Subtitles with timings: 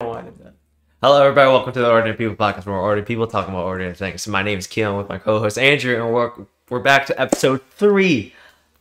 [0.00, 0.14] Hello,
[1.22, 1.50] everybody.
[1.50, 4.28] Welcome to the Ordinary People Podcast, where we're ordinary people talking about ordinary things.
[4.28, 6.30] My name is Keelan with my co-host Andrew, and we're
[6.70, 8.32] we're back to episode three.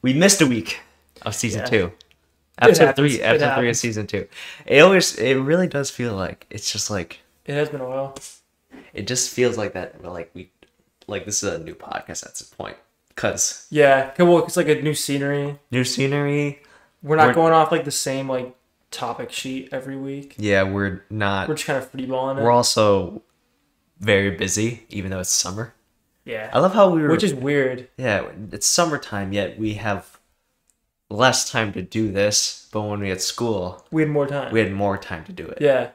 [0.04, 0.80] We missed a week
[1.24, 1.66] of season Yeah.
[1.66, 1.92] two.
[2.62, 3.16] Episode three.
[3.16, 4.28] It Episode three of season two.
[4.68, 8.16] It always, it really does feel like it's just like It has been a while.
[8.94, 10.04] it just feels like that.
[10.04, 10.52] Like we,
[11.08, 12.78] like this is a new podcast at this point
[13.10, 15.58] because yeah, well, it's like a new scenery.
[15.72, 16.62] new scenery.
[17.02, 18.54] We're not We're- going off like the same like
[18.92, 20.36] topic sheet every week.
[20.38, 21.48] Yeah, we're not.
[21.48, 22.44] We're just kind of freeballing it.
[22.44, 23.22] We're also
[24.00, 25.74] very busy, even though it's summer.
[26.26, 26.50] Yeah.
[26.54, 27.10] I love how we were.
[27.10, 27.88] which is weird.
[27.98, 30.20] Yeah, it's summertime, yet we have
[31.10, 32.68] less time to do this.
[32.72, 34.52] But when we had school, We had more time.
[34.52, 35.60] we had more time to do it.
[35.62, 35.92] yeah,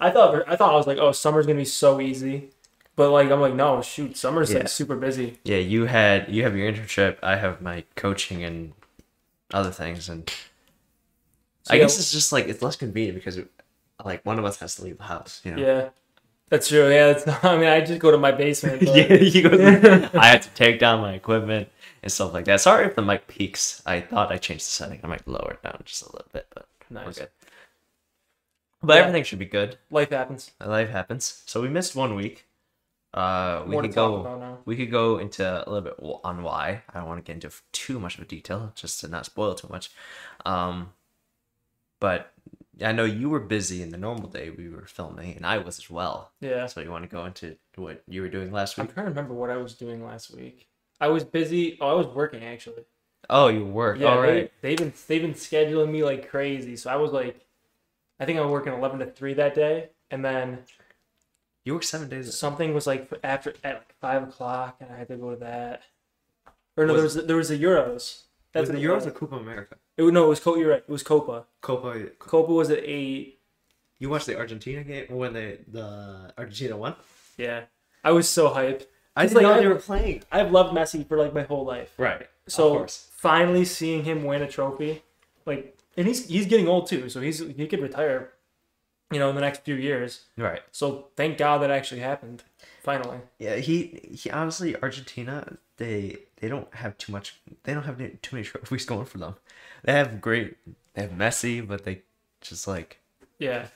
[0.00, 2.50] I thought I thought I was like, oh, summer's gonna be so easy,
[2.96, 4.58] but like I'm like, no, shoot, summer's Yeah.
[4.60, 5.38] like super busy.
[5.44, 7.16] Yeah, you had you have your internship.
[7.22, 8.72] I have my coaching and
[9.52, 10.32] other things, and
[11.64, 13.38] So, I yeah, guess it's just like it's less convenient because
[14.04, 15.40] like one of us has to leave the house.
[15.44, 15.62] You know.
[15.62, 15.88] Yeah,
[16.48, 16.90] that's true.
[16.90, 17.44] Yeah, it's not.
[17.44, 18.80] I mean, I just go to my basement.
[18.84, 21.68] But, yeah, you go- I had to take down my equipment
[22.02, 22.60] and stuff like that.
[22.60, 23.82] Sorry if the mic peaks.
[23.86, 25.00] I thought I changed the setting.
[25.04, 27.28] I might lower it down just a little bit, but we're good.
[28.82, 29.00] But Yeah.
[29.02, 29.78] everything should be good.
[29.90, 30.50] Life happens.
[30.64, 31.42] life happens.
[31.46, 32.46] So we missed one week.
[33.14, 34.58] Uh, we More could go.
[34.64, 35.94] We could go into a little bit
[36.24, 36.82] on why.
[36.92, 39.54] I don't want to get into too much of a detail, just to not spoil
[39.54, 39.90] too much.
[40.46, 40.92] Um,
[42.02, 42.32] but
[42.84, 45.78] I know you were busy in the normal day we were filming, and I was
[45.78, 46.32] as well.
[46.40, 48.88] Yeah, So you want to go into what you were doing last week?
[48.88, 50.66] I'm trying to remember what I was doing last week.
[51.00, 51.78] I was busy.
[51.80, 52.84] Oh, I was working actually.
[53.30, 54.00] Oh, you worked.
[54.00, 54.50] Yeah, All right.
[54.62, 56.74] they, they've been they've been scheduling me like crazy.
[56.76, 57.40] So I was like,
[58.18, 60.58] I think I was working eleven to three that day, and then
[61.64, 62.36] You worked seven days.
[62.36, 65.82] something was like after at like five o'clock, and I had to go to that.
[66.76, 68.22] Or no, Was- there was there was the Euros.
[68.52, 69.06] That's what the Euros was.
[69.06, 69.76] or Copa America?
[69.96, 70.58] It, no, it was Copa.
[70.58, 70.84] You're right.
[70.86, 71.44] It was Copa.
[71.60, 72.06] Copa.
[72.18, 73.40] Copa was at eight.
[73.98, 76.96] You watched the Argentina game when they the Argentina won.
[77.36, 77.64] Yeah,
[78.02, 78.86] I was so hyped.
[79.14, 80.22] I didn't like know they were playing.
[80.32, 81.92] I've loved Messi for like my whole life.
[81.98, 82.26] Right.
[82.48, 85.02] So finally seeing him win a trophy,
[85.46, 88.32] like, and he's he's getting old too, so he's he could retire,
[89.12, 90.24] you know, in the next few years.
[90.36, 90.62] Right.
[90.72, 92.42] So thank God that actually happened.
[92.82, 93.18] Finally.
[93.38, 98.36] Yeah, he he honestly Argentina they they don't have too much they don't have too
[98.36, 99.34] many trophies going for them.
[99.84, 100.56] They have great
[100.94, 102.02] they have Messi, but they
[102.40, 102.98] just like
[103.38, 103.66] Yeah.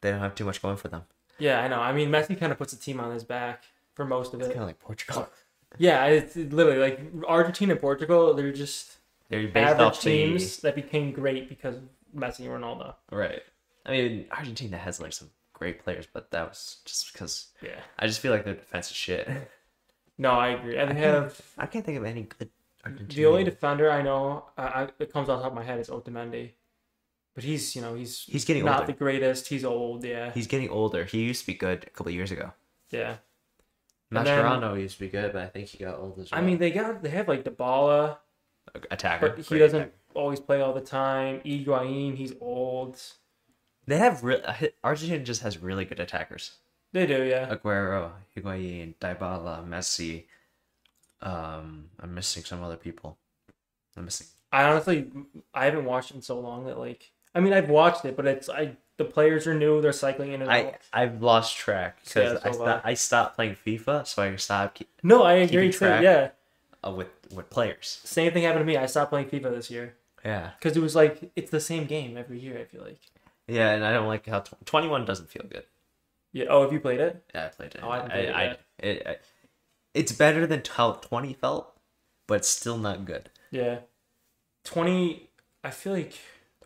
[0.00, 1.02] they don't have too much going for them.
[1.38, 1.80] Yeah, I know.
[1.80, 4.48] I mean, Messi kind of puts a team on his back for most of It's
[4.48, 4.52] it.
[4.52, 5.28] kind of like Portugal.
[5.78, 8.34] Yeah, it's literally like Argentina and Portugal.
[8.34, 8.98] They're just
[9.30, 11.82] They're based average off teams that became great because of
[12.14, 12.94] Messi and Ronaldo.
[13.10, 13.42] right.
[13.86, 17.80] I mean, Argentina has like some great players, but that was just because Yeah.
[17.98, 19.26] I just feel like their defense is shit.
[20.22, 20.76] No, I agree.
[20.80, 22.50] And they have I can't think of any good
[22.84, 23.14] Argentina.
[23.16, 24.46] the only defender I know.
[24.56, 26.50] I, I, it comes off the top of my head is Otamendi,
[27.34, 28.92] but he's you know he's He's getting not older.
[28.92, 29.48] the greatest.
[29.48, 30.04] He's old.
[30.04, 30.32] Yeah.
[30.32, 31.04] He's getting older.
[31.04, 32.52] He used to be good a couple years ago.
[32.90, 33.16] Yeah.
[34.10, 36.40] And then- Mascherano used to be good, but I think he got old as well.
[36.40, 38.18] I mean, they got they have like Dybala,
[38.90, 39.30] attacker.
[39.30, 39.96] but he doesn't attacker.
[40.14, 41.40] always play all the time.
[41.44, 43.00] Higuain, he's old.
[43.86, 46.58] They have re- uh, Argentina just has really good attackers.
[46.92, 47.48] They do, yeah.
[47.54, 50.24] Aguero, Higuain, Dybala, Messi.
[51.20, 53.16] Um, I'm missing some other people.
[53.96, 54.26] I'm missing.
[54.52, 55.10] I honestly,
[55.54, 58.26] I haven't watched it in so long that like, I mean, I've watched it, but
[58.26, 59.80] it's I the players are new.
[59.80, 60.74] They're cycling in and I out.
[60.92, 64.88] I've lost track because so I, sto- I stopped playing FIFA, so I stopped keep,
[65.02, 65.86] No, I agree too.
[65.86, 66.30] Yeah,
[66.86, 68.00] uh, with with players.
[68.04, 68.76] same thing happened to me.
[68.76, 72.18] I stopped playing FIFA this year Yeah, because it was like it's the same game
[72.18, 72.58] every year.
[72.58, 73.00] I feel like.
[73.48, 75.64] yeah, and I don't like how tw- 21 doesn't feel good.
[76.32, 76.46] Yeah.
[76.48, 77.22] Oh, have you played it?
[77.34, 77.80] Yeah, I played it.
[77.82, 78.60] Oh, I haven't played it I, yet.
[78.78, 79.16] it, I-
[79.94, 81.76] it's better than how 20 felt,
[82.26, 83.28] but still not good.
[83.50, 83.80] Yeah.
[84.64, 85.28] Twenty.
[85.64, 86.14] I feel like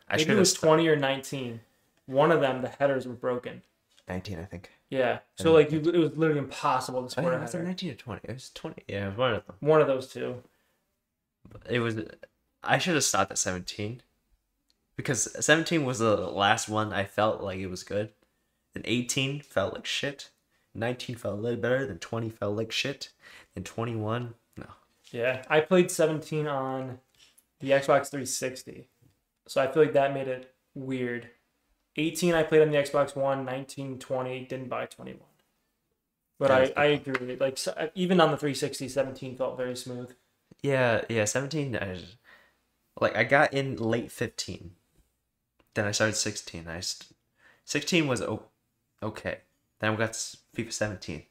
[0.09, 1.60] I maybe it was twenty or nineteen.
[2.06, 3.62] One of them, the headers were broken.
[4.09, 4.71] 19, I think.
[4.91, 5.19] Yeah.
[5.34, 7.66] So like you, it was literally impossible to Oh, score yeah, a was it header.
[7.66, 8.21] 19 or 20?
[8.22, 8.83] It was 20.
[8.87, 9.56] Yeah, it was one of them.
[9.59, 10.43] One of those two.
[11.69, 11.97] It was.
[12.62, 14.03] I should have stopped at 17
[14.97, 18.10] because 17 was the last one I felt like it was good.
[18.77, 20.28] Then 18 felt like shit.
[20.75, 21.87] 19 felt a little better.
[21.87, 23.09] Then 20 felt like shit.
[23.55, 24.67] Then 21, no.
[25.11, 26.99] Yeah, I played 17 on
[27.61, 28.91] the Xbox 360.
[29.49, 31.31] So I feel like that made it weird.
[31.97, 35.22] 18 I played on the Xbox One, 19, 20, didn't buy 21.
[36.39, 37.37] But I, I agree.
[37.37, 40.13] Like so, uh, even on the 360, 17 felt very smooth.
[40.61, 41.77] Yeah, yeah, 17.
[41.77, 42.19] I just,
[43.01, 44.72] like I got in late 15.
[45.72, 46.69] Then I started 16.
[46.69, 47.15] I st-
[47.65, 48.51] 16 was o-
[49.03, 49.39] okay.
[49.81, 51.22] Then we got FIFA 17.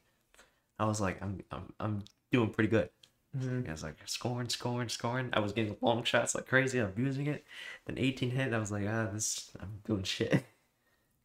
[0.78, 2.90] I was like, I'm I'm I'm doing pretty good.
[3.36, 3.68] Mm-hmm.
[3.68, 5.30] I was like scoring, scoring, scoring.
[5.32, 6.78] I was getting long shots like crazy.
[6.78, 7.44] I'm using it.
[7.86, 8.52] Then 18 hit.
[8.52, 10.44] I was like, ah, this I'm doing shit.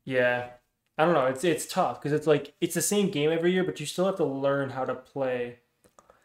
[0.03, 0.49] Yeah.
[0.97, 1.27] I don't know.
[1.27, 4.05] It's it's tough because it's like it's the same game every year, but you still
[4.05, 5.59] have to learn how to play.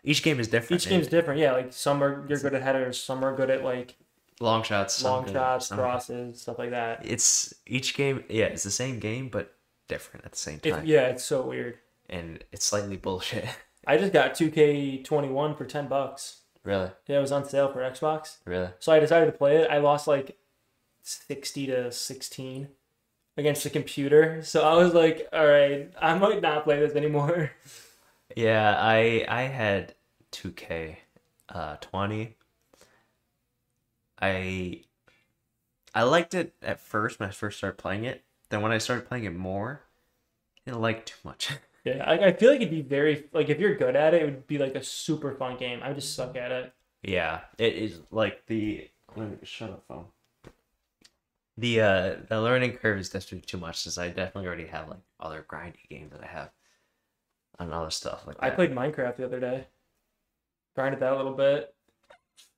[0.03, 0.83] Each game is different.
[0.83, 1.41] Each game is different.
[1.41, 3.97] Yeah, like some are you're good at headers, some are good at like
[4.41, 7.03] long shots, long shots, crosses, stuff like that.
[7.05, 8.25] It's each game.
[8.29, 9.56] Yeah, it's the same game, but
[9.89, 11.79] different at the same It, time, yeah, it's so weird.
[12.09, 13.47] and it's slightly bullshit.
[13.87, 16.41] I just got 2K21 for 10 bucks.
[16.65, 18.39] really, Yeah, it was on sale for Xbox.
[18.45, 18.71] really.
[18.81, 19.71] So I decided to play it.
[19.71, 20.37] I lost like
[21.03, 22.69] 60 to 16
[23.37, 24.43] against the computer.
[24.43, 27.53] So I was like, all right, I might not play this anymore.
[28.35, 29.95] Yeah, I I had
[30.33, 30.97] 2K
[31.49, 32.35] uh 20.
[34.21, 34.83] I
[35.95, 38.25] I liked it at first when I first started playing it.
[38.49, 39.83] Then when I started playing it more,
[40.67, 41.53] I didn't like too much.
[41.87, 44.25] Yeah, I, I feel like it'd be very, like, if you're good at it, it
[44.25, 45.79] would be like a super fun game.
[45.85, 46.73] I would just suck at it.
[47.05, 48.91] yeah, it is like the
[49.45, 50.07] shut up phone.
[51.57, 54.99] The uh the learning curve is definitely too much since I definitely already have like
[55.21, 56.51] other grindy games that I have
[57.61, 58.45] and other stuff like that.
[58.45, 59.69] I played Minecraft the other day.
[60.75, 61.73] Grinded that a little bit.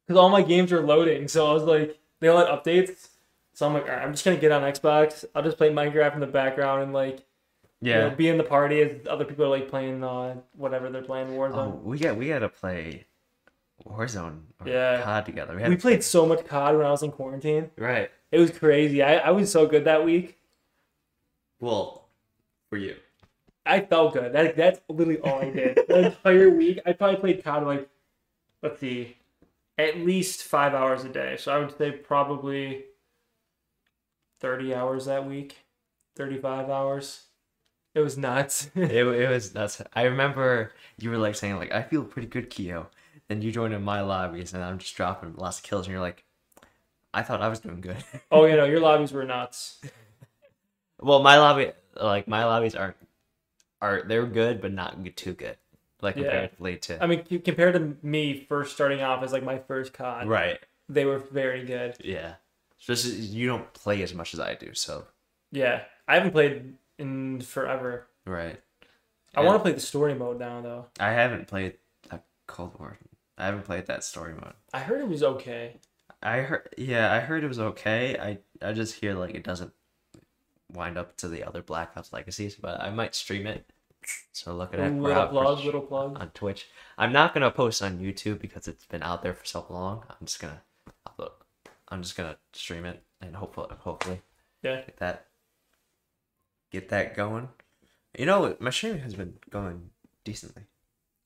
[0.07, 1.29] Because all my games are loading.
[1.29, 3.09] So I was like, they all had updates.
[3.59, 5.25] So I'm like, all right, I'm just going to get on Xbox.
[5.35, 7.25] I'll just play Minecraft in the background and like,
[7.81, 8.07] you yeah.
[8.07, 11.31] know, be in the party as other people are like playing uh, whatever they're playing
[11.31, 11.57] Warzone.
[11.57, 13.07] Oh, we got we got to play
[13.85, 15.03] Warzone or Yeah.
[15.03, 15.57] COD together.
[15.57, 17.69] we had to played so much COD when I was in quarantine.
[17.77, 18.09] right.
[18.31, 19.03] It was crazy.
[19.03, 20.39] I, I was so good that week.
[21.59, 22.07] Well,
[22.71, 22.95] for you.
[23.67, 24.35] I felt good.
[24.35, 25.81] That, that's literally all I did.
[25.89, 27.89] the entire week, I probably played COD like,
[28.63, 29.17] let's see,
[29.77, 31.37] at least five hours a day.
[31.37, 32.85] So I would say probably
[34.41, 35.57] 30 hours that week,
[36.17, 37.25] 35 hours.
[37.95, 38.71] It was nuts.
[38.75, 39.83] it, it was nuts.
[39.95, 42.89] I remember you were like saying like I feel pretty good, Keo.
[43.29, 46.01] Then you joined in my lobbies and I'm just dropping lots of kills and you're
[46.01, 46.25] like,
[47.13, 48.03] I thought I was doing good.
[48.31, 49.81] oh, you know, your lobbies were nuts.
[51.01, 52.97] well, my lobby like my lobbies aren't
[53.81, 55.57] are they're good but not too good.
[56.01, 56.23] Like Yeah.
[56.23, 60.29] comparatively to I mean, compared to me first starting off as like my first COD,
[60.29, 60.59] right.
[60.89, 61.97] they were very good.
[62.05, 62.35] Yeah.
[62.79, 65.07] Just you don't play as much as I do, so
[65.51, 68.07] Yeah, I haven't played in forever.
[68.25, 68.61] right.
[69.35, 69.47] I Yeah.
[69.47, 70.87] want to play the story mode now, though.
[70.99, 71.79] I haven't played
[72.11, 72.99] a Cold War.
[73.37, 74.55] I haven't played that story mode.
[74.73, 75.77] I heard it was okay.
[76.23, 78.19] I heard, yeah, I heard it was okay.
[78.19, 79.73] I I just hear like it doesn't
[80.73, 83.71] wind up to the other Black Ops Legacies, but I might stream it.
[84.33, 86.19] So look at that Little plug, little plug.
[86.19, 86.67] on Twitch.
[86.97, 90.05] I'm not gonna post on YouTube because it's been out there for so long.
[90.09, 90.63] I'm just gonna.
[91.91, 94.21] I'm just gonna stream it and hopefully, hopefully
[94.63, 94.83] Yeah.
[94.83, 95.27] get that
[96.71, 97.49] get that going.
[98.19, 99.91] You know, my streaming has been going
[100.25, 100.65] decently.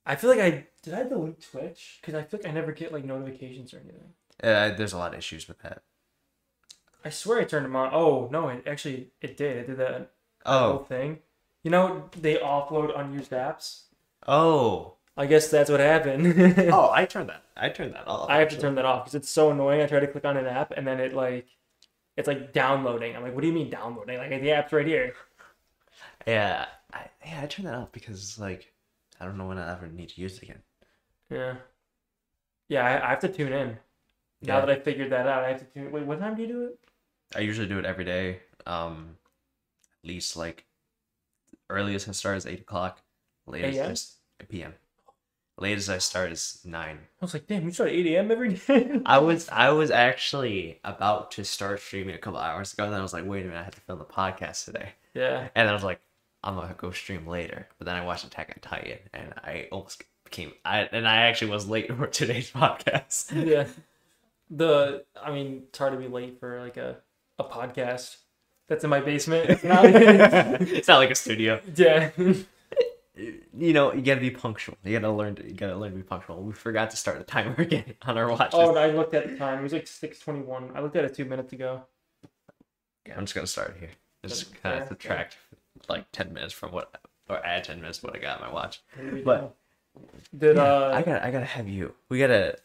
[0.04, 2.92] I feel like I did I delete Twitch because I feel like I never get
[2.92, 4.14] like notifications or anything.
[4.42, 5.82] Uh, there's a lot of issues with that.
[7.04, 7.90] I swear I turned them on.
[7.92, 9.56] Oh no, it actually it did.
[9.58, 10.10] It did that
[10.44, 11.20] whole Oh, thing.
[11.62, 13.82] You know they offload unused apps.
[14.26, 16.34] oh, I guess that's what happened.
[16.72, 16.90] oh!
[16.92, 17.44] I turned that.
[17.56, 18.30] I turned that off.
[18.30, 19.80] I have to turn that off because it's so annoying.
[19.82, 21.46] I try to click on an app and then it like
[22.16, 23.14] it's like downloading.
[23.14, 24.18] I'm like, what do you mean downloading?
[24.18, 25.14] Like the app's right here.
[26.26, 28.72] Yeah, I, yeah, I turned that off because it's like
[29.20, 30.62] I don't know when I ever need to use it again.
[31.30, 31.54] Yeah.
[32.68, 33.68] Yeah, I, I have to tune in.
[34.40, 34.60] Now Yeah.
[34.66, 35.92] that I figured that out, I have to tune.
[35.92, 36.78] Wait, what time do you do it?
[37.36, 38.40] I usually do it every day.
[38.66, 39.16] Um,
[40.02, 40.64] at least like
[41.68, 43.02] earliest I start is eight o'clock.
[43.46, 43.78] Latest
[44.40, 44.74] is p.m.
[45.62, 46.98] Latest I start is nine.
[47.20, 48.30] I was like, damn, you start at 8 a.m.
[48.32, 49.00] every day.
[49.06, 52.98] I was I was actually about to start streaming a couple hours ago, and then
[53.00, 55.48] I was like, wait a minute, I have to film the podcast today, yeah.
[55.54, 56.00] and then I was like,
[56.42, 57.68] I'm gonna go stream later.
[57.78, 61.52] But then I watched Attack on Titan, and I almost became I and I actually
[61.52, 63.30] was late for today's podcast.
[63.46, 63.66] Yeah.
[64.50, 66.96] The I mean, it's hard to be late for like a,
[67.38, 68.16] a podcast
[68.66, 69.48] that's in my basement.
[69.50, 71.60] It's not it's not like a studio.
[71.76, 72.10] yeah.
[73.14, 74.76] You know, you gotta be punctual.
[74.84, 76.42] You gotta learn to you gotta learn to be punctual.
[76.42, 78.50] We forgot to start the timer again on our watch.
[78.52, 79.58] Oh, and I looked at the time.
[79.60, 80.74] It was like 6:21.
[80.74, 81.82] I looked at it two minutes ago.
[83.06, 83.90] Yeah, I'm just gonna start here.
[84.24, 85.36] Just kind of subtract
[85.88, 86.94] like ten minutes from what,
[87.28, 88.80] or add ten minutes what I got on my watch.
[89.24, 89.54] But-
[90.36, 91.94] did Yeah, uh I gotta, I gotta have you.
[92.08, 92.56] We gotta,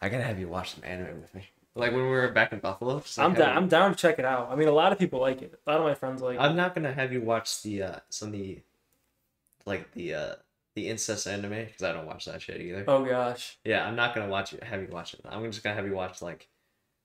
[0.00, 1.48] I gotta have you watch some anime with me.
[1.74, 2.96] Like when we were back in Buffalo.
[2.96, 3.56] like, I'm down.
[3.56, 4.50] I'm down to check it out.
[4.50, 5.58] I mean, a lot of people like it.
[5.66, 6.38] A lot of my friends like.
[6.38, 8.60] I'm not gonna have you watch the uh some of the,
[9.68, 10.34] like the uh
[10.74, 12.84] the incest anime because I don't watch that shit either.
[12.88, 14.62] Oh gosh, Yeah, I'm not gonna watch it.
[14.62, 15.20] Have you watch it?
[15.24, 16.48] I'm just gonna have you watch like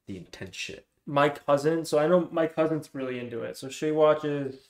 [0.08, 0.86] the intense shit.
[1.06, 1.86] my cousin.
[1.86, 3.58] So I know my cousin's really into it.
[3.58, 4.70] So she watches,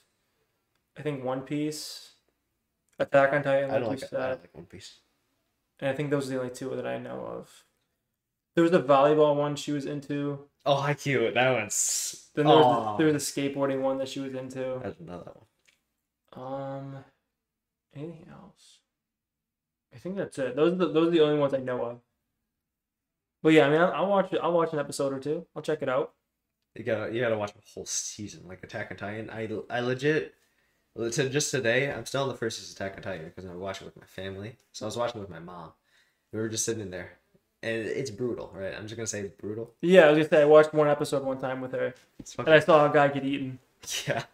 [0.98, 2.12] I think One Piece,
[2.98, 5.00] Attack on Titan, I don't like, I don't like One Piece.
[5.80, 7.64] and I think those are the only two that I know of.
[8.54, 10.38] There was a volleyball one she was into.
[10.64, 11.34] Oh, how cute!
[11.34, 12.30] That one's.
[12.34, 14.80] Then there was, the, there was a skateboarding one that she was into.
[14.82, 15.44] That's another one.
[16.36, 17.04] Um,
[17.96, 18.80] anything else?
[19.94, 20.56] I think that's it.
[20.56, 21.98] Those are the, those are the only ones I know of.
[23.42, 24.40] But yeah, I mean, I'll, I'll watch it.
[24.42, 25.46] I'll watch an episode or two.
[25.54, 26.12] I'll check it out.
[26.74, 29.30] You gotta you gotta watch a whole season like Attack on Titan.
[29.30, 30.34] I I legit
[30.96, 33.54] to just today I'm still on the first season of Attack on Titan because I
[33.54, 34.56] watched it with my family.
[34.72, 35.72] So I was watching it with my mom.
[36.32, 37.12] We were just sitting there,
[37.62, 38.74] and it's brutal, right?
[38.74, 39.72] I'm just gonna say it's brutal.
[39.82, 41.94] Yeah, I was gonna say I watched one episode one time with her,
[42.38, 43.60] and I saw a guy get eaten.
[44.06, 44.24] yeah.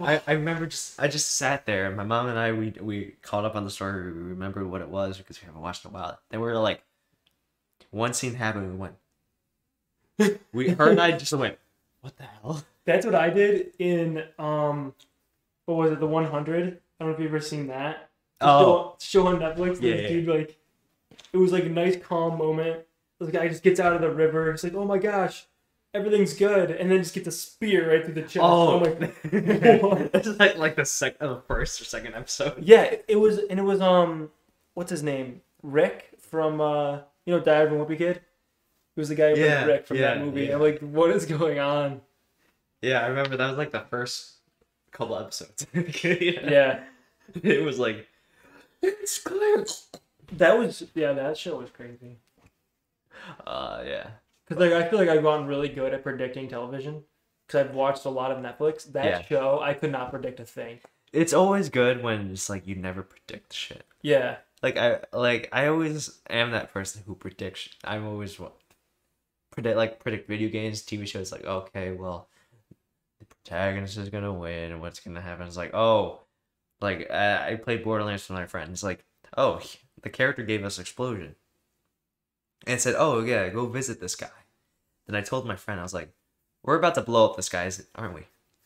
[0.00, 1.86] I, I remember just I just sat there.
[1.86, 4.12] and My mom and I we we caught up on the story.
[4.12, 6.18] We remembered what it was because we haven't watched it in a while.
[6.30, 6.82] Then we were like,
[7.90, 8.70] one scene happened.
[8.72, 8.94] We went.
[10.52, 11.58] We her and I just went.
[12.00, 12.62] What the hell?
[12.84, 14.94] That's what I did in um,
[15.66, 16.00] what was it?
[16.00, 16.80] The 100.
[17.00, 18.08] I don't know if you've ever seen that.
[18.40, 18.96] The Oh.
[19.00, 19.80] show, on Netflix.
[19.82, 20.08] Yeah, this yeah.
[20.08, 20.56] dude like,
[21.32, 22.80] it was like a nice calm moment.
[23.18, 24.50] This guy just gets out of the river.
[24.52, 25.46] It's like, oh my gosh,
[25.96, 28.38] everything's good, and then just get the spear right through the chest.
[28.40, 29.02] Oh, I'm like,
[29.82, 30.10] what?
[30.14, 32.62] it's like like the second, the first or second episode.
[32.62, 34.30] yeah, it- it was, and it was um,
[34.74, 35.40] what's his name?
[35.62, 38.20] Rick from uh, you know, of a Wimpy Kid.
[38.94, 40.44] He was the guy who Yeah, played Rick from that movie.
[40.46, 40.54] yeah.
[40.54, 42.00] I'm like, what is going on?
[42.82, 44.34] Yeah, I remember that was like the first
[44.92, 45.66] couple episodes.
[45.74, 46.50] yeah.
[46.50, 46.80] Yeah,
[47.42, 48.06] it was like
[48.82, 49.64] it's clear.
[50.32, 52.18] that was yeah, that show was crazy.
[53.46, 54.06] Uh, yeah,
[54.46, 57.02] Because like I feel like I've gotten really good at predicting television.
[57.46, 58.90] Because I've watched a lot of Netflix.
[58.92, 59.22] That Yeah.
[59.22, 60.80] show I could not predict a thing.
[61.12, 63.84] it's always good when it's like you never predict shit.
[64.02, 67.68] Yeah, Like I like I always am that person who predicts.
[67.84, 68.56] I'm always what
[69.50, 71.32] predict like predict video games, TV shows.
[71.32, 72.28] Like okay, well,
[73.20, 75.46] the protagonist is gonna win, and what's gonna happen?
[75.46, 76.20] It's like oh,
[76.80, 78.82] like I, I played Borderlands with my friends.
[78.84, 79.04] Like
[79.36, 79.60] oh,
[80.02, 81.34] the character gave us explosion,
[82.66, 84.30] and said oh yeah, go visit this guy.
[85.06, 86.10] Then I told my friend I was like,
[86.62, 88.22] we're about to blow up this guy, aren't we?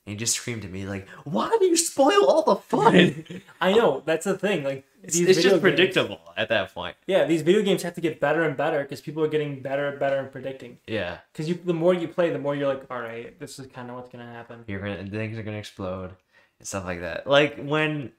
[0.06, 3.42] And he just screamed at me like, why do you spoil all the fun?
[3.60, 4.64] I know that's the thing.
[4.64, 6.96] Like It's, it's just games- predictable at that point.
[7.06, 9.88] Yeah, these video games have to get better and better because people are getting better
[9.88, 10.78] and better at predicting.
[10.86, 13.66] Yeah, Because you, the more you play, the more you're like, all right, this is
[13.66, 14.64] kind of what's gonna happen.
[14.66, 16.12] you're gonna things are gonna explode
[16.58, 17.26] and stuff like that.
[17.26, 18.12] Like when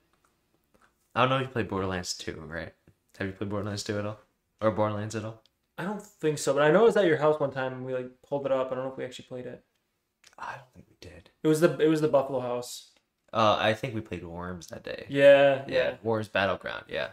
[1.15, 2.73] I don't know if you played Borderlands 2, right?
[3.17, 4.19] Have you played Borderlands 2 at all?
[4.61, 5.40] Or Borderlands at all?
[5.77, 7.85] I don't think so, but I know it was at your house one time and
[7.85, 8.71] we like pulled it up.
[8.71, 9.63] I don't know if we actually played it.
[10.37, 11.29] I don't think we did.
[11.43, 12.91] It was the it was the Buffalo House.
[13.33, 15.05] Uh, I think we played Worms that day.
[15.09, 15.95] Yeah, yeah, yeah.
[16.03, 17.09] Worms Battleground, yeah.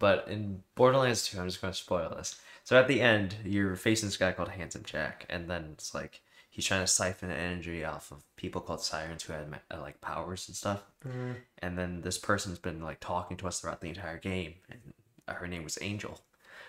[0.00, 2.40] But in Borderlands 2, I'm just gonna spoil this.
[2.64, 6.22] So at the end, you're facing this guy called Handsome Jack, and then it's like
[6.50, 10.48] he's trying to siphon energy off of people called sirens who had uh, like powers
[10.48, 10.82] and stuff.
[11.06, 11.36] Mhm.
[11.58, 14.80] And then this person's been like talking to us throughout the entire game, and
[15.28, 16.20] her name was Angel.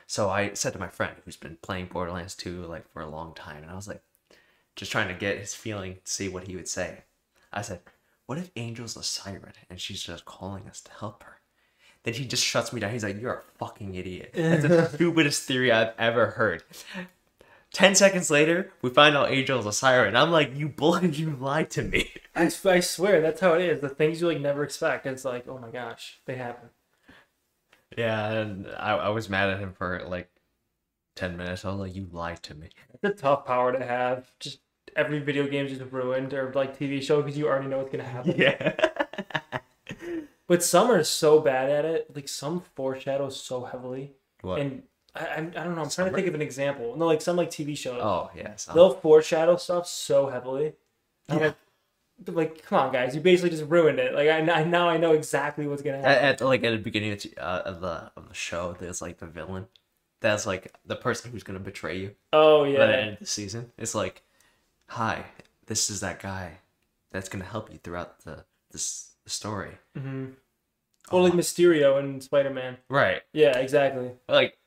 [0.07, 3.33] So I said to my friend who's been playing Borderlands 2 like for a long
[3.33, 4.01] time, and I was like,
[4.75, 7.03] just trying to get his feeling, see what he would say.
[7.51, 7.79] I said,
[8.25, 11.39] "What if Angel's a siren and she's just calling us to help her?"
[12.03, 12.91] Then he just shuts me down.
[12.91, 14.31] He's like, "You're a fucking idiot.
[14.35, 16.63] That's the stupidest theory I've ever heard."
[17.71, 20.15] Ten seconds later, we find out Angel's a siren.
[20.15, 21.03] I'm like, "You bull!
[21.03, 23.79] You lied to me." I, I swear that's how it is.
[23.79, 25.05] The things you like never expect.
[25.05, 26.69] It's like, oh my gosh, they happen.
[27.97, 30.29] Yeah, and I, I was mad at him for like
[31.15, 31.65] ten minutes.
[31.65, 34.31] I was like, "You lied to me." It's a tough power to have.
[34.39, 34.59] Just
[34.95, 38.03] every video game just ruined or like TV show because you already know what's gonna
[38.03, 38.35] happen.
[38.37, 38.75] Yeah.
[40.47, 42.15] But some are so bad at it.
[42.15, 44.13] Like some foreshadow so heavily.
[44.41, 44.59] what?
[44.61, 44.83] And
[45.15, 45.81] I, I, I don't know.
[45.81, 46.95] I'm trying to think of an example.
[46.95, 47.99] No, like some like TV shows.
[48.01, 48.65] oh yes.
[48.65, 50.73] They'll foreshadow stuff so heavily.
[51.29, 51.35] Oh.
[51.35, 51.45] Yeah.
[51.47, 51.55] like,
[52.27, 53.15] like, come on, guys!
[53.15, 54.13] You basically just ruined it.
[54.13, 56.11] Like, I, I now I know exactly what's gonna happen.
[56.25, 59.17] at like at the beginning of, the- uh, of the of the show, there's like
[59.19, 59.67] the villain.
[60.21, 62.79] That's like the person who's gonna betray you oh yeah.
[62.79, 63.71] at the end of the season.
[63.77, 64.23] It's like,
[64.87, 65.25] hi,
[65.67, 66.59] this is that guy
[67.11, 69.71] that's gonna help you throughout the this the story.
[69.95, 70.25] hmm
[71.11, 72.77] or like Mysterio and Spider Man.
[72.89, 73.21] Right.
[73.31, 74.11] Yeah, exactly.
[74.27, 74.57] Like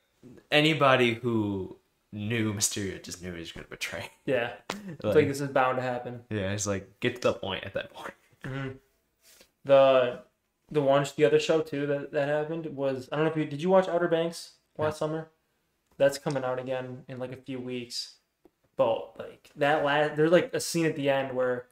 [0.53, 1.77] anybody who
[2.13, 4.11] knew Mysterio just knew he was gonna betray.
[4.27, 4.53] Yeah,
[5.03, 6.21] Like, like this is bound to happen.
[6.31, 8.15] yeah, it's like get to the point at that point.
[8.45, 8.69] hmm
[9.65, 10.21] The
[10.71, 13.45] the one the other show too that that happened was I don't know if you
[13.45, 15.29] did you watch Outer Banks last summer?
[15.97, 18.15] That's coming out again in like a few weeks.
[18.77, 21.67] But like that last there's like a scene at the end where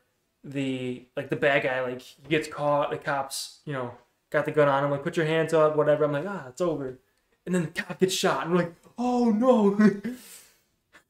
[0.44, 3.92] the like the bad guy like he gets caught, the cops, you know,
[4.30, 6.04] got the gun on him, like put your hands up, whatever.
[6.04, 6.98] I'm like, ah, it's over.
[7.44, 9.78] And then the cop gets shot and we're like, oh no.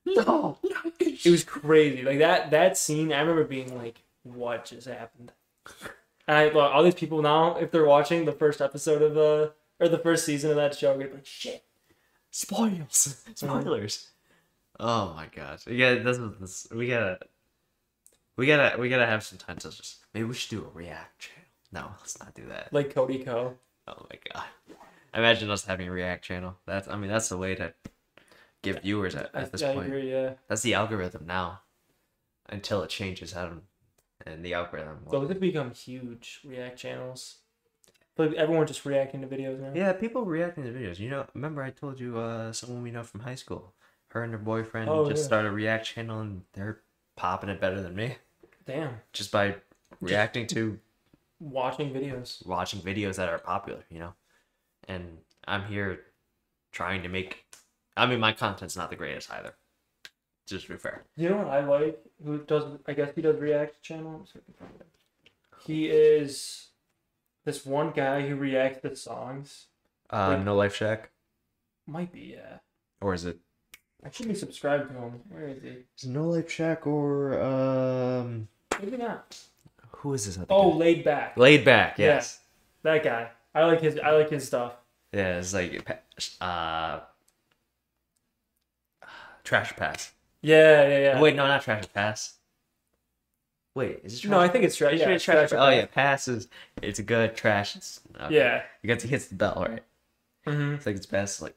[0.09, 0.57] No,
[1.01, 2.03] It was crazy.
[2.05, 5.33] Like that that scene, I remember being like, "What just happened?"
[6.29, 9.53] And I, well, all these people now, if they're watching the first episode of the
[9.81, 11.65] or the first season of that show, we're gonna be like, "Shit."
[12.31, 13.25] Spoilers.
[13.35, 14.11] spoilers
[14.79, 17.19] oh my god yeah this is this we gotta
[18.37, 21.19] we gotta we gotta have some time to just maybe we should do a react
[21.19, 22.73] channel No, let's not do that.
[22.73, 23.55] like Cody Ko.
[23.89, 24.45] Oh my god.
[25.17, 26.57] Imagine us having a React channel.
[26.67, 27.73] That's I mean that's the way to
[28.63, 29.87] give viewers at, at this I point.
[29.89, 30.11] agree.
[30.13, 30.35] Yeah.
[30.49, 31.61] That's the algorithm now.
[32.49, 33.63] Until it changes, I don't
[34.27, 35.05] and the algorithm.
[35.05, 37.37] will- Those have become huge React channels.
[38.15, 39.73] But everyone's just reacting to videos now.
[39.75, 40.99] Yeah, people reacting to videos.
[40.99, 43.73] You know, remember I told you uh someone we know from high school.
[44.09, 45.27] Her and her boyfriend Oh, just yeah.
[45.27, 46.81] started a React channel and they're
[47.17, 48.17] popping it better than me.
[48.67, 48.95] Damn.
[49.13, 49.57] Just by
[50.01, 50.79] reacting to
[51.39, 52.45] Watching videos.
[52.47, 54.15] watching videos that are popular, you know?
[54.89, 56.01] And I'm here
[56.73, 57.45] trying to make
[57.97, 59.55] I mean my content's not the greatest either.
[60.47, 61.03] Just to be fair.
[61.17, 61.99] You know what I like?
[62.25, 62.65] Who does?
[62.87, 64.13] I guess he does React channel.
[64.13, 64.87] Let me see if I can find it.
[65.67, 66.69] He is
[67.45, 69.67] this one guy who reacts to songs.
[70.11, 71.07] Uh Like- No Life Shaq?
[71.87, 72.59] Might be yeah.
[73.01, 73.39] Or is it
[74.05, 75.21] I should be subscribed to him.
[75.31, 75.69] Where is he?
[75.69, 78.49] is it No Life Shaq or um
[78.81, 79.37] Maybe not.
[79.91, 80.77] who is this other Oh, guy?
[80.77, 81.37] laid back.
[81.37, 82.07] Laid Back, Yeah.
[82.07, 82.41] yes.
[82.83, 83.31] That guy.
[83.57, 83.99] I like his.
[83.99, 84.75] I like his stuff.
[85.13, 85.87] Yeah, it's like
[86.41, 87.01] uh
[89.45, 90.13] Trash Pass.
[90.43, 91.21] Yeah, yeah, yeah.
[91.21, 92.35] Wait, no, not Trash Pass.
[93.75, 94.93] Wait, is it Trash no, I think it's trash.
[94.99, 95.61] Yeah, trash, it's trash, trash.
[95.61, 96.49] Oh yeah, passes.
[96.83, 97.37] It's a good.
[97.37, 97.77] Trash.
[98.21, 98.35] Okay.
[98.35, 98.63] Yeah.
[98.83, 99.83] You got to hits the bell right.
[100.47, 101.43] hmm It's like it's best.
[101.43, 101.55] Like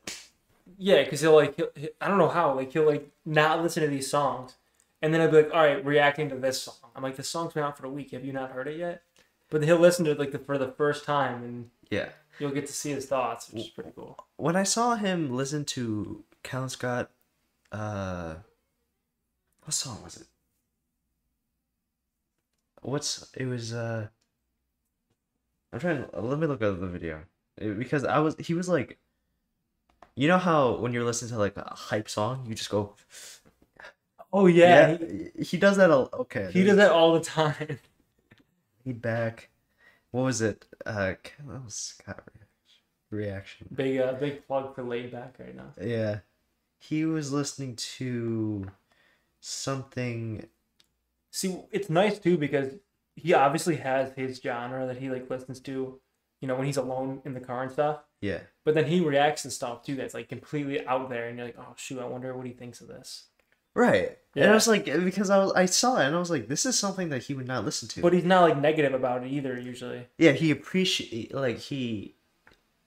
[0.78, 3.84] Yeah, because he'll like, he'll, he- I don't know how, like he'll like not listen
[3.84, 4.56] to these songs,
[5.02, 6.76] and then I'll be like, all right, reacting to this song.
[6.96, 8.12] I'm like, this song's been out for a week.
[8.12, 9.02] Have you not heard it yet?
[9.50, 12.10] But he'll listen to it like the, for the first time, and yeah.
[12.40, 14.18] you'll get to see his thoughts, which is pretty cool.
[14.38, 17.12] When I saw him listen to Callum Scott,
[17.72, 18.36] uh,
[19.64, 20.28] what song was it?
[22.82, 23.74] What's it was?
[23.74, 24.08] Uh,
[25.74, 26.06] I'm trying.
[26.10, 27.22] to Let me look at the video
[27.58, 28.36] It- because I was.
[28.40, 28.98] He was like.
[30.16, 32.96] You know how when you're listening to like a hype song, you just go.
[34.34, 35.90] Oh yeah, He, he, he does that.
[35.90, 37.80] A, okay, he does that all the time.
[38.84, 39.50] feedback.
[40.12, 40.66] What was it?
[40.86, 41.14] Uh,
[41.44, 42.24] what was Scott
[43.12, 43.68] reaction?
[43.74, 45.74] big uh, big plug for laid back right now.
[45.82, 46.20] Yeah,
[46.80, 48.66] he was listening to
[49.40, 50.48] something.
[51.32, 52.74] See, it's nice too because
[53.16, 56.00] he obviously has his genre that he like listens to,
[56.42, 58.00] you know, when he's alone in the car and stuff.
[58.22, 61.48] Yeah, But then he reacts to stuff too that's like completely out there, and you're
[61.48, 63.28] like, oh shoot, I wonder what he thinks of this.
[63.74, 64.18] Right.
[64.36, 66.66] And I was like, because I was, I saw it, and I was like, this
[66.66, 68.02] is something that he would not listen to.
[68.02, 69.60] But he's not like negative about it either.
[69.60, 72.16] Usually, yeah, he appreciate like he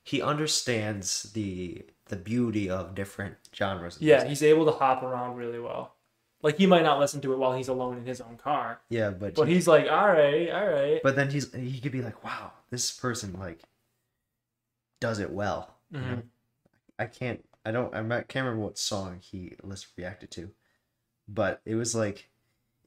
[0.03, 3.97] he understands the the beauty of different genres.
[3.97, 4.29] of yeah, music.
[4.29, 5.95] he's able to hop around really well.
[6.43, 9.11] Like he might not listen to it while he's alone in his own car, yeah,
[9.11, 11.01] but but he- he's like, all right, all right.
[11.03, 13.63] but then he's he could be like, wow, this person like
[15.01, 15.75] does it well.
[15.91, 16.11] you mm-hmm.
[16.13, 16.23] know?
[16.99, 17.45] I can't.
[17.65, 17.95] I don't.
[17.95, 20.51] I can't remember what song he list reacted to,
[21.29, 22.29] but it was like,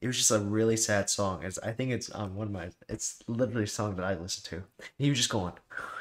[0.00, 1.42] it was just a really sad song.
[1.42, 1.58] It's.
[1.58, 2.70] I think it's on one of my.
[2.88, 4.86] It's literally a song that I listen to.
[4.98, 5.54] He was just going.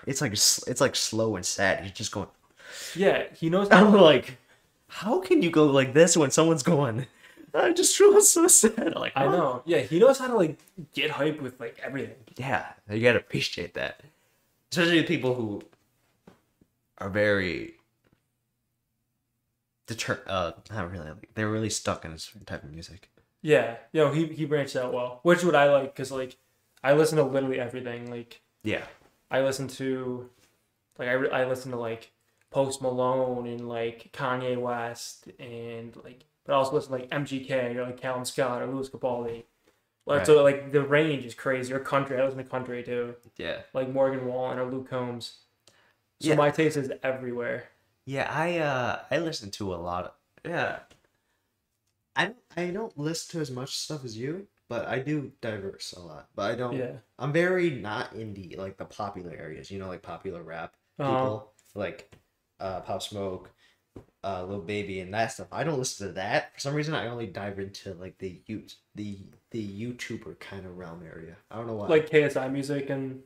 [0.05, 1.83] It's like it's like slow and sad.
[1.83, 2.27] He's just going.
[2.95, 3.85] yeah, he knows how.
[3.87, 4.37] I'm like,
[4.87, 7.07] how can you go like this when someone's going?
[7.53, 8.95] I just feel so sad.
[8.95, 9.63] Like, I know.
[9.65, 10.59] Yeah, he knows how to like
[10.93, 12.15] get hype with like everything.
[12.35, 14.01] Yeah, you gotta appreciate that,
[14.71, 15.61] especially the people who
[16.97, 17.75] are very
[19.87, 20.19] deter.
[20.27, 21.07] Uh, not really.
[21.09, 23.09] Like, they're really stuck in a certain type of music.
[23.41, 26.37] Yeah, you know, he he branched out well, which would I like because like
[26.83, 28.09] I listen to literally everything.
[28.09, 28.83] Like Yeah,
[29.29, 30.29] I listen to,
[30.97, 32.11] like I, I listen to like
[32.49, 37.75] Post Malone and like Kanye West and like, but I also listen to like MGK
[37.75, 39.43] or like Callum Scott or Lewis Capaldi.
[40.07, 40.25] Like Right.
[40.27, 41.71] so, like the range is crazy.
[41.73, 45.37] Or country, I listen to country too, yeah, like Morgan Wallen or Luke Combs.
[46.21, 46.35] So Yeah.
[46.35, 47.65] my taste is everywhere.
[48.05, 48.31] Yeah.
[48.31, 50.05] I uh, I listen to a lot.
[50.05, 50.79] Of, yeah,
[52.15, 55.99] I I don't listen to as much stuff as you, but I do diverse a
[55.99, 56.29] lot.
[56.35, 56.77] But I don't.
[56.77, 56.93] Yeah.
[57.19, 59.69] I'm very not indie like the popular areas.
[59.69, 60.75] You know, like popular rap.
[60.97, 61.11] Uh-huh.
[61.11, 62.15] people like
[62.59, 63.51] uh Pop Smoke,
[64.23, 65.47] uh Lil Baby and that stuff.
[65.51, 66.53] I don't listen to that.
[66.53, 68.63] For some reason I only dive into like the you
[68.95, 69.19] the
[69.51, 71.35] the YouTuber kind of realm area.
[71.51, 71.87] I don't know why.
[71.87, 73.23] Like KSI music and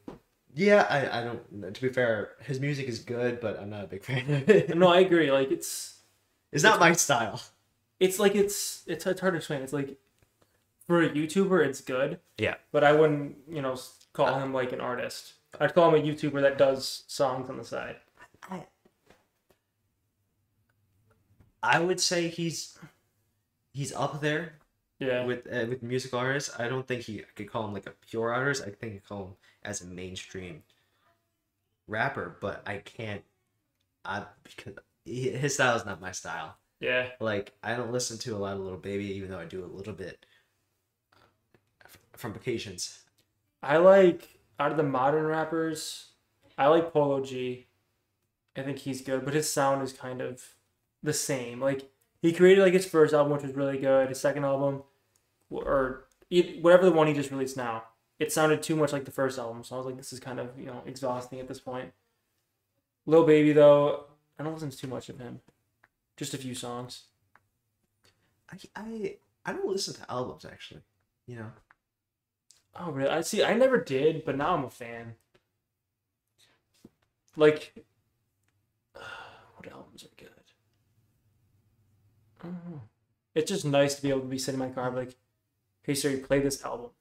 [0.55, 3.87] yeah, I, I don't to be fair, his music is good, but I'm not a
[3.87, 4.75] big fan of it.
[4.77, 5.31] no, I agree.
[5.31, 5.99] Like it's
[6.51, 7.41] It's not my style.
[7.99, 9.61] it's like it's it's it's hard to explain.
[9.61, 9.97] It's like
[10.87, 12.19] for a YouTuber, it's good.
[12.37, 12.55] Yeah.
[12.71, 15.33] But I wouldn't, you know, s- call him like an artist.
[15.59, 17.97] I'd call him a YouTuber that does songs on the side.
[18.49, 18.65] I
[21.61, 22.77] I would say he's
[23.71, 24.53] he's up there
[24.99, 25.23] Yeah.
[25.25, 26.51] with uh, with music artists.
[26.59, 28.63] I don't think he I could call him like a pure artist.
[28.65, 29.33] I think I call him
[29.63, 30.63] as a mainstream
[31.87, 33.23] rapper, but I can't.
[34.05, 34.73] I because
[35.05, 36.57] he- his style is not my style.
[36.79, 37.07] yeah.
[37.19, 39.67] Like I don't listen to a lot of Lil Baby, even though I do a
[39.67, 40.25] little bit
[42.15, 43.03] from vacations.
[43.63, 46.09] I like out of the modern rappers,
[46.57, 47.67] I like Polo G.
[48.57, 50.43] I think he's good, but his sound is kind of
[51.01, 51.61] the same.
[51.61, 51.89] Like
[52.21, 54.09] he created like his first album, which was really good.
[54.09, 54.83] His second album,
[55.49, 56.05] or
[56.61, 57.83] whatever the one he just released now,
[58.19, 59.63] it sounded too much like the first album.
[59.63, 61.91] So I was like, this is kind of you know exhausting at this point.
[63.05, 64.05] Lil Baby though,
[64.37, 65.41] I don't listen to too much of him.
[66.17, 67.03] Just a few songs.
[68.51, 70.81] I I I don't listen to albums actually.
[71.25, 71.51] You know.
[72.75, 73.09] Oh really?
[73.09, 73.43] I see.
[73.43, 75.15] I never did, but now I'm a fan.
[77.35, 77.73] Like,
[78.93, 80.29] what albums are good?
[82.41, 82.81] I don't know.
[83.35, 85.15] It's just nice to be able to be sitting in my car, like,
[85.89, 86.91] "Hey Siri, play this album,"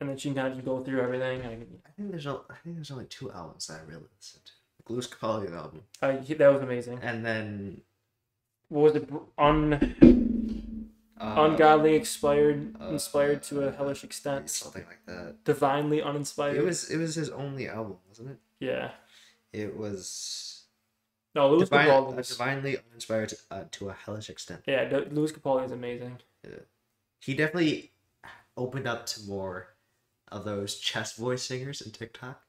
[0.00, 1.40] and then she can kind of just go through everything.
[1.40, 4.04] I, can, I think there's o- I think there's only two albums that I really
[4.16, 4.52] listened to.
[4.78, 7.00] Like Lewis Capaldi album, I, that was amazing.
[7.02, 7.80] and then
[8.68, 9.10] What was it?
[9.36, 9.72] Un
[11.20, 14.48] uh, ungodly expired, uh, inspired to a hellish extent.
[14.50, 15.42] something like that.
[15.44, 16.56] Divinely uninspired.
[16.56, 18.38] It was it was his only album, wasn't it?
[18.60, 18.92] yeah.
[19.52, 20.64] It was
[21.34, 22.12] No, Lewis divine, Capaldi.
[22.12, 24.62] uh, Was, divinely uninspired to, uh, to a hellish extent.
[24.66, 26.18] yeah, Lewis Capaldi is amazing.
[27.20, 27.92] He definitely
[28.56, 29.68] opened up to more
[30.30, 32.40] of those chest voice singers in TikTok.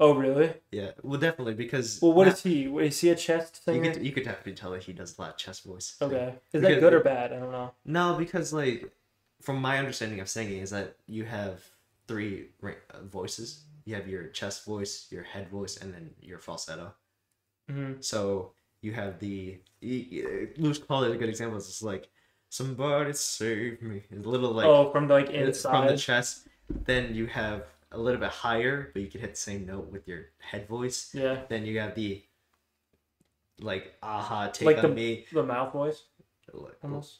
[0.00, 0.52] Oh really?
[0.72, 2.64] Yeah, well, definitely because Well, what not- is he?
[2.66, 3.92] Is he a chest you singer?
[3.92, 5.96] could you could definitely tell that he does a lot of chest voice.
[6.02, 6.34] Okay.
[6.52, 7.32] Is Because- that good or bad?
[7.32, 7.72] I don't know.
[7.84, 8.90] No, because like
[9.40, 11.62] from my understanding of singing is that you have
[12.08, 13.64] three uh, voices.
[13.84, 16.94] You have your chest voice, your head voice, and then your falsetto.
[17.68, 21.56] hmm So you have the y- y- Lewis Capaldi is a good example.
[21.58, 22.08] It's just like
[22.54, 24.02] somebody save me.
[24.10, 26.04] It's a little like oh, from the, like it's from the inside.
[26.04, 26.48] chest.
[26.70, 30.06] Then you have a little bit higher, but you can hit the same note with
[30.06, 31.10] your head voice.
[31.12, 32.22] yeah, Then you have the
[33.60, 35.26] like aha take Like on the- me.
[35.32, 36.02] the mouth voice
[36.52, 37.18] Like, almost.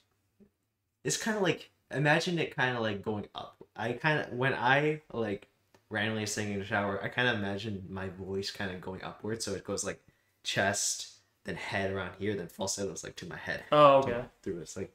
[1.04, 4.52] it's kind of like imagine it kind of like going up i kind of when
[4.54, 5.46] i like
[5.90, 9.44] randomly singing in the shower i kind of imagine my voice kind of going upwards
[9.44, 10.02] so it goes like
[10.42, 14.24] chest then head around here then falsetto falsettos like to my head Oh, okay.
[14.42, 14.92] through it's like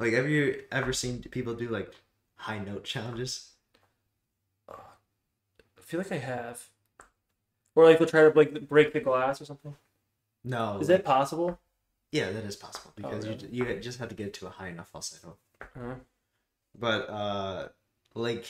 [0.00, 1.92] like have you ever seen people do like
[2.36, 3.52] high note challenges
[4.68, 6.68] I feel like I have.
[7.74, 9.74] Or like they'll try to like break the glass or something.
[10.44, 11.58] no Is like- that possible?
[12.12, 13.46] yeah that is possible because okay.
[13.52, 15.36] you, you just have to get to a high enough falsetto
[15.76, 15.94] Uh,
[16.78, 17.68] but uh
[18.14, 18.46] like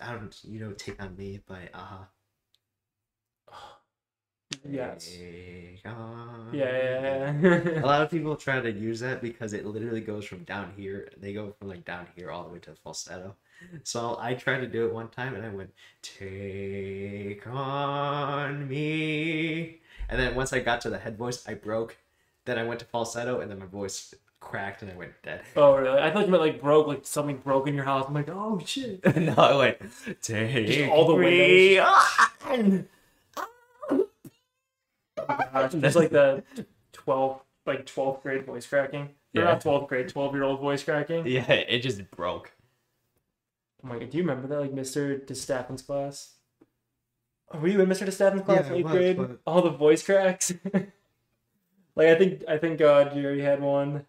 [0.00, 2.08] i don't you know take on me by a-ha
[4.68, 5.06] yes.
[5.08, 7.80] Take Yeah, yeah, yeah.
[7.82, 11.10] A lot of people try to use that because it literally goes from down here.
[11.16, 13.34] They go from like down here all the way to the falsetto.
[13.82, 19.80] So I tried to do it one time and I went, Take on me.
[20.08, 21.96] And then once I got to the head voice, I broke.
[22.44, 25.42] Then I went to falsetto and then my voice cracked and I went dead.
[25.56, 25.98] oh, really?
[25.98, 28.04] I thought you meant like broke, like something broke in your house.
[28.06, 29.04] I'm like, oh shit.
[29.16, 29.78] no, I went,
[30.22, 32.84] Take all the me windows.
[35.28, 36.42] Gosh, Just like the
[36.92, 39.02] 12, like 12th grade voice cracking.
[39.02, 39.44] Or Yeah.
[39.44, 41.26] not 12th grade, 12 year old voice cracking.
[41.26, 42.52] Yeah, it just broke.
[43.82, 44.60] Oh my god, do you remember that?
[44.60, 45.24] Like Mr.
[45.26, 46.34] DeStappen's class?
[47.52, 48.06] Oh, Were you in Mr.
[48.06, 49.16] DeStappen's class Yeah, eighth was, grade?
[49.18, 50.52] but- All the voice cracks.
[51.94, 54.06] like I think I think God uh, Jerry had one.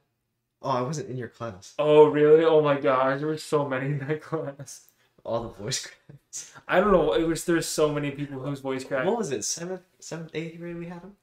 [0.62, 1.74] Oh, I wasn't in your class.
[1.78, 2.44] Oh really?
[2.46, 4.86] Oh my gosh, there were so many in that class.
[5.26, 6.54] All the voice cracks.
[6.68, 7.14] I don't know.
[7.14, 9.08] It was there's so many people whose voice cracked.
[9.08, 9.44] What was it?
[9.44, 11.16] Seventh, seventh, eighth grade we had them.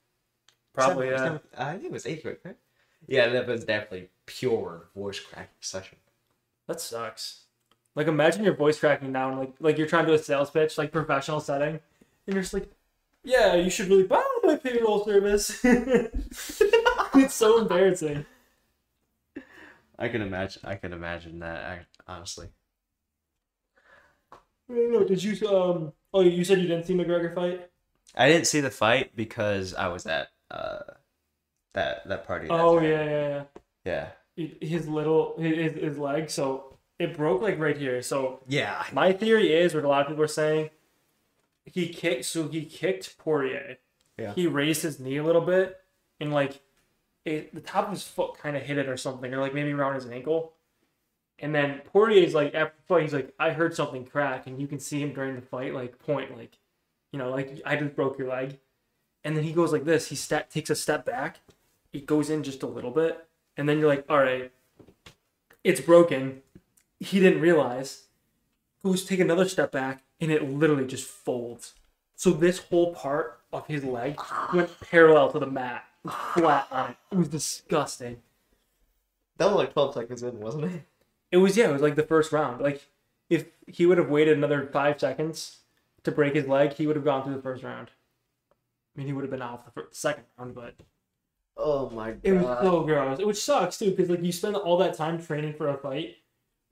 [0.74, 1.24] Probably Seventh- yeah.
[1.24, 2.56] seventh- I think it was eighth grade, right?
[3.06, 5.98] Yeah, that was definitely pure voice cracking session.
[6.66, 7.44] That sucks.
[7.94, 10.50] Like imagine your voice cracking now and like like you're trying to do a sales
[10.50, 11.78] pitch, like professional setting,
[12.26, 12.70] and you're just like,
[13.22, 15.60] yeah, you should really buy my payroll service.
[15.64, 18.24] it's so embarrassing.
[19.98, 20.62] I can imagine.
[20.64, 21.86] I can imagine that.
[22.08, 22.48] Honestly,
[24.70, 25.04] I.
[25.04, 25.92] Did you um?
[26.14, 27.68] Oh, you said you didn't see McGregor fight.
[28.14, 30.80] I didn't see the fight because I was at uh
[31.74, 32.48] that that party.
[32.48, 32.88] that Oh time.
[32.88, 33.44] yeah, yeah,
[33.84, 34.08] yeah.
[34.36, 38.02] yeah, His little his his leg, so it broke like right here.
[38.02, 38.84] So yeah.
[38.92, 40.70] my theory is what a lot of people are saying.
[41.64, 43.76] He kicked, so he kicked Poirier.
[44.18, 44.34] Yeah.
[44.34, 45.78] He raised his knee a little bit,
[46.20, 46.60] and like,
[47.24, 49.72] it, the top of his foot kind of hit it or something, or like maybe
[49.72, 50.52] around his ankle.
[51.42, 54.66] And then Poirier's like after the fight, he's like, I heard something crack, and you
[54.66, 56.56] can see him during the fight, like point, like,
[57.10, 58.58] you know, like I just broke your leg.
[59.24, 60.08] And then he goes like this.
[60.08, 61.40] He step takes a step back.
[61.92, 63.26] He goes in just a little bit,
[63.56, 64.50] and then you're like, all right,
[65.62, 66.42] it's broken.
[67.00, 68.04] He didn't realize.
[68.84, 71.74] Goes take another step back, and it literally just folds.
[72.14, 74.18] So this whole part of his leg
[74.54, 75.84] went parallel to the mat,
[76.34, 76.96] flat on it.
[77.10, 78.22] It was disgusting.
[79.38, 80.82] That was like twelve seconds in, wasn't it?
[81.32, 82.60] It was yeah, it was like the first round.
[82.60, 82.86] Like
[83.28, 85.58] if he would have waited another five seconds
[86.04, 87.90] to break his leg, he would have gone through the first round.
[88.94, 90.74] I mean, he would have been off the first, second round, but
[91.56, 92.20] Oh my god.
[92.22, 93.18] it was so gross.
[93.18, 96.16] Which sucks too, because like you spend all that time training for a fight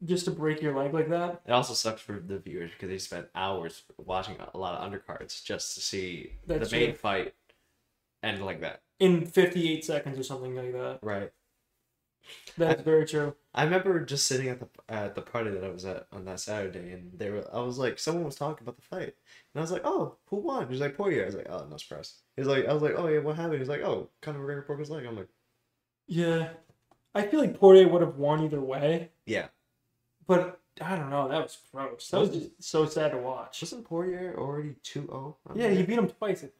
[0.05, 1.42] just to break your leg like that.
[1.46, 5.42] It also sucks for the viewers because they spent hours watching a lot of undercards
[5.42, 7.35] just to see That's the main fight
[8.23, 8.83] end like that.
[8.99, 10.99] In 58 seconds or something like that.
[11.03, 11.33] Right.
[12.59, 13.35] That's very true.
[13.54, 16.40] I remember just sitting at the at the party that I was at on that
[16.40, 17.44] Saturday, and they were.
[17.52, 19.14] I was like, someone was talking about the fight,
[19.54, 20.68] and I was like, oh, who won?
[20.68, 21.22] He's like Poirier.
[21.22, 22.14] I was like, oh, no surprise.
[22.37, 23.59] He's like, I was like, oh yeah, what happened?
[23.59, 25.06] He's like, oh, Conor McGregor broke his leg.
[25.06, 25.28] I'm like,
[26.06, 26.50] Yeah.
[27.14, 29.48] I feel like Poirier would have won either way, yeah.
[30.28, 31.28] but I don't know.
[31.28, 32.09] That was gross.
[32.11, 33.61] That was just so sad to watch.
[33.62, 35.35] Wasn't Poirier already 2-0?
[35.56, 36.52] Yeah, he beat him twice, I think.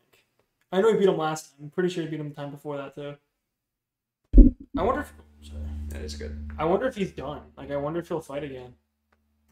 [0.73, 1.64] I know he beat him last time.
[1.64, 3.14] I'm pretty sure he beat him the time before that too.
[4.77, 5.12] I wonder if.
[5.90, 6.50] That is good.
[6.59, 7.42] I wonder if he's done.
[7.57, 8.74] Like I wonder if he'll fight again.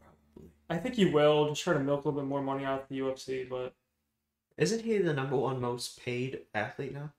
[0.00, 0.50] Probably.
[0.70, 2.88] I think he will, just try to milk a little bit more money out of
[2.88, 3.74] the UFC, but
[4.56, 7.12] Isn't he the number one most paid athlete now?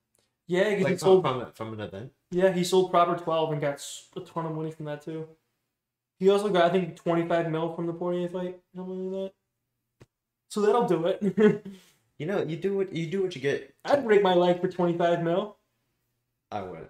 [0.47, 2.11] yeah, he Like from, sold from, from an event?
[2.31, 3.83] yeah, he sold proper twelve and got
[4.15, 5.27] a ton of money from that too.
[6.17, 10.07] He also got I think twenty five mil from the Poirier fight, something like that.
[10.49, 11.65] So that'll do it.
[12.19, 13.73] You know, you do what you do what you get.
[13.85, 15.55] I'd break my leg for twenty five mil.
[16.51, 16.89] I wouldn't.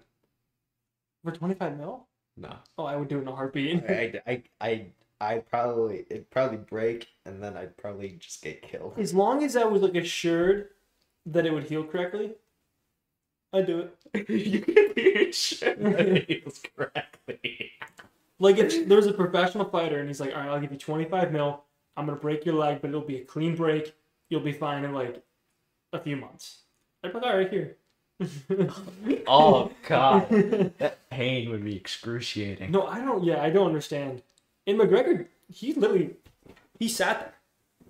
[1.24, 2.08] For twenty five mil?
[2.40, 2.56] No.
[2.78, 3.84] Oh, I would do it in a heartbeat.
[3.90, 4.86] I, I, I,
[5.20, 8.94] I'd probably it'd probably break and then I'd probably just get killed.
[8.98, 10.70] As long as I was like assured
[11.26, 12.32] that it would heal correctly,
[13.52, 14.30] I'd do it.
[14.30, 17.72] you can be assured that it heals correctly.
[18.40, 20.78] Like if there was a professional fighter and he's like, all right, I'll give you
[20.78, 21.64] 25 mil.
[21.98, 23.94] I'm gonna break your leg, but it'll be a clean break.
[24.30, 25.22] You'll be fine in like
[25.92, 26.60] a few months.
[27.04, 27.76] I'd be like, all right, here.
[29.28, 30.28] Oh god,
[30.80, 32.72] that pain would be excruciating.
[32.72, 33.24] No, I don't.
[33.24, 34.24] Yeah, I don't understand.
[34.66, 36.12] And McGregor, he literally,
[36.80, 37.34] he sat there,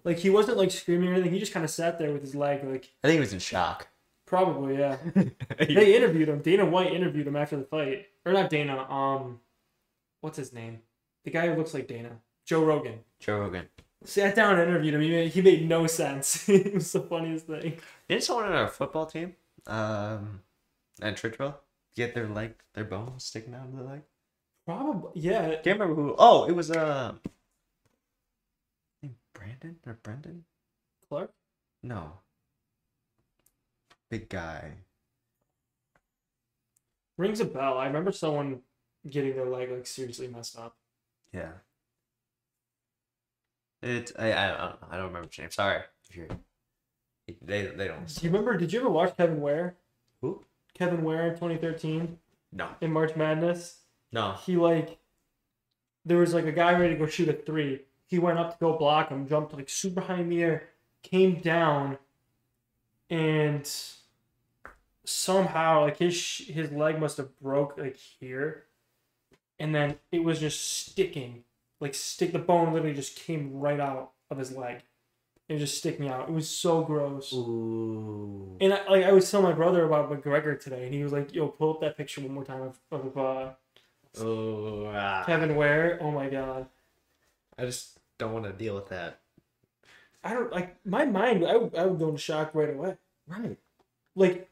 [0.04, 1.32] like he wasn't like screaming or anything.
[1.32, 3.40] He just kind of sat there with his leg, like I think he was in
[3.40, 3.88] shock.
[4.26, 4.98] probably yeah.
[5.60, 6.40] they interviewed him.
[6.42, 8.90] Dana White interviewed him after the fight, or not Dana.
[8.92, 9.40] Um,
[10.22, 10.80] what's his name?
[11.24, 12.12] The guy who looks like Dana,
[12.46, 13.00] Joe Rogan.
[13.20, 13.68] Joe Rogan.
[14.04, 15.02] Sat down and interviewed him.
[15.02, 16.48] He made, he made no sense.
[16.50, 17.78] it was the funniest thing.
[18.08, 19.36] Didn't someone on our football team,
[19.70, 20.42] um,
[21.02, 21.56] at Tridwell,
[21.96, 24.02] get their leg, their bone sticking out of the leg?
[24.66, 25.56] Probably yeah.
[25.64, 26.16] Can't remember who.
[26.18, 27.14] Oh, it was uh,
[29.34, 30.46] Brandon or Brendan?
[31.08, 31.32] Clark.
[31.82, 32.14] No.
[34.10, 34.74] Big guy.
[37.18, 37.78] Rings a bell.
[37.78, 38.62] I remember someone
[39.10, 40.76] getting their leg like seriously messed up.
[41.34, 41.52] Yeah.
[43.82, 44.12] It.
[44.18, 44.34] I.
[44.34, 44.76] I don't.
[44.92, 45.52] I don't remember his name.
[45.52, 45.82] Sorry.
[46.10, 46.28] If you're.
[47.42, 47.64] They.
[47.68, 48.06] They don't.
[48.08, 48.58] Do you remember?
[48.58, 49.76] Did you ever watch Kevin Ware?
[50.22, 50.44] Who?
[50.74, 52.18] Kevin Ware in 2013
[52.54, 52.70] No.
[52.82, 53.80] in March Madness.
[54.12, 54.34] No.
[54.46, 54.98] He like,
[56.06, 57.82] there was like a guy ready to go shoot a three.
[58.08, 60.70] He went up to go block him, jumped like super high in the air,
[61.04, 61.98] came down,
[63.10, 63.70] and
[65.06, 66.16] somehow like his
[66.48, 68.66] his leg must have broke like here,
[69.60, 71.44] and then it was just sticking,
[71.80, 74.82] like stick the bone literally just came right out of his leg.
[75.50, 76.30] It just just me out.
[76.30, 77.34] It was so gross.
[77.34, 78.56] Ooh.
[78.62, 81.34] And I, like I was telling my brother about McGregor today, and he was like,
[81.34, 83.50] "Yo, pull up that picture one more time of, of uh,
[84.20, 84.86] Oh.
[84.94, 85.24] ah.
[85.26, 85.98] Kevin Ware.
[86.02, 86.68] Oh my god,
[87.58, 89.22] I just don't want to deal with that.
[90.24, 91.44] I don't like my mind.
[91.46, 92.98] I would, I would go into shock right away.
[93.28, 93.58] Right.
[94.16, 94.48] Like,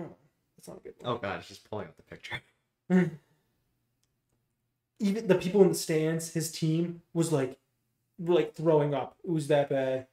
[0.00, 0.16] oh,
[0.56, 0.94] that's not a good.
[1.04, 2.40] Oh god, he's just pulling up the picture.
[4.98, 7.56] Even the people in the stands, his team was like,
[8.18, 9.16] were like throwing up.
[9.22, 10.08] It was that bad.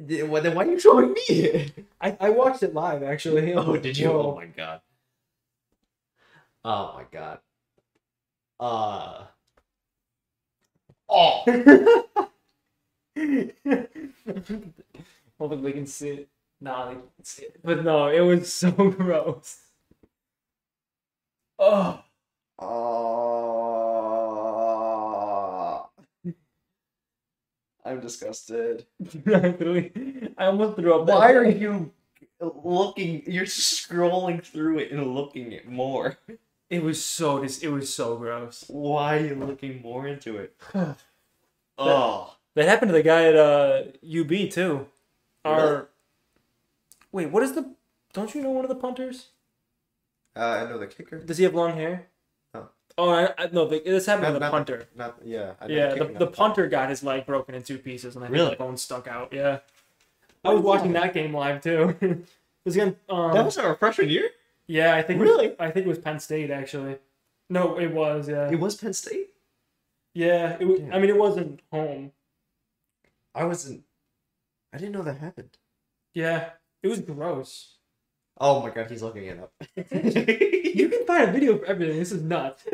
[0.00, 1.72] Well, then why are you showing me?
[2.00, 3.52] I, I watched it live actually.
[3.54, 4.10] oh, did you?
[4.10, 4.80] Oh my god.
[6.64, 7.40] Oh my god.
[8.58, 9.24] Uh.
[11.08, 11.42] Oh.
[15.38, 16.28] Hopefully we can see it.
[16.60, 17.60] Nah, they can't see it.
[17.64, 19.58] But no, it was so gross.
[21.58, 22.02] Oh.
[22.58, 24.39] Oh.
[27.90, 28.86] I'm disgusted.
[29.26, 29.92] Literally,
[30.38, 31.06] I almost threw up.
[31.08, 31.90] Why are you
[32.40, 33.22] looking?
[33.26, 36.18] You're scrolling through it and looking at more.
[36.68, 38.64] It was so dis- It was so gross.
[38.68, 40.56] Why are you looking more into it?
[41.82, 42.36] Oh.
[42.56, 44.86] That happened to the guy at uh, UB too.
[45.46, 45.84] Our Really?
[47.10, 47.74] wait, what is the?
[48.12, 49.28] Don't you know one of the punters?
[50.36, 51.20] Uh, I know the kicker.
[51.24, 52.08] Does he have long hair?
[52.98, 53.04] No.
[53.04, 53.66] Oh, I, I, no.
[53.66, 54.88] The, this happened Not- to the not punter.
[54.94, 55.52] Not yeah.
[55.60, 58.36] I Yeah, the, the punter got his leg broken in two pieces, and I think
[58.36, 58.50] Really?
[58.50, 59.32] the bone stuck out.
[59.32, 59.60] Yeah,
[60.44, 61.02] I was watching that?
[61.02, 61.96] that game live too.
[62.00, 62.26] it
[62.64, 62.96] was again.
[63.08, 64.30] Um, That was our freshman year.
[64.66, 65.54] yeah, I think Really?
[65.58, 66.98] I think it was Penn State actually.
[67.48, 68.28] No, it was.
[68.28, 69.30] Yeah, It was Penn State.
[70.14, 70.56] yeah.
[70.60, 70.92] It was, Damn.
[70.92, 72.12] I mean, it wasn't home.
[73.34, 73.82] I wasn't.
[74.72, 75.56] I didn't know that happened.
[76.14, 76.50] Yeah,
[76.82, 77.76] it was gross.
[78.38, 79.52] Oh my god, he's looking it up.
[80.70, 81.98] You can find a video for everything.
[81.98, 82.64] This is nuts.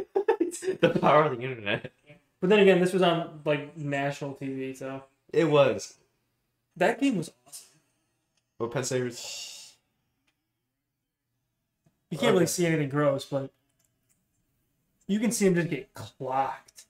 [0.81, 1.93] the power of the internet.
[2.41, 5.95] But then again, this was on like national TV, so It was.
[6.77, 7.79] that game was awesome.
[8.59, 9.77] But Penn State was.
[12.11, 13.51] You can't really see anything gross, but
[15.09, 16.85] you can see him just get clocked.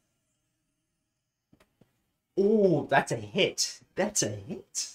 [2.39, 3.81] Oh, that's a hit.
[3.95, 4.91] That's a hit.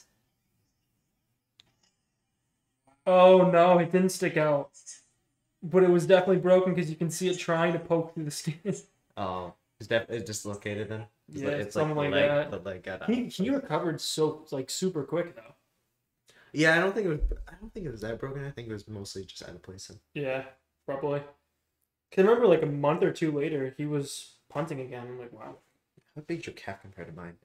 [3.06, 4.70] Oh no, it didn't stick out.
[5.64, 8.32] But it was definitely broken because you can see it trying to poke through the
[8.42, 8.56] skin.
[9.18, 11.06] Oh, it's def- it's dislocated then.
[11.32, 12.52] It's Yeah, it's something the like leg, that.
[12.52, 13.10] The leg got out.
[13.10, 15.54] he he recovered so like super quick though.
[16.54, 17.20] Yeah, I don't think it was.
[17.48, 18.44] I don't think it was that broken.
[18.46, 19.90] I think it was mostly just out of place.
[19.90, 20.44] And Yeah,
[20.86, 21.20] probably.
[22.12, 25.08] Cause I remember like a month or two later, he was punting again.
[25.08, 25.56] I'm like, wow.
[26.16, 27.38] how big your calf compared to mine?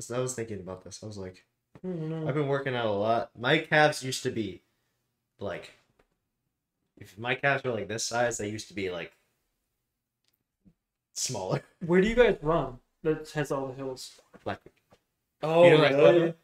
[0.00, 1.00] So I was thinking about this.
[1.02, 1.44] I was like,
[1.84, 1.88] I.
[2.28, 3.30] I've been working out a lot.
[3.38, 4.62] My calves used to be
[5.38, 5.77] like,
[6.98, 9.12] if my calves were like this size, they used to be like
[11.14, 11.62] smaller.
[11.86, 12.78] Where do you guys run?
[13.02, 14.20] That has all the hills.
[14.44, 14.60] Like,
[15.42, 16.18] Oh, You know that really?
[16.20, 16.34] hill?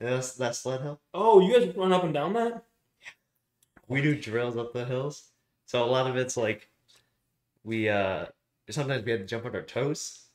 [0.00, 1.00] yeah, that's that sled hill.
[1.12, 2.64] Oh, you guys run up and down that?
[3.02, 3.08] Yeah.
[3.88, 5.30] We do drills up the hills,
[5.66, 6.68] so a lot of it's like,
[7.64, 8.26] we uh
[8.70, 10.26] sometimes we had to jump on our toes,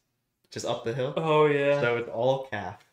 [0.52, 1.14] just up the hill.
[1.16, 1.80] Oh yeah.
[1.80, 2.84] So it's all calf.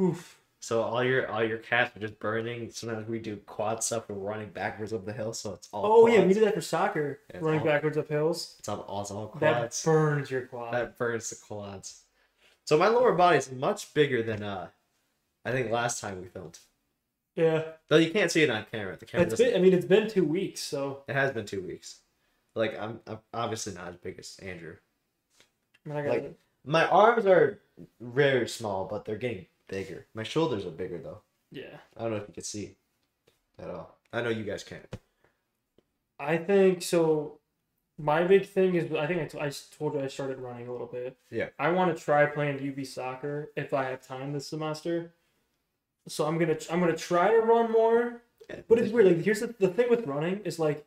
[0.00, 0.39] Oof.
[0.62, 2.70] So all your all your calves are just burning.
[2.70, 4.04] Sometimes we do quad stuff.
[4.08, 5.84] We're running backwards up the hill, so it's all.
[5.86, 6.34] Oh yeah, we quads.
[6.34, 7.20] did that for soccer.
[7.32, 8.56] Yeah, running all- backwards up hills.
[8.58, 10.74] It's all, all, it's all That burns your quad.
[10.74, 12.02] That burns the quads.
[12.66, 14.68] So my lower body is much bigger than uh,
[15.46, 16.58] I think last time we filmed.
[17.34, 17.62] yeah.
[17.88, 18.96] Though you can't see it on camera.
[18.98, 21.62] The camera It's been, I mean, it's been two weeks, so It has been two
[21.62, 22.00] weeks.
[22.54, 24.76] Like I'm, I'm obviously not as big as Andrew.
[25.86, 27.60] I, mean, I Like- My arms are
[27.98, 30.06] very small, but they're getting bigger.
[30.14, 31.22] My shoulders are bigger though.
[31.50, 31.76] yeah.
[31.96, 32.76] I don't know if you can see
[33.58, 33.96] at all.
[34.12, 34.84] I know you guys can't.
[36.18, 37.38] I think so.
[37.98, 40.72] My big thing is I think I, t- I told you I started running a
[40.72, 41.16] little bit.
[41.30, 41.48] Yeah.
[41.58, 45.14] I want to try playing UB soccer if I have time this semester.
[46.08, 48.22] So I'm gonna I'm gonna try to run more.
[48.68, 49.06] But it's weird.
[49.06, 50.84] Like here's the, the thing with running is like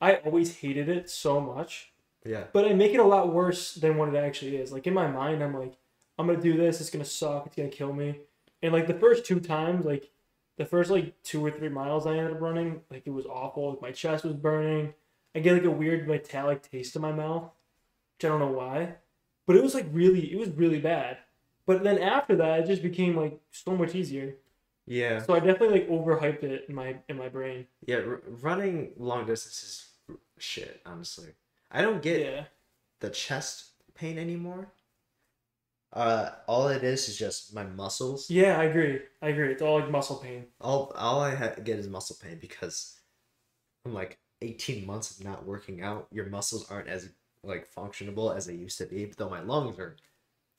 [0.00, 1.92] I always hated it so much,
[2.24, 2.44] Yeah.
[2.52, 4.72] but I make it a lot worse than what it actually is.
[4.72, 5.74] Like in my mind, I'm like,
[6.18, 6.80] I'm gonna do this.
[6.80, 7.46] It's gonna suck.
[7.46, 8.20] It's gonna kill me.
[8.62, 10.10] And like the first two times, like
[10.56, 13.70] the first like two or three miles I ended up running, like it was awful.
[13.70, 14.94] Like, my chest was burning.
[15.34, 17.50] I get like a weird metallic taste in my mouth,
[18.16, 18.94] which I don't know why.
[19.46, 21.18] But it was like really, it was really bad.
[21.66, 24.34] But then after that, it just became like so much easier.
[24.86, 25.20] Yeah.
[25.22, 27.66] So I definitely like overhyped it in my in my brain.
[27.86, 27.96] Yeah.
[27.96, 30.80] R- running long distances, is shit.
[30.86, 31.28] Honestly,
[31.70, 32.44] I don't get Yeah.
[33.00, 34.68] the chest pain anymore.
[35.94, 38.28] Uh, all it is is just my muscles.
[38.28, 39.00] Yeah, I agree.
[39.22, 39.52] I agree.
[39.52, 40.46] It's all like muscle pain.
[40.60, 43.00] All all I ha- get is muscle pain because
[43.86, 47.10] I'm like eighteen months of not working out, your muscles aren't as
[47.44, 49.04] like functionable as they used to be.
[49.16, 49.96] Though my lungs are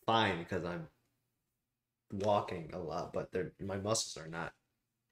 [0.06, 0.88] fine because I'm
[2.12, 4.54] walking a lot, but they're my muscles are not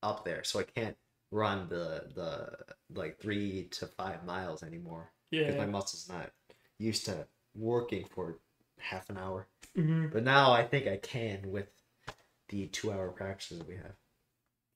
[0.02, 0.98] up there, so I can't
[1.32, 2.58] run the the
[2.94, 6.32] like three to five miles anymore Yeah, because my muscles not
[6.78, 8.38] used to working for
[8.84, 9.48] half an hour.
[9.76, 11.68] hmm But now I think I can with
[12.50, 13.94] the two hour practices we have.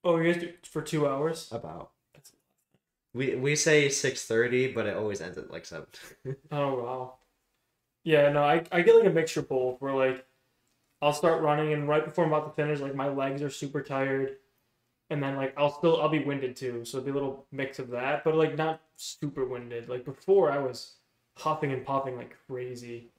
[0.04, 1.48] Oh, you guys do for two hours?
[1.52, 1.92] About
[3.14, 5.86] we we say six thirty, but it always ends at like seven.
[6.50, 7.14] Oh wow.
[8.04, 10.26] Yeah, no, I, I get like a mixture of both where like
[11.02, 13.82] I'll start running and right before I'm about to finish, like my legs are super
[13.82, 14.36] tired.
[15.10, 17.78] And then like I'll still I'll be winded too, so it'll be a little mix
[17.78, 19.88] of that, but like not super winded.
[19.88, 20.96] Like before I was
[21.38, 23.10] hopping and popping like crazy.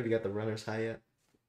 [0.00, 1.00] Have you got the runner's high yet?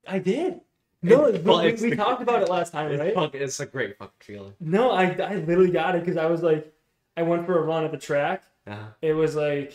[0.08, 0.62] I did.
[1.04, 3.14] No, It's- we, well, we, we the- talked about it last time, It's, right?
[3.14, 4.54] fun- it's a great fucking feeling.
[4.60, 6.72] No, I, I literally got it because I was like,
[7.18, 8.44] I went for a run at the track.
[8.68, 8.88] Uh-huh.
[9.02, 9.74] It was like,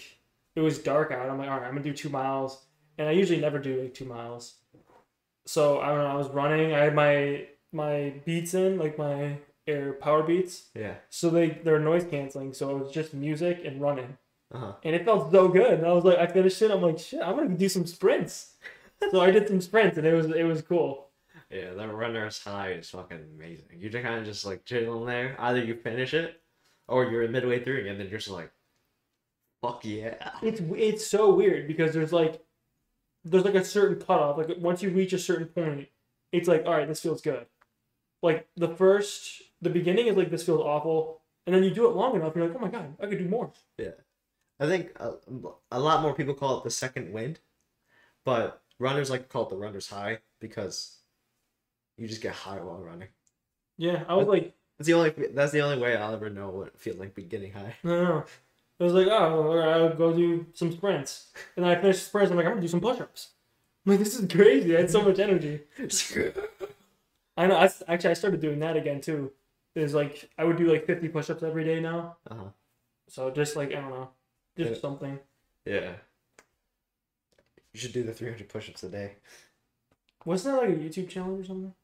[0.54, 1.28] it was dark out.
[1.28, 2.64] I'm like, all right, I'm gonna do two miles,
[2.98, 4.54] and I usually never do like two miles.
[5.46, 6.06] So I don't know.
[6.06, 6.72] I was running.
[6.74, 10.68] I had my my beats in, like my air power beats.
[10.74, 10.94] Yeah.
[11.10, 12.52] So they they're noise canceling.
[12.52, 14.16] So it was just music and running,
[14.54, 14.72] Uh huh.
[14.84, 15.74] and it felt so good.
[15.74, 16.70] And I was like, I finished it.
[16.70, 18.54] I'm like, shit, I'm gonna do some sprints.
[19.10, 21.08] So I did some sprints, and it was it was cool.
[21.50, 23.66] Yeah, that runner's high is fucking amazing.
[23.76, 25.36] You're just kind of just like chilling there.
[25.38, 26.40] Either you finish it,
[26.88, 28.50] or you're midway through and then you're just like,
[29.62, 30.14] fuck yeah.
[30.42, 32.42] it's it's so weird because there's like
[33.24, 34.38] there's like a certain cutoff.
[34.38, 35.88] Like once you reach a certain point,
[36.32, 37.46] it's like all right, this feels good.
[38.22, 41.94] Like the first, the beginning is like this feels awful, and then you do it
[41.94, 43.52] long enough, you're like, oh my god, I could do more.
[43.78, 43.90] Yeah,
[44.60, 45.14] I think a,
[45.70, 47.40] a lot more people call it the second wind,
[48.24, 50.98] but runners like to call it the runner's high because
[51.96, 53.08] You just get high while running.
[53.78, 55.10] Yeah, I was like, That's the only.
[55.34, 57.76] That's the only way I'll ever know what it feels like be getting high.
[57.84, 58.24] no, no.
[58.78, 61.28] I was like, oh, all right, I'll go do some sprints.
[61.56, 62.30] And then I finished the sprints.
[62.30, 63.28] I'm like, I'm gonna do some push-ups.
[63.86, 64.76] I'm like, this is crazy.
[64.76, 65.60] I had so much energy.
[67.38, 67.56] I know.
[67.56, 69.32] I actually I started doing that again too.
[69.74, 72.16] Is like I would do like 50 push-ups every day now.
[72.30, 72.48] uh-huh.
[73.08, 74.08] So just like I don't know,
[74.56, 74.78] just Yeah.
[74.80, 75.18] something.
[75.64, 75.92] Yeah.
[77.76, 79.16] You should do the 300 push-ups a day.
[80.24, 81.74] Wasn't that like a YouTube challenge or something?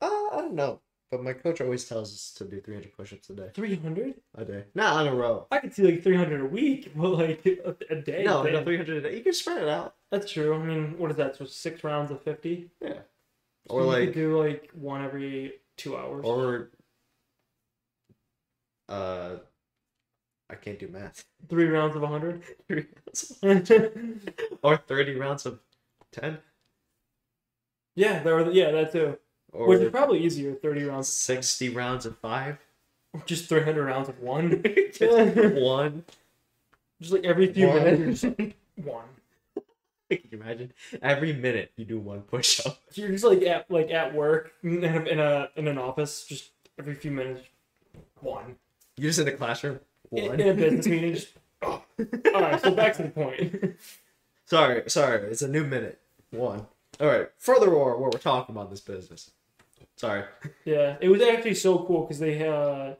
[0.00, 3.34] Uh, I don't know, but my coach always tells us to do 300 push-ups a
[3.34, 3.48] day.
[3.52, 4.14] 300?
[4.36, 5.48] A day, not on a row.
[5.50, 8.22] I could see like 300 a week, but like a, a day.
[8.22, 9.16] No, no, 300 a day.
[9.16, 9.96] You can spread it out.
[10.12, 10.54] That's true.
[10.54, 11.34] I mean, what is that?
[11.34, 12.70] So six rounds of 50.
[12.80, 12.90] Yeah.
[12.90, 13.00] So
[13.74, 16.24] Or like, do like one every two hours.
[16.24, 16.70] or
[18.88, 19.38] uh,
[20.50, 21.24] I can't do math.
[21.48, 22.42] Three rounds of 100.
[22.68, 22.86] Three
[23.42, 23.82] rounds.
[24.62, 25.60] or 30 rounds of
[26.12, 26.38] 10.
[27.94, 29.18] yeah, there were, yeah, that too.
[29.52, 30.54] Or Which is probably easier.
[30.54, 31.08] 30 rounds.
[31.08, 32.58] 60 rounds of 5.
[33.14, 34.62] Of, just 300 rounds of one.
[34.92, 36.04] Just one.
[37.00, 37.82] just like every few One.
[37.84, 38.24] minutes.
[38.76, 39.04] One.
[40.08, 40.72] Can you imagine?
[41.02, 42.78] Every minute you do one push up.
[42.90, 46.24] So you're just like at like at work in a in a in an office,
[46.24, 47.42] just every few minutes,
[48.20, 48.56] one.
[48.96, 49.78] You're just in the classroom.
[50.10, 50.40] One.
[50.40, 51.28] in a business meeting, just.
[51.62, 51.82] Oh.
[52.34, 53.76] All right, so back to the point.
[54.46, 55.22] Sorry, sorry.
[55.30, 56.00] It's a new minute.
[56.30, 56.66] One.
[56.98, 57.28] All right.
[57.38, 59.30] Furthermore, what we're talking about this business.
[59.96, 60.24] Sorry.
[60.64, 62.94] Yeah, it was actually so cool because they uh,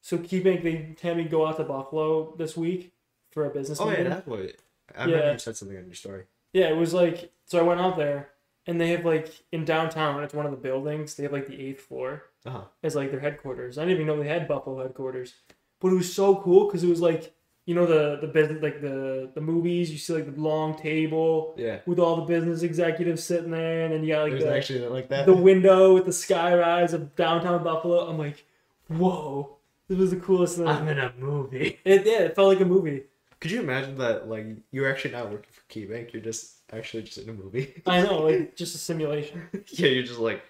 [0.00, 2.92] so KeyBank they had me go out to Buffalo this week
[3.30, 4.08] for a business Oh yeah, meeting.
[4.10, 4.40] that's what.
[4.40, 5.04] I Yeah.
[5.04, 6.24] remember you said something on your story.
[6.54, 8.30] Yeah, it was like so I went out there
[8.66, 10.24] and they have like in downtown.
[10.24, 11.14] It's one of the buildings.
[11.14, 12.64] They have like the eighth floor Uh huh.
[12.82, 13.76] as like their headquarters.
[13.76, 15.34] I didn't even know they had Buffalo headquarters,
[15.80, 17.32] but it was so cool because it was like
[17.66, 19.90] you know the the business like the the movies.
[19.90, 21.80] You see like the long table Yeah.
[21.86, 24.56] with all the business executives sitting there, and then you got like It was the,
[24.56, 25.26] actually like that.
[25.26, 28.08] the window with the skyrise of downtown Buffalo.
[28.08, 28.44] I'm like,
[28.88, 29.56] whoa,
[29.88, 30.66] this was the coolest thing.
[30.66, 31.78] I'm in a movie.
[31.84, 33.04] It yeah, it felt like a movie.
[33.40, 34.28] Could you imagine that?
[34.28, 36.12] Like you're actually not working for KeyBank.
[36.12, 37.82] You're just actually just in a movie.
[37.86, 39.42] I know, like just a simulation.
[39.72, 39.88] yeah.
[39.88, 40.42] You're just like.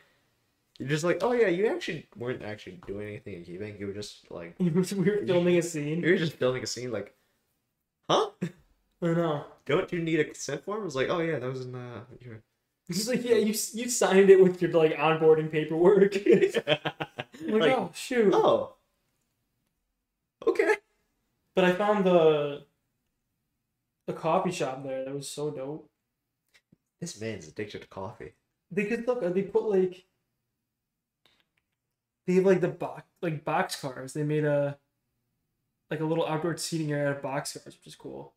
[0.78, 3.80] You're just like, oh yeah, you actually weren't actually doing anything in KeyBank.
[3.80, 6.02] You were just like, we were filming a scene.
[6.02, 6.92] you were just filming a scene.
[6.92, 7.14] Like,
[8.08, 8.30] huh?
[9.02, 9.44] I know.
[9.66, 10.84] Don't you need a consent form?
[10.84, 12.00] Was like, oh yeah, that was in uh.
[12.20, 12.42] Your...
[12.88, 16.16] He's like, yeah, you you signed it with your like onboarding paperwork.
[16.16, 16.72] I'm
[17.48, 18.32] like, Like, oh shoot.
[18.32, 18.74] oh.
[20.46, 20.74] Okay.
[21.54, 22.64] But I found the
[24.06, 25.04] the coffee shop there.
[25.04, 25.90] That was so dope.
[27.00, 28.32] This man's addicted to coffee.
[28.70, 29.20] They could look.
[29.34, 30.04] They put like
[32.28, 34.12] they have like the box like box cars.
[34.12, 34.76] They made a
[35.90, 38.34] like a little outdoor seating area out of box cars, which is cool.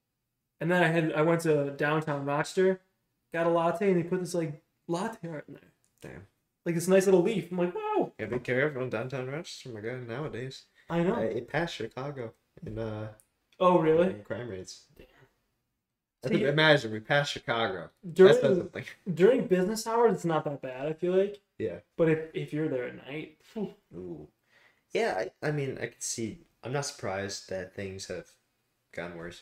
[0.62, 2.80] And then I had I went to downtown Rochester,
[3.34, 6.28] got a latte, and they put this like latte art in there, Damn.
[6.66, 7.52] like this nice little leaf.
[7.52, 10.64] I'm like, wow, Yeah, be careful in downtown Rochester, my God, nowadays.
[10.90, 11.16] I know.
[11.16, 12.32] Uh, it passed Chicago
[12.66, 13.10] in uh
[13.60, 14.12] oh really?
[14.12, 14.86] in crime rates.
[14.98, 15.08] Damn.
[16.22, 17.90] That's Imagine we passed Chicago.
[18.14, 18.70] During
[19.14, 20.86] during business hours, it's not that bad.
[20.88, 21.78] I feel like, Yeah.
[21.98, 23.38] but if if you're there at night,
[23.96, 24.28] Ooh.
[24.94, 26.40] Yeah, I, I mean, I can see.
[26.64, 28.26] I'm not surprised that things have
[28.94, 29.42] gotten worse.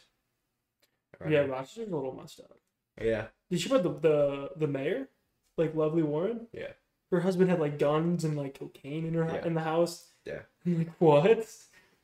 [1.19, 1.39] around yeah.
[1.39, 2.57] Rochester's a little messed up.
[3.01, 3.25] Yeah.
[3.49, 5.09] Did you put the the the mayor,
[5.57, 6.47] like Lovely Warren?
[6.53, 6.71] Yeah.
[7.11, 9.45] Her husband had like guns and like cocaine in her Yeah.
[9.45, 10.11] in the house.
[10.25, 10.41] Yeah.
[10.65, 11.45] I'm like, what?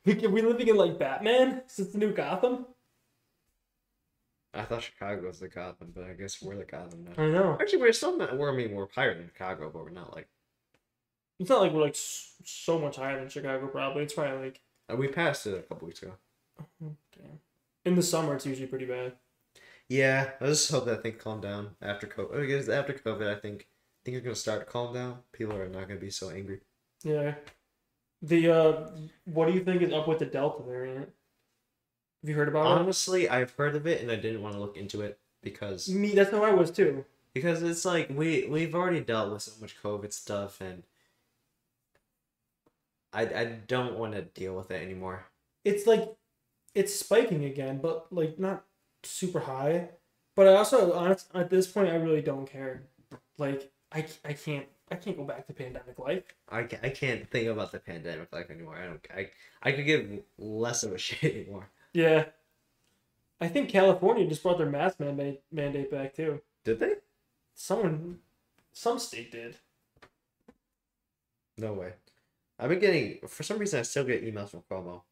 [0.04, 1.62] Like, are we living in like Batman?
[1.68, 2.66] Is this the new Gotham?
[4.56, 7.22] I thought Chicago was the Gotham, but I guess we're the Gotham now.
[7.22, 7.56] I know.
[7.60, 8.36] Actually, we're still not.
[8.36, 10.28] We're I mean, we're higher than Chicago, but we're not like.
[11.38, 13.66] It's not like we're like so much higher than Chicago.
[13.66, 16.12] Probably it's probably like Uh, we passed it a couple weeks ago.
[16.80, 17.40] damn.
[17.84, 19.12] In the summer, it's usually pretty bad.
[19.88, 22.42] Yeah, I just hope that thing calm down after COVID.
[22.42, 23.68] I guess after COVID, I think
[24.04, 25.18] things are gonna start to calm down.
[25.32, 26.60] People are not gonna be so angry.
[27.04, 27.34] Yeah.
[28.22, 28.90] The uh,
[29.26, 31.10] what do you think is up with the Delta variant?
[32.22, 34.76] Have you heard about Honestly, I've heard of it and I didn't want to look
[34.76, 35.88] into it because?
[35.88, 37.04] Me, that's how I was too.
[37.34, 40.82] because it's like we we've already dealt with so much COVID stuff and
[43.12, 45.26] I I don't want to deal with it anymore.
[45.64, 46.16] it's like
[46.74, 48.64] it's spiking again, but like not
[49.02, 49.90] super high.
[50.34, 52.82] But I also, honest, at this point, I really don't care.
[53.38, 56.24] Like I, I can't, I can't go back to pandemic life.
[56.50, 58.76] I, I can't think about the pandemic life anymore.
[58.76, 59.30] I don't I
[59.62, 60.06] I could give
[60.38, 61.70] less of a shit anymore.
[61.96, 62.26] Yeah,
[63.40, 66.42] I think California just brought their mask mandate mandate back too.
[66.62, 66.92] Did they?
[67.54, 68.18] Someone,
[68.74, 69.56] some state did.
[71.56, 71.94] No way.
[72.58, 75.00] I've been getting for some reason I still get emails from Cuomo.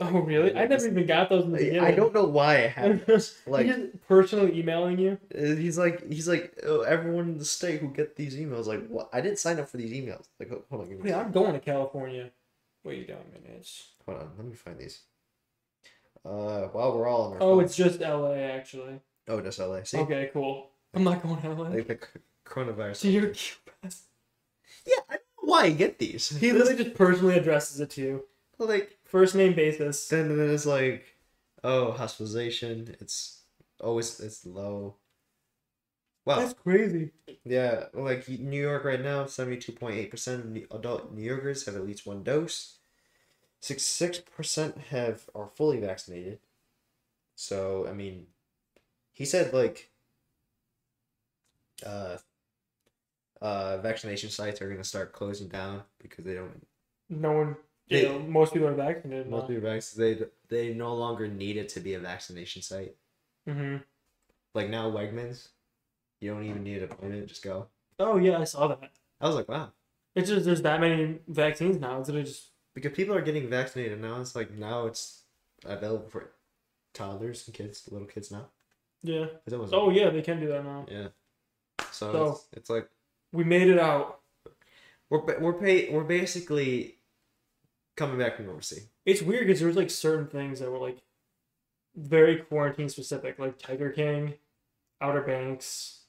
[0.00, 0.52] Oh really?
[0.56, 1.84] I never even got those in the beginning.
[1.84, 3.38] I don't know why I have this.
[3.46, 3.76] Like He's
[4.08, 5.20] personally emailing you.
[5.32, 8.84] uh, he's like he's like oh, everyone in the state who get these emails like
[8.88, 10.24] what I didn't sign up for these emails.
[10.40, 12.32] Like hold on, a I'm going to California.
[12.82, 13.68] What are Wait a minute.
[14.04, 15.02] hold on, let me find these.
[16.24, 19.00] Uh, while we're all on our Oh, it's just LA actually.
[19.28, 19.82] oh just LA.
[19.84, 20.70] See, Okay, cool.
[20.94, 21.68] I'm not going to LA.
[21.68, 22.96] like the c- coronavirus.
[22.96, 23.58] So you're a cute.
[24.86, 26.30] yeah, I don't know why I get these.
[26.36, 28.24] He literally just personally addresses it to you.
[28.58, 30.08] like First name basis.
[30.08, 31.04] then then it's like
[31.62, 32.96] oh hospitalization.
[33.00, 33.42] It's
[33.80, 34.96] always it's low.
[36.26, 36.36] Wow.
[36.38, 37.10] That's crazy.
[37.44, 41.76] Yeah, like New York right now, seventy-two point eight percent of adult New Yorkers have
[41.76, 42.78] at least one dose.
[43.64, 46.38] Six percent have are fully vaccinated.
[47.34, 48.26] So I mean,
[49.14, 49.90] he said like,
[51.86, 52.18] uh,
[53.40, 56.66] uh, vaccination sites are gonna start closing down because they don't.
[57.08, 57.56] No one,
[57.88, 59.30] you know, most people are vaccinated.
[59.30, 60.28] Most people are vaccinated.
[60.50, 62.94] they they no longer need it to be a vaccination site.
[63.48, 63.76] hmm
[64.54, 65.48] Like now, Wegmans,
[66.20, 67.68] you don't even need an appointment, just go.
[67.98, 68.90] Oh yeah, I saw that.
[69.22, 69.72] I was like, wow.
[70.14, 71.96] It's just there's that many vaccines now.
[71.96, 74.20] Instead of just because people are getting vaccinated now.
[74.20, 75.22] It's like now it's
[75.64, 76.30] available for
[76.92, 78.46] toddlers and kids, little kids now.
[79.02, 79.26] yeah.
[79.72, 80.86] Oh yeah, they can do that now.
[80.88, 81.08] yeah.
[81.92, 82.88] So, So- it's, it's like
[83.32, 84.20] We made it out.
[85.10, 86.96] we're we're pay, we're basically
[87.96, 88.82] coming back from normalcy.
[89.06, 90.98] It's weird because there was like certain things that were like
[91.96, 94.34] very quarantine specific, like Tiger King,
[95.00, 96.00] Outer Banks,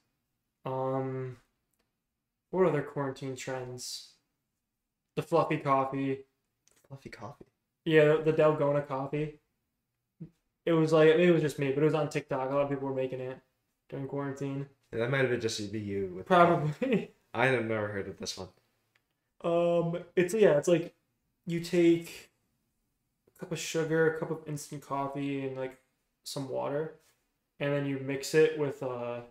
[0.65, 1.37] um,
[2.49, 4.13] what other quarantine trends?
[5.15, 6.25] The fluffy coffee.
[6.87, 7.45] Fluffy coffee.
[7.85, 9.39] Yeah, the, Dalgona coffee.
[10.65, 12.49] It was like it was just me, but it was on TikTok.
[12.49, 13.37] A lot of people were making it
[13.89, 14.65] during quarantine.
[14.91, 16.13] That might have been just be you.
[16.15, 17.11] With Probably.
[17.33, 18.47] I have never heard of this one.
[19.43, 20.95] Um, it's yeah, it's like
[21.45, 22.31] you take
[23.35, 25.77] a cup of sugar, a cup of instant coffee, and like
[26.23, 26.95] some water,
[27.59, 29.23] and then you mix it with a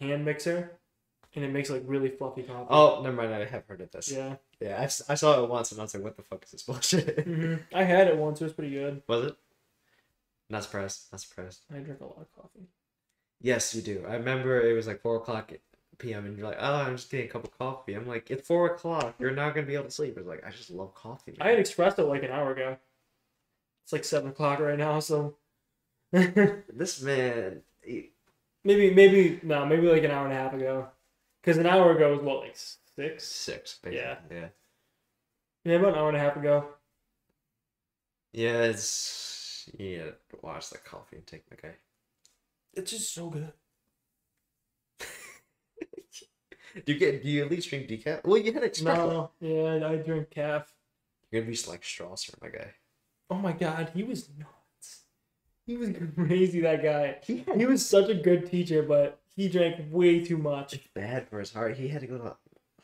[0.00, 0.78] hand mixer,
[1.38, 2.66] and it makes like really fluffy coffee.
[2.70, 3.32] Oh, never mind.
[3.34, 4.10] I have heard of this.
[4.12, 4.36] yeah.
[4.60, 7.20] Yeah, I saw it once and I was like, what the fuck is this bullshit?
[7.24, 8.40] hmm I had it once.
[8.40, 9.02] It was pretty good.
[9.08, 9.36] was it?
[10.50, 11.02] Not surprised.
[11.12, 11.60] Not surprised.
[11.74, 12.66] I drink a lot of coffee.
[13.40, 14.04] Yes, you do.
[14.08, 15.52] I remember it was like four o'clock
[15.98, 16.26] p.m.
[16.26, 18.66] and you're like, "Oh, I'm just getting a cup of coffee." I'm like, "It's four
[18.66, 19.14] o'clock.
[19.18, 21.36] You're not gonna be able to sleep." It's like I just love coffee.
[21.40, 22.76] I had espresso like an hour ago.
[23.84, 25.36] It's like seven o'clock right now, so
[26.12, 27.62] this man.
[27.84, 28.10] he-
[28.64, 30.88] maybe no, maybe like an hour and a half ago,
[31.48, 32.56] because an hour ago was what like
[32.94, 33.24] six.
[33.24, 33.78] six.
[33.82, 33.96] Basically.
[33.98, 34.16] Yeah.
[34.30, 34.48] yeah,
[35.64, 36.66] Yeah, about an hour and a half ago.
[38.34, 38.64] yeah.
[38.64, 41.72] It's you need to watch the coffee and take okay.
[42.74, 43.50] It's just so good.
[46.84, 47.22] Do you get?
[47.22, 48.24] Do you at least drink decaf?
[48.26, 49.08] Well, you had espresso.
[49.08, 50.70] No, yeah, I drink calf.
[51.30, 52.74] You're gonna be like Strasser, my guy.
[53.30, 55.04] Oh my god, he was nuts.
[55.66, 56.60] He was crazy.
[56.60, 57.16] That guy.
[57.22, 60.74] He He was such a good teacher, but he drank way too much.
[60.74, 61.76] It's bad for his heart.
[61.76, 62.36] He had to go to the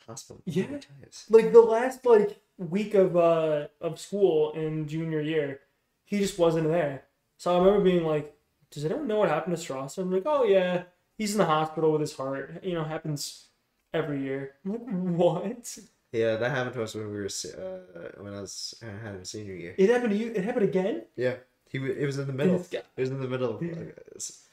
[0.07, 0.41] hospital.
[0.45, 0.67] Yeah.
[0.67, 1.25] many times.
[1.29, 5.59] Like the last like week of uh of school in junior year,
[6.05, 7.03] he just wasn't there.
[7.37, 8.27] So I remember being like,
[8.71, 10.83] "Does anyone know what happened to Strasser?" I'm like, "Oh yeah,
[11.17, 12.63] he's in the hospital with his heart.
[12.63, 13.47] You know, happens
[13.93, 14.81] every year." I'm like,
[15.19, 15.77] "What?"
[16.13, 19.25] Yeah, that happened to us when we were uh, when I was I had a
[19.25, 19.75] senior year.
[19.77, 20.31] It happened to you.
[20.33, 21.03] It happened again.
[21.17, 21.35] Yeah,
[21.69, 22.59] he wa- it was in the middle.
[22.59, 22.73] This.
[22.73, 24.44] It was in the middle of, like, s-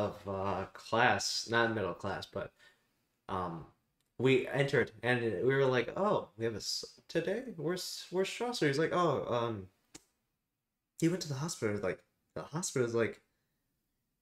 [0.00, 2.52] of uh, class, not middle class, but
[3.28, 3.66] um,
[4.18, 6.60] we entered and we were like, "Oh, we have a
[7.08, 7.44] today.
[7.56, 9.68] Where's where's Strasser?" He's like, "Oh, um,
[11.00, 12.00] he went to the hospital." Like
[12.34, 13.20] the hospital is like,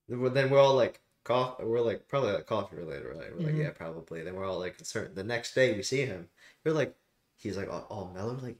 [0.08, 1.60] then we're- all like, cough.
[1.60, 3.32] We're like probably like coffee related, right?
[3.34, 3.58] We're like, Mhm.
[3.64, 4.22] yeah, probably.
[4.22, 5.14] Then we're all like concerned.
[5.14, 6.28] The next day we see him.
[6.64, 6.94] We're like,
[7.36, 8.58] he's like all, all mellow, like,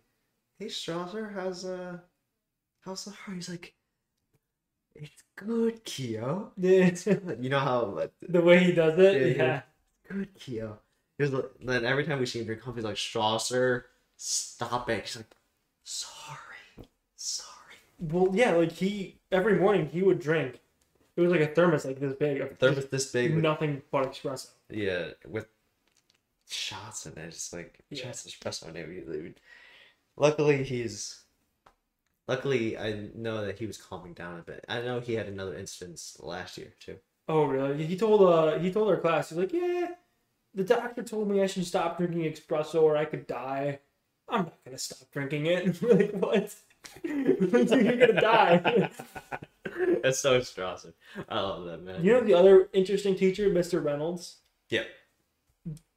[0.59, 2.01] "Hey, Strasser, how's uh,
[2.81, 3.75] how's the heart?" He's like.
[5.01, 6.53] It's good, Keo.
[6.57, 6.91] Yeah.
[7.39, 9.63] You know how like, the way he does it, Yeah, yeah.
[10.11, 10.79] good, Keo.
[11.17, 13.85] Here's the, then every time we see him drink coffee, he's like Strasser,
[14.17, 15.03] stop it.
[15.05, 15.27] He's like,
[15.85, 17.77] sorry, sorry.
[17.99, 20.61] Well, yeah, like he every morning he would drink.
[21.17, 24.13] It was like a thermos like this big of Thermos this big, with, nothing but
[24.13, 24.51] espresso.
[24.71, 25.49] yeah, with
[26.49, 28.05] shots in it, just like Yeah.
[28.05, 28.89] shots of espresso in it.
[28.89, 29.35] We- we-
[30.17, 31.21] Luckily, he's.
[32.29, 34.65] Luckily, I know that he was calming down a bit.
[34.69, 36.97] I know he had another instance last year too.
[37.27, 37.85] Oh really?
[37.87, 39.89] He told uh he told our class he's like yeah,
[40.55, 43.81] the doctor told me I should stop drinking espresso or I could die.
[44.29, 45.81] I'm not gonna stop drinking it.
[45.83, 46.55] Like what?
[47.03, 48.91] You're gonna die.
[50.03, 50.93] That's so Strasser.
[51.29, 52.05] I love that man.
[52.05, 53.83] you know the other interesting teacher, Mr.
[53.83, 54.85] Reynolds, Yeah.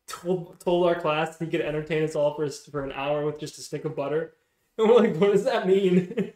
[0.08, 3.58] told told our class he could entertain us all for for an hour with just
[3.58, 4.34] a stick of butter.
[4.82, 6.34] And we're like, what does that mean?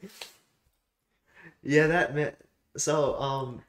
[1.64, 2.34] Yeah, that man.
[2.78, 3.62] So, um,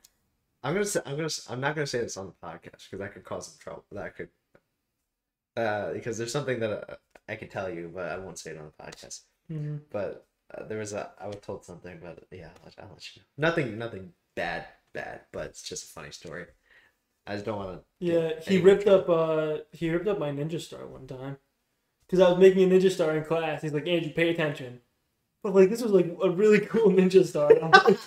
[0.62, 3.14] I'm gonna say I'm gonna I'm not gonna say this on the podcast because that
[3.14, 3.84] could cause some trouble.
[3.92, 4.28] That could,
[5.56, 6.96] uh, because there's something that uh,
[7.28, 9.22] I can tell you, but I won't say it on the podcast.
[9.50, 9.80] Mhm.
[9.90, 13.22] But uh, there was a I was told something, but yeah, I'll, I'll let you
[13.22, 13.48] know.
[13.48, 16.46] Nothing, nothing bad, bad, but it's just a funny story.
[17.26, 17.84] I just don't want to.
[17.98, 21.38] Yeah, he ripped up uh he ripped up my ninja star one time.
[22.08, 23.62] Cause I was making a ninja star in class.
[23.62, 24.80] He's like, Andrew, pay attention.
[25.42, 27.50] But like this was like a really cool ninja star.
[27.62, 27.98] I'm like,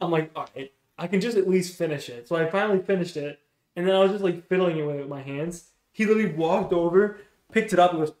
[0.00, 2.28] I'm like, all right, I can just at least finish it.
[2.28, 3.40] So I finally finished it,
[3.76, 5.70] and then I was just like fiddling it with, with my hands.
[5.92, 7.18] He literally walked over,
[7.52, 8.12] picked it up, and goes,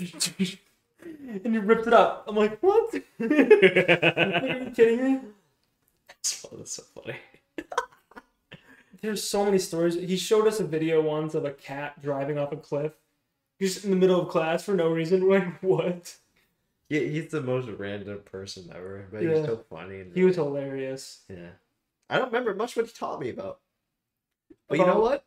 [1.04, 2.24] and he ripped it up.
[2.26, 2.94] I'm like, what?
[3.20, 5.20] Are you kidding me?
[6.08, 7.18] That's, that's so funny.
[9.00, 9.94] There's so many stories.
[9.94, 12.92] He showed us a video once of a cat driving off a cliff,
[13.60, 15.26] just in the middle of class for no reason.
[15.26, 16.16] We're like, what?
[16.88, 19.36] Yeah, he's the most random person ever, but Yeah.
[19.36, 20.00] he's so funny.
[20.00, 21.20] And He was hilarious.
[21.28, 21.50] Yeah.
[22.08, 23.60] I don't remember much what he taught me about.
[24.68, 25.24] But you know what?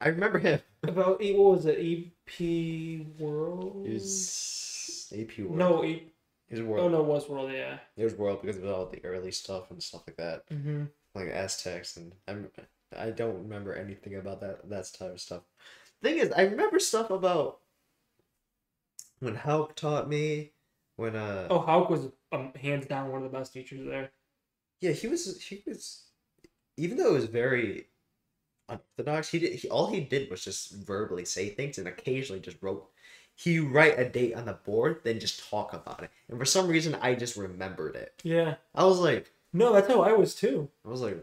[0.00, 0.60] I remember him.
[0.82, 1.78] About what was it?
[1.78, 3.86] AP World?
[3.86, 5.56] He was AP World.
[5.56, 6.12] No, E-
[6.48, 6.92] He was oh World.
[6.92, 7.50] no, it was World.
[7.52, 7.78] Yeah.
[7.96, 10.84] It was World because of all the early stuff and stuff like that, Mm-hmm.
[11.14, 12.50] like Aztecs, and I'm
[12.94, 15.42] I don't remember anything about that that type of stuff.
[16.04, 17.60] Thing is, I remember stuff about
[19.20, 20.52] when Hulk taught me.
[20.96, 24.12] When uh Oh, Hauk was um, hands down one of the best teachers there.
[24.80, 26.04] yeah he was he was
[26.76, 27.86] even though it was very
[28.68, 32.56] unorthodox he did he, all he did was just verbally say things and occasionally just
[32.62, 32.88] wrote
[33.34, 36.68] he write a date on the board then just talk about it and for some
[36.68, 38.54] reason i just remembered it Yeah.
[38.74, 40.70] i was like No, that's how I was too.
[40.84, 41.18] i was like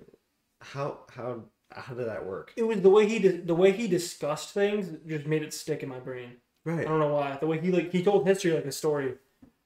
[0.60, 4.52] how how how did that work It was the way he the way he discussed
[4.52, 6.34] things just made it stick in my brain.
[6.66, 6.82] Right.
[6.82, 7.38] I don't know why.
[7.40, 9.16] The way he like he told history like a story,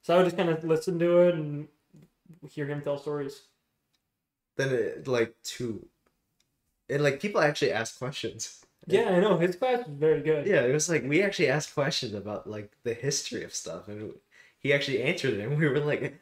[0.01, 1.67] so I would just kind of listen to it and
[2.49, 3.41] hear him tell stories.
[4.57, 5.85] then it like to
[6.89, 10.45] and like people actually ask questions Yeah, I know his class was very good.
[10.47, 14.13] yeah it was like we actually asked questions about like the history of stuff and
[14.59, 16.15] he actually answered it and we were like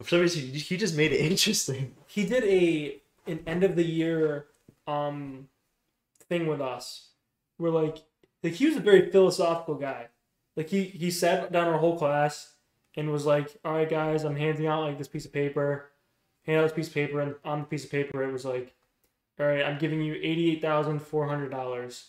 [0.00, 3.76] for some reason he he just made it interesting he did a an end of
[3.76, 4.46] the year
[4.86, 5.48] um
[6.28, 7.10] thing with us.
[7.56, 7.98] Where like
[8.42, 10.08] like he was a very philosophical guy.
[10.56, 12.54] Like he he sat down our whole class
[12.96, 15.90] and was like all right guys i'm handing out like this piece of paper.
[16.44, 18.22] Hand out this piece of paper and on the piece of paper.
[18.22, 18.74] It was like
[19.38, 20.14] all right i'm giving you
[20.62, 22.04] $88400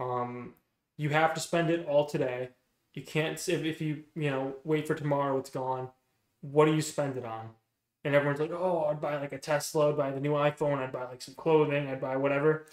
[0.00, 0.54] um
[0.96, 2.50] you have to spend it all today.
[2.94, 5.90] You can't if, if you you know wait for tomorrow it's gone.
[6.40, 7.50] What do you spend it on
[8.04, 10.92] and everyone's like, "Oh, I'd buy like a Tesla, I'd buy the new iPhone, I'd
[10.92, 12.66] buy like some clothing, I'd buy whatever."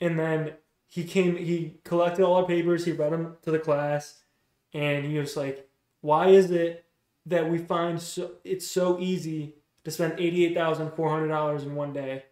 [0.00, 0.54] And then
[0.86, 4.22] he came, he collected all our papers, he read them to the class,
[4.72, 5.68] and he was like,
[6.00, 6.84] "Why is it
[7.26, 11.74] that we find so it's so easy to spend eighty-eight thousand four hundred dollars in
[11.74, 12.24] one day,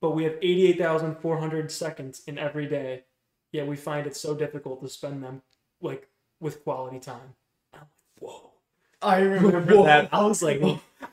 [0.00, 3.04] but we have eighty-eight thousand four hundred seconds in every day,
[3.52, 5.42] yet we find it so difficult to spend them
[5.80, 6.08] like
[6.40, 7.34] with quality time?"
[7.72, 7.88] I'm like,
[8.20, 8.50] "Whoa."
[9.02, 9.84] I remember Whoa.
[9.84, 10.08] that.
[10.12, 10.60] I was like,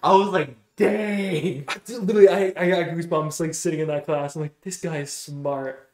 [0.04, 1.66] I was like, dang.
[1.90, 4.36] Literally, I, I got goosebumps like sitting in that class.
[4.36, 5.90] I'm like, this guy is smart.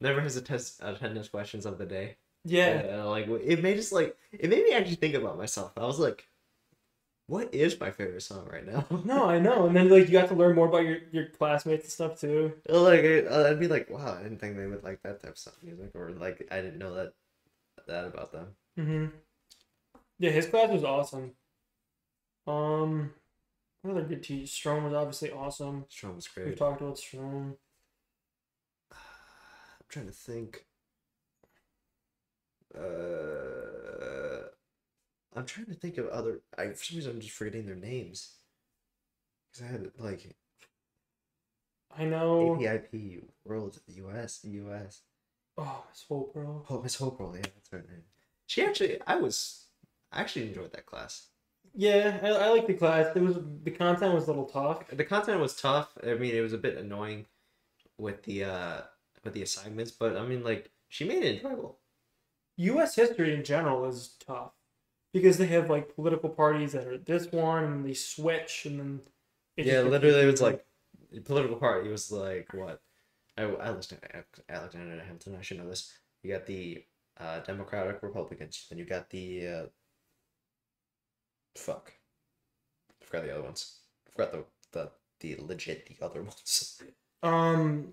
[0.00, 2.16] Never has a test attendance questions of the day.
[2.44, 3.00] Yeah.
[3.00, 5.72] Uh, like it made us like it made me actually think about myself.
[5.76, 6.28] I was like,
[7.28, 8.84] what is my favorite song right now?
[9.04, 9.66] No, I know.
[9.66, 12.52] And then like you got to learn more about your, your classmates and stuff too.
[12.68, 15.38] like I- I'd be like, wow, I didn't think they would like that type of
[15.38, 17.14] stuff music, or like I didn't know that
[17.88, 18.46] that about them.
[18.78, 19.06] Mm-hmm.
[20.18, 21.32] Yeah, his class was awesome.
[22.46, 23.12] Um,
[23.82, 24.52] another good teachers?
[24.52, 25.86] Strom was obviously awesome.
[25.88, 26.46] Strom was great.
[26.46, 27.56] We've talked about Strom.
[28.92, 28.98] I'm
[29.88, 30.64] trying to think.
[32.74, 34.48] Uh,
[35.34, 36.40] I'm trying to think of other.
[36.56, 38.34] I for some reason I'm just forgetting their names.
[39.52, 40.36] Cause I had like
[41.98, 42.56] I know.
[42.60, 45.02] APIP World US the US.
[45.58, 46.64] Oh, Miss Hope, bro.
[46.68, 48.02] Oh, Miss Hope Roll, yeah, that's her name.
[48.46, 49.64] She actually, I was,
[50.12, 51.28] I actually enjoyed that class.
[51.78, 53.14] Yeah, I, I like the class.
[53.14, 54.88] It was the content was a little tough.
[54.88, 55.92] The content was tough.
[56.02, 57.26] I mean, it was a bit annoying
[57.98, 58.80] with the uh
[59.22, 61.78] with the assignments, but I mean, like she made it enjoyable.
[62.56, 62.94] U.S.
[62.96, 64.52] history in general is tough
[65.12, 69.00] because they have like political parties that are this one and they switch and then
[69.56, 70.64] yeah, literally, it was like
[71.24, 72.80] political party was like what?
[73.36, 75.36] I I listened to Alexander Hamilton.
[75.38, 75.92] I should know this.
[76.22, 76.84] You got the
[77.20, 79.66] uh, Democratic Republicans, then you got the uh,
[81.56, 81.92] fuck.
[83.02, 83.78] I forgot the other ones.
[84.06, 84.90] I forgot the the
[85.20, 86.82] the legit the other ones.
[87.22, 87.92] um,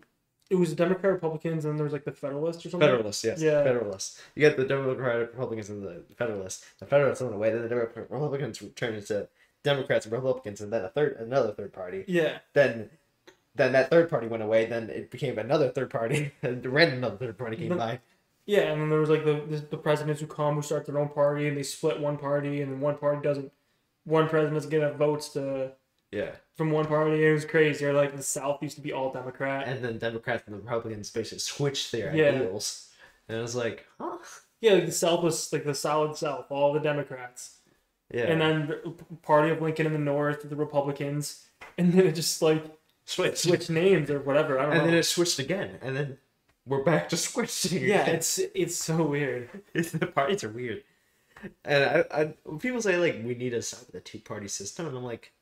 [0.49, 2.87] it was Democrat Republicans and there was like the Federalists or something.
[2.87, 3.41] Federalists, yes.
[3.41, 3.63] Yeah.
[3.63, 4.21] Federalists.
[4.35, 6.65] You got the Democrat Republicans and the Federalists.
[6.79, 9.27] The Federalists went away, then the Democrat Republicans turned into
[9.63, 12.03] Democrats and Republicans, and then a third, another third party.
[12.07, 12.39] Yeah.
[12.53, 12.89] Then,
[13.55, 14.65] then that third party went away.
[14.65, 17.99] Then it became another third party, and random another third party came But- by.
[18.45, 20.99] Yeah, and then there was like the, the the presidents who come who start their
[20.99, 23.51] own party and they split one party and then one party doesn't
[24.03, 25.71] one president doesn't get enough votes to
[26.11, 26.31] Yeah.
[26.55, 27.25] from one party.
[27.25, 27.85] It was crazy.
[27.85, 29.67] Or like the South used to be all Democrat.
[29.67, 32.29] And then Democrats and the Republicans basically switched their Yeah.
[32.31, 32.89] ideals,
[33.29, 34.17] and it was like, huh?
[34.59, 37.59] yeah, like the South was like the solid South, all the Democrats.
[38.11, 38.23] Yeah.
[38.25, 38.91] And then the
[39.23, 42.63] party of Lincoln in the North, the Republicans, and then it just like
[43.05, 43.37] switch.
[43.37, 44.59] switched names or whatever.
[44.59, 44.75] I don't know.
[44.75, 44.91] And know.
[44.91, 46.17] then it switched again, and then
[46.65, 47.83] we're back to switching.
[47.83, 49.49] yeah, it's it's so weird.
[49.73, 50.83] the parties are weird.
[51.65, 54.87] And I, I, when people say like we need to stop the two party system,
[54.87, 55.33] and I'm like,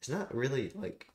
[0.00, 1.08] it's not really like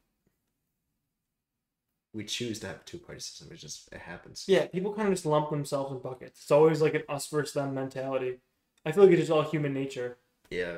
[2.13, 3.49] we choose to have a two party system.
[3.51, 4.45] It just it happens.
[4.47, 6.41] Yeah, people kind of just lump themselves in buckets.
[6.41, 8.39] It's always like an us versus them mentality.
[8.85, 10.17] I feel like it's just all human nature.
[10.49, 10.77] Yeah,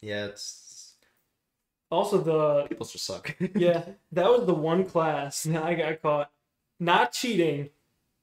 [0.00, 0.26] yeah.
[0.26, 0.94] It's
[1.90, 3.36] Also, the people just suck.
[3.54, 6.30] yeah, that was the one class that I got caught
[6.80, 7.70] not cheating,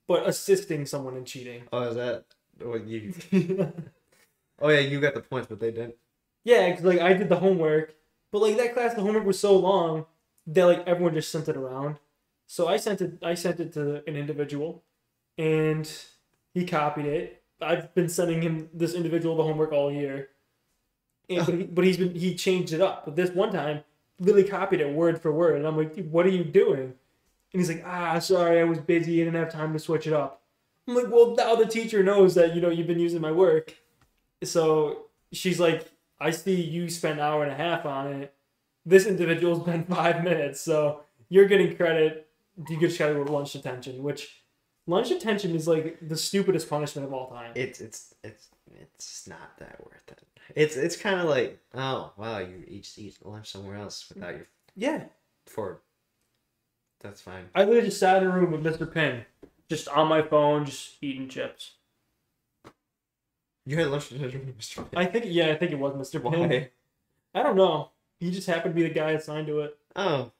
[0.08, 1.64] but assisting someone in cheating.
[1.72, 2.26] oh, is that?
[2.64, 3.14] Oh, you.
[3.32, 3.68] yeah,
[4.60, 5.96] Oh yeah, you got the points, but they didn't.
[6.44, 7.94] because like I did the homework,
[8.32, 10.06] but like that class, the homework was so long
[10.48, 11.98] that like everyone just sent it around.
[12.48, 13.20] So I sent it.
[13.22, 14.84] I sent it to an individual,
[15.38, 15.90] and
[16.54, 17.44] he copied it.
[17.62, 20.30] I've been sending him this individual the homework all year,
[21.30, 23.06] and, but, he, but he's been he changed it up.
[23.06, 23.84] But this one time,
[24.20, 26.94] literally copied it word for word, and I'm like, "What are you doing?"
[27.54, 29.22] And he's like, "Ah, sorry, I was busy.
[29.22, 30.42] I didn't have time to switch it up."
[30.88, 33.76] I'm like, "Well, now the teacher knows that you know you've been using my work."
[34.44, 35.90] So she's like,
[36.20, 38.34] "I see you spent an hour and a half on it.
[38.86, 42.28] This individual spent five minutes, so you're getting credit.
[42.70, 44.44] You get go to lunch detention, which."
[44.90, 47.52] Lunch detention is like the stupidest punishment of all time.
[47.56, 48.48] It's it's it's
[48.82, 50.24] it's not that worth it.
[50.56, 54.48] It's it's kind of like oh wow you each eat lunch somewhere else without your
[54.78, 55.04] yeah,
[55.46, 55.82] for.
[57.02, 57.46] That's fine.
[57.54, 58.92] I literally just sat in a room with Mr.
[58.92, 59.26] Pin,
[59.70, 61.74] just on my phone, just eating chips.
[63.66, 64.88] You had lunch with Mr.
[64.96, 66.22] I think, yeah, I think it was Mr.
[66.24, 66.50] Pin.
[66.50, 66.70] Why?
[67.36, 67.92] I don't know.
[68.20, 69.78] He just happened to be the guy assigned to it.
[69.96, 70.32] Oh.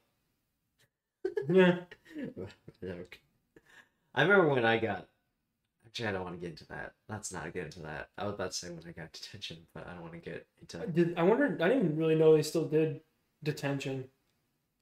[1.50, 1.80] Yeah.
[2.82, 3.20] Joke.
[4.16, 5.08] I remember when I got.
[5.86, 6.94] Actually, I don't want to get into that.
[7.10, 8.10] Let's not get into that.
[8.18, 10.46] I was about to say when I got detention, but I don't want to get
[10.62, 10.88] into.
[10.88, 11.58] Did I wonder?
[11.62, 13.02] I didn't even really know they still did
[13.44, 14.06] detention.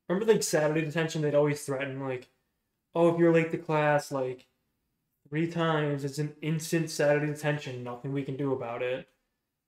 [0.10, 2.30] Remember, like Saturday detention, they'd always threaten like,
[2.96, 4.48] "Oh, if you're late to class, like
[5.30, 7.84] three times, it's an instant Saturday detention.
[7.84, 9.10] Nothing we can do about it."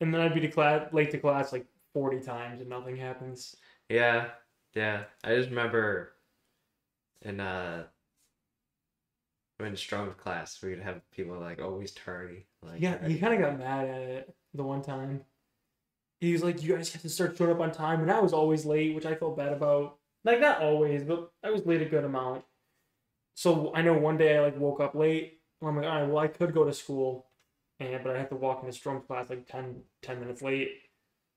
[0.01, 3.55] And then I'd be to class late to class like forty times, and nothing happens.
[3.89, 4.31] Yeah,
[4.73, 5.05] yeah.
[5.23, 6.13] I just remember
[7.21, 7.87] in uh
[9.59, 12.45] in Strong's class, we'd have people like always tardy.
[12.61, 15.25] Like Yeah, he kind of got mad at it the one time.
[16.19, 18.33] He was like, "You guys have to start showing up on time," and I was
[18.33, 19.97] always late, which I felt bad about.
[20.27, 22.45] Like not always, but I was late a good amount.
[23.35, 25.41] So I know one day I like woke up late.
[25.61, 27.27] And I'm like, all right, well I could go to school,
[27.79, 30.71] and but I have to walk into Strong's class like 10, 10 minutes late.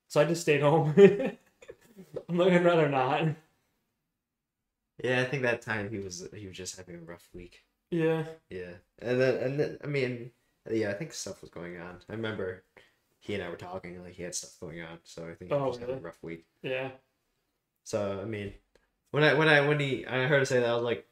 [0.09, 0.95] So I just stayed home.
[2.29, 3.37] I'm like, I'd rather not.
[5.03, 7.65] Yeah, I think that time he was he was just having a rough week.
[7.91, 8.27] Yeah.
[8.51, 10.33] Yeah, and then and then I mean,
[10.71, 12.01] yeah, I think stuff was going on.
[12.09, 12.65] I remember
[13.21, 15.57] he and I were talking like he had stuff going on, so I think he
[15.57, 16.47] Oh, was having a rough week.
[16.63, 16.91] Yeah.
[17.85, 18.55] So I mean,
[19.11, 21.07] when I when I when he I heard her say that I was like,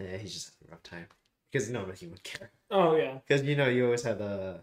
[0.00, 1.06] yeah, he's just having a rough time
[1.52, 3.18] because no one he would care Oh yeah.
[3.26, 4.60] because you know you always had the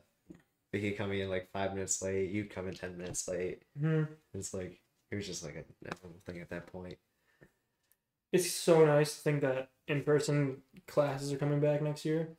[0.71, 3.63] Vicky coming in like five minutes late, you come in ten minutes late.
[3.79, 4.03] hmm
[4.33, 4.81] It's like
[5.11, 5.65] it was just like a
[6.03, 6.97] normal thing at that point.
[8.31, 12.29] It's so nice to think that in person classes are coming back next year.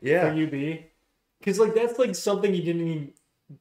[0.00, 0.86] for Yeah, UB,
[1.40, 3.12] because like that's like something you didn't even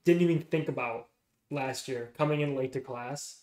[0.06, 1.10] didn't even think about
[1.52, 3.41] last year coming in late to class.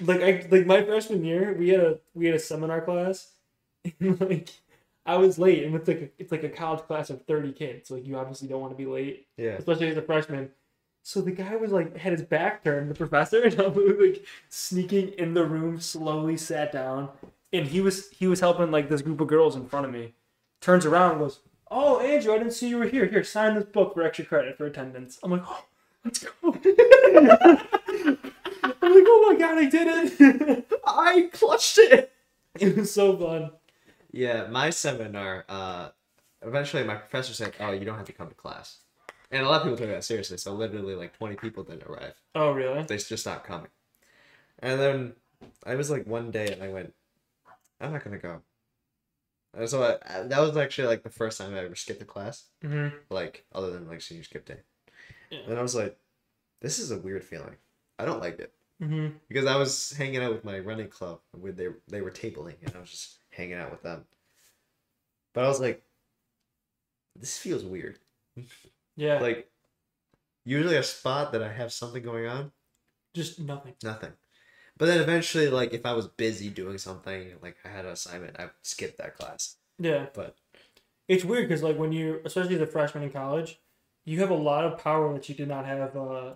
[0.00, 3.32] Like I like my freshman year, we had a we had a seminar class,
[4.00, 4.48] and like
[5.06, 7.90] I was late, and it's like a, it's like a college class of thirty kids.
[7.90, 9.52] Like you obviously don't want to be late, yeah.
[9.52, 10.50] especially as a freshman.
[11.02, 14.24] So the guy was like had his back turned, the professor, and I was like
[14.48, 17.10] sneaking in the room, slowly sat down,
[17.52, 20.14] and he was he was helping like this group of girls in front of me.
[20.60, 21.40] Turns around, and goes,
[21.70, 23.06] "Oh, Andrew, I didn't see you were here.
[23.06, 25.64] Here, sign this book for extra credit for attendance." I'm like, "Oh,
[26.04, 27.66] let's go."
[28.94, 32.12] Like, "Oh my god, I did it!" I clutched it.
[32.60, 33.50] it was so fun.
[34.12, 35.44] Yeah, my seminar.
[35.48, 35.90] Uh,
[36.42, 38.78] eventually, my professor said, "Oh, you don't have to come to class,"
[39.30, 40.36] and a lot of people took that seriously.
[40.38, 42.14] So literally, like twenty people didn't arrive.
[42.34, 42.82] Oh really?
[42.82, 43.68] They just stopped coming.
[44.58, 45.14] And then
[45.64, 46.92] I was like one day, and I went,
[47.80, 48.42] "I'm not gonna go."
[49.56, 52.44] And so I, that was actually like the first time I ever skipped a class,
[52.62, 54.60] hmm like other than like senior skip day.
[55.30, 55.40] Yeah.
[55.48, 55.98] And I was like,
[56.60, 57.56] "This is a weird feeling."
[57.98, 59.08] I don't like it Mm-hmm.
[59.28, 62.74] because I was hanging out with my running club where they they were tabling and
[62.74, 64.04] I was just hanging out with them.
[65.34, 65.82] But I was like,
[67.14, 67.98] this feels weird.
[68.96, 69.20] Yeah.
[69.20, 69.50] Like,
[70.44, 72.52] usually a spot that I have something going on,
[73.14, 73.74] just nothing.
[73.82, 74.12] nothing.
[74.76, 78.36] But then eventually, like if I was busy doing something, like I had an assignment,
[78.38, 79.56] I would skip that class.
[79.78, 80.06] Yeah.
[80.14, 80.36] But
[81.06, 83.60] It's weird because like when you, especially the freshman in college,
[84.06, 86.34] you have a lot of power that you did not have uh,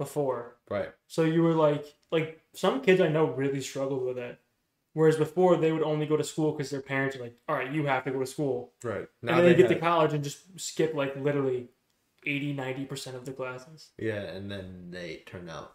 [0.00, 0.56] before.
[0.68, 4.38] right, So you were like, like some kids I know really struggled with it.
[4.94, 7.70] Whereas before they would only go to school because their parents are like, all right,
[7.72, 8.72] you have to go to school.
[8.82, 9.06] right.
[9.20, 11.68] and then they, get to college and just skip like literally
[12.26, 13.90] 80, 90% of the classes.
[13.98, 15.74] yeah, and then they turn out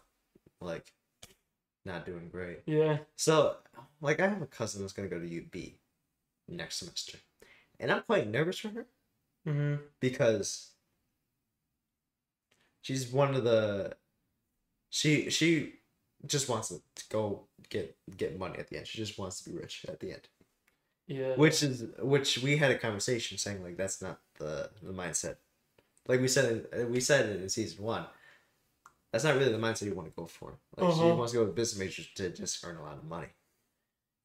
[0.60, 0.92] like
[1.86, 2.60] not doing great.
[2.66, 2.98] Yeah.
[3.16, 3.56] So,
[4.00, 5.54] like, I have a cousin that's gonna go to UB
[6.48, 7.18] next semester,
[7.80, 8.86] and I'm quite nervous for her
[9.48, 9.76] Mm-hmm.
[10.00, 10.72] because
[12.82, 13.94] she's one of the
[14.96, 15.48] she she
[16.26, 16.80] just wants to
[17.10, 18.86] go get get money at the end.
[18.86, 20.28] She just wants to be rich at the end.
[21.06, 21.34] Yeah.
[21.36, 25.36] Which is which we had a conversation saying like that's not the the mindset.
[26.08, 28.06] Like we said we said it in season one.
[29.12, 30.58] That's not really the mindset you want to go for.
[30.76, 31.14] Like she Uh-huh.
[31.14, 33.28] wants to go with business majors to just earn a lot of money.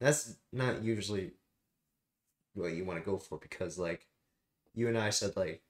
[0.00, 1.32] That's not usually
[2.54, 4.06] what you want to go for because like
[4.74, 5.62] you and I said like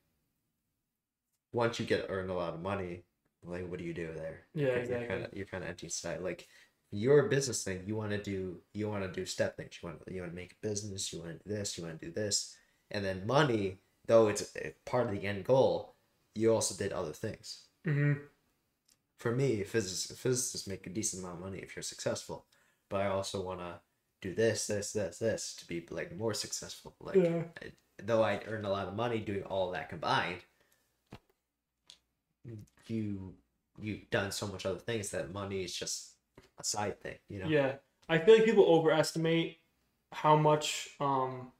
[1.52, 3.04] once you get earn a lot of money,
[3.44, 4.46] like what do you do there?
[4.54, 4.98] Yeah, exactly.
[4.98, 6.46] You're kind of you're kind of empty side Like
[6.90, 9.78] your business thing, you want to do you want to do step things.
[9.82, 11.12] You want you want to make a business.
[11.12, 11.76] You want to do this.
[11.78, 12.56] You want to do this,
[12.90, 14.52] and then money, though it's
[14.84, 15.94] part of the end goal,
[16.34, 17.62] you also did other things.
[17.86, 18.20] Mm-hmm.
[19.18, 22.46] For me, physicists physicists make a decent amount of money if you're successful,
[22.90, 23.80] but I also want to
[24.20, 26.94] do this, this, this, this to be like more successful.
[27.00, 27.44] Like Yeah.
[28.02, 30.42] though I earn a lot of money doing all that combined,
[32.88, 33.34] you
[33.80, 36.12] you've done so much other things that money is just
[36.58, 37.46] a side thing, you know.
[37.46, 37.74] Yeah.
[38.08, 39.58] I feel like people overestimate
[40.12, 41.52] how much um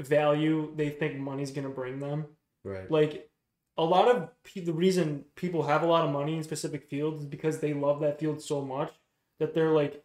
[0.00, 2.26] value they think money's gonna bring them.
[2.64, 2.90] Right.
[2.90, 3.30] Like
[3.76, 7.20] a lot of pe- the reason people have a lot of money in specific fields
[7.20, 8.92] is because they love that field so much
[9.40, 10.02] that they're like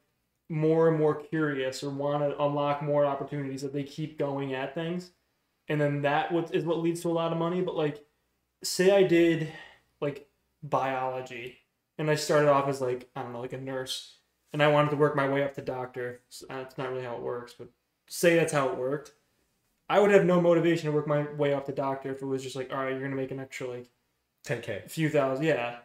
[0.50, 4.74] more and more curious or want to unlock more opportunities that they keep going at
[4.74, 5.12] things
[5.68, 8.04] and then that what is what leads to a lot of money but like
[8.64, 9.48] say i did
[10.02, 10.28] like
[10.64, 11.58] biology
[11.98, 14.18] and i started off as like i don't know like a nurse
[14.54, 17.04] and i wanted to work my way up to doctor So, uh, it's not really
[17.04, 17.70] how it works but
[18.08, 19.14] say that's how it worked
[19.90, 22.44] i would have no motivation to work my way up to doctor if it was
[22.44, 23.88] just like all right you're gonna make an extra like
[24.46, 24.86] 10k.
[24.86, 25.78] a few thousand yeah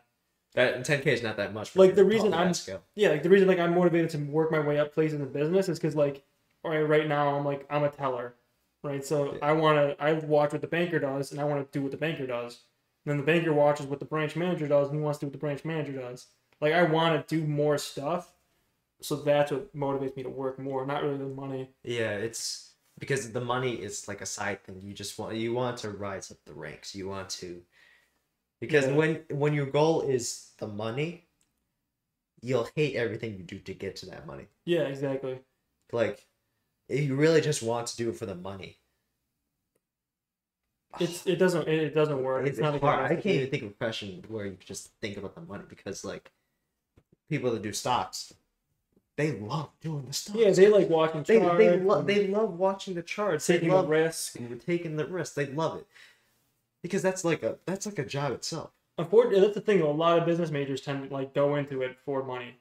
[0.54, 1.70] That 10k is not that much.
[1.70, 2.82] For Like, the reason I'm- scale.
[2.94, 5.26] yeah, like the reason like I'm motivated to work my way up places in the
[5.40, 6.22] business is because like,
[6.64, 8.36] all right, right now I'm like I'm a teller,
[8.84, 9.04] right?
[9.04, 9.38] So Yeah.
[9.42, 11.90] I want to I watch what the banker does and I want to do what
[11.90, 12.60] the banker does.
[13.04, 15.28] And then the banker watches what the branch manager does and he wants to do
[15.28, 16.26] what the branch manager does.
[16.60, 18.32] Like I want to do more stuff,
[19.02, 21.70] so that's what motivates me to work more, not really the money.
[21.82, 24.80] Yeah, it's because the money is like a side thing.
[24.80, 26.94] You just want you want to rise up the ranks.
[26.94, 27.62] You want to
[28.60, 28.94] because Yeah.
[28.94, 31.26] when when your goal is the money,
[32.40, 34.46] you'll hate everything you do to get to that money.
[34.64, 35.40] Yeah, exactly.
[35.92, 36.26] Like
[36.88, 38.78] if you really just want to do it for the money.
[41.00, 42.46] It's it doesn't it, doesn't work.
[42.46, 43.04] It's, It's, not hard.
[43.04, 46.04] I can't even think of a question where you just think about the money because
[46.04, 46.30] like
[47.28, 48.34] people that do stocks,
[49.16, 50.38] they love doing the stocks.
[50.38, 51.58] Yeah, they like watching they charts.
[51.58, 53.46] they, lo- they love watching the charts.
[53.46, 54.38] They taking love the risk.
[54.66, 55.34] taking the risk.
[55.34, 55.86] They love it
[56.82, 58.70] because that's like a that's like a job itself.
[58.98, 59.80] Unfortunately, that's the thing.
[59.80, 62.58] A lot of business majors tend to like go into it for money.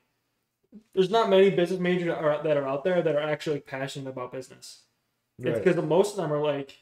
[0.96, 4.10] There's not many business majors that are, that are out there that are actually passionate
[4.10, 4.84] about business.
[5.40, 6.78] It's because most of them are like,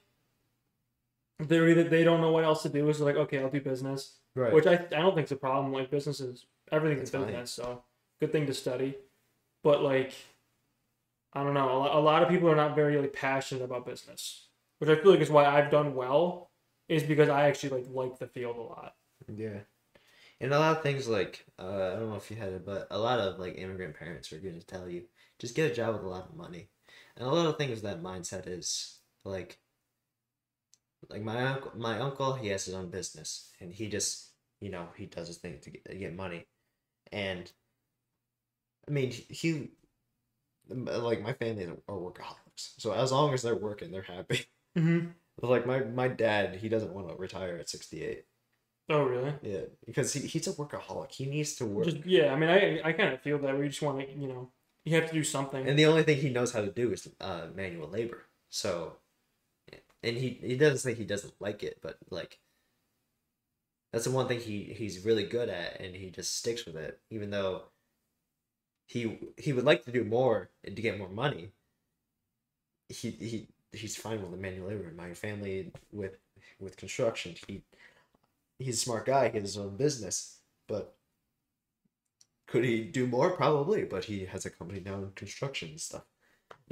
[1.47, 4.17] they're either they don't know what else to do, so like, okay, I'll do business,
[4.35, 4.53] right.
[4.53, 5.73] which I I don't think is a problem.
[5.73, 7.25] Like business is everything's It's fine.
[7.25, 7.83] business, so
[8.19, 8.97] good thing to study.
[9.63, 10.13] But like,
[11.33, 11.71] I don't know.
[11.71, 14.47] A lot, a lot of people are not very like passionate about business,
[14.79, 16.51] which I feel like is why I've done well.
[16.89, 18.95] Is because I actually like like the field a lot.
[19.33, 19.59] yeah,
[20.41, 22.87] and a lot of things like uh, I don't know if you had it, but
[22.91, 25.03] a lot of like immigrant parents are going to tell you
[25.39, 26.69] just get a job with a lot of money,
[27.15, 29.59] and a lot of things that mindset is like.
[31.09, 34.87] Like my uncle, my uncle, he has his own business, and he just, you know,
[34.95, 36.45] he does his thing to get, to get money,
[37.11, 37.51] and
[38.87, 39.71] I mean, he,
[40.69, 44.45] like my family are workaholics, so as long as they're working, they're happy.
[44.77, 45.07] Mm-hmm.
[45.41, 48.25] Like my my dad, he doesn't want to retire at sixty eight.
[48.89, 49.33] Oh really?
[49.41, 51.11] Yeah, because he, he's a workaholic.
[51.11, 53.67] He needs to work, Just yeah, I mean, I I kind of feel that we
[53.67, 54.51] just want to, you know,
[54.85, 55.67] you have to do something.
[55.67, 58.25] and the only thing he knows how to do is uh, manual labor.
[58.49, 58.97] So,
[60.03, 62.39] and he he doesn't say he doesn't like it, but like,
[63.93, 66.99] That's the one thing he he's really good at, and he just sticks with it,
[67.09, 67.69] even though
[68.85, 71.51] he he would like to do more and to get more money.
[72.89, 74.91] He he he's fine with the manual labor.
[74.95, 76.17] My family with
[76.59, 77.35] with construction.
[77.47, 77.63] He
[78.59, 79.29] he's a smart guy.
[79.29, 80.95] He has his own business, but
[82.47, 83.31] could he do more?
[83.35, 86.03] Probably, but he has a company now in construction and stuff.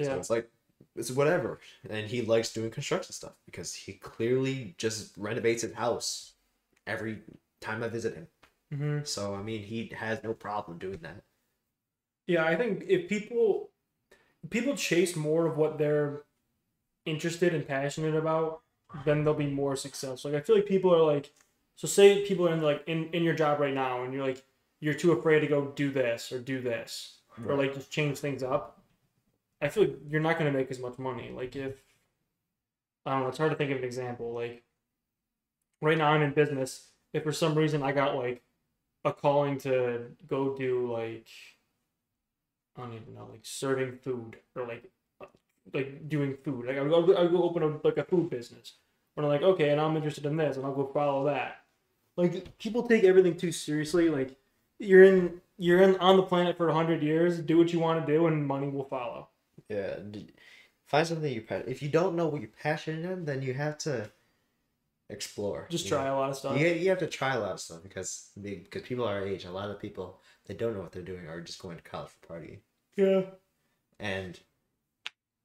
[0.02, 0.18] So Yeah.
[0.18, 0.52] it's like
[0.96, 1.60] it's whatever,
[1.90, 6.34] and he likes doing construction stuff because he clearly just renovates his house
[6.88, 7.20] every
[7.62, 8.28] time I visit him.
[8.72, 11.24] hmm So I mean, he has no problem doing that.
[12.28, 13.70] Yeah, I think if people
[14.50, 16.24] people chase more of what they're
[17.06, 18.62] interested and passionate about,
[19.06, 20.32] then they'll be more successful.
[20.32, 21.34] Like I feel like people are like
[21.76, 24.44] so say people are in like in, in your job right now and you're like
[24.82, 28.44] you're too afraid to go do this or do this or like just change things
[28.44, 28.79] up.
[29.62, 31.32] I feel like you're not gonna make as much money.
[31.34, 31.76] Like if
[33.06, 34.34] I don't know, it's hard to think of an example.
[34.34, 34.64] Like
[35.82, 36.88] right now I'm in business.
[37.14, 38.44] If for some reason I got like
[39.06, 41.28] a calling to go do like
[42.78, 44.90] I don't even know, like serving food or like
[45.22, 45.26] uh,
[45.74, 46.66] like doing food.
[46.66, 48.74] Like I'll go, I'll go open a like a food business.
[49.18, 51.64] And I'm like okay, and I'm interested in this, and I'll go follow that.
[52.16, 54.10] Like people take everything too seriously.
[54.10, 54.38] Like
[54.78, 57.40] you're in you're in on the planet for hundred years.
[57.40, 59.28] Do what you want to do, and money will follow.
[59.70, 59.98] Yeah.
[60.88, 63.78] Find something you pa- if you don't know what you're passionate in, then you have
[63.80, 64.10] to
[65.10, 65.68] explore.
[65.70, 66.16] Just try know?
[66.16, 66.60] a lot of stuff.
[66.60, 69.46] You, you have to try a lot of stuff because the, because people our age,
[69.46, 72.10] a lot of people they don't know what they're doing are just going to college
[72.10, 72.60] for party.
[72.96, 73.22] Yeah.
[74.00, 74.38] and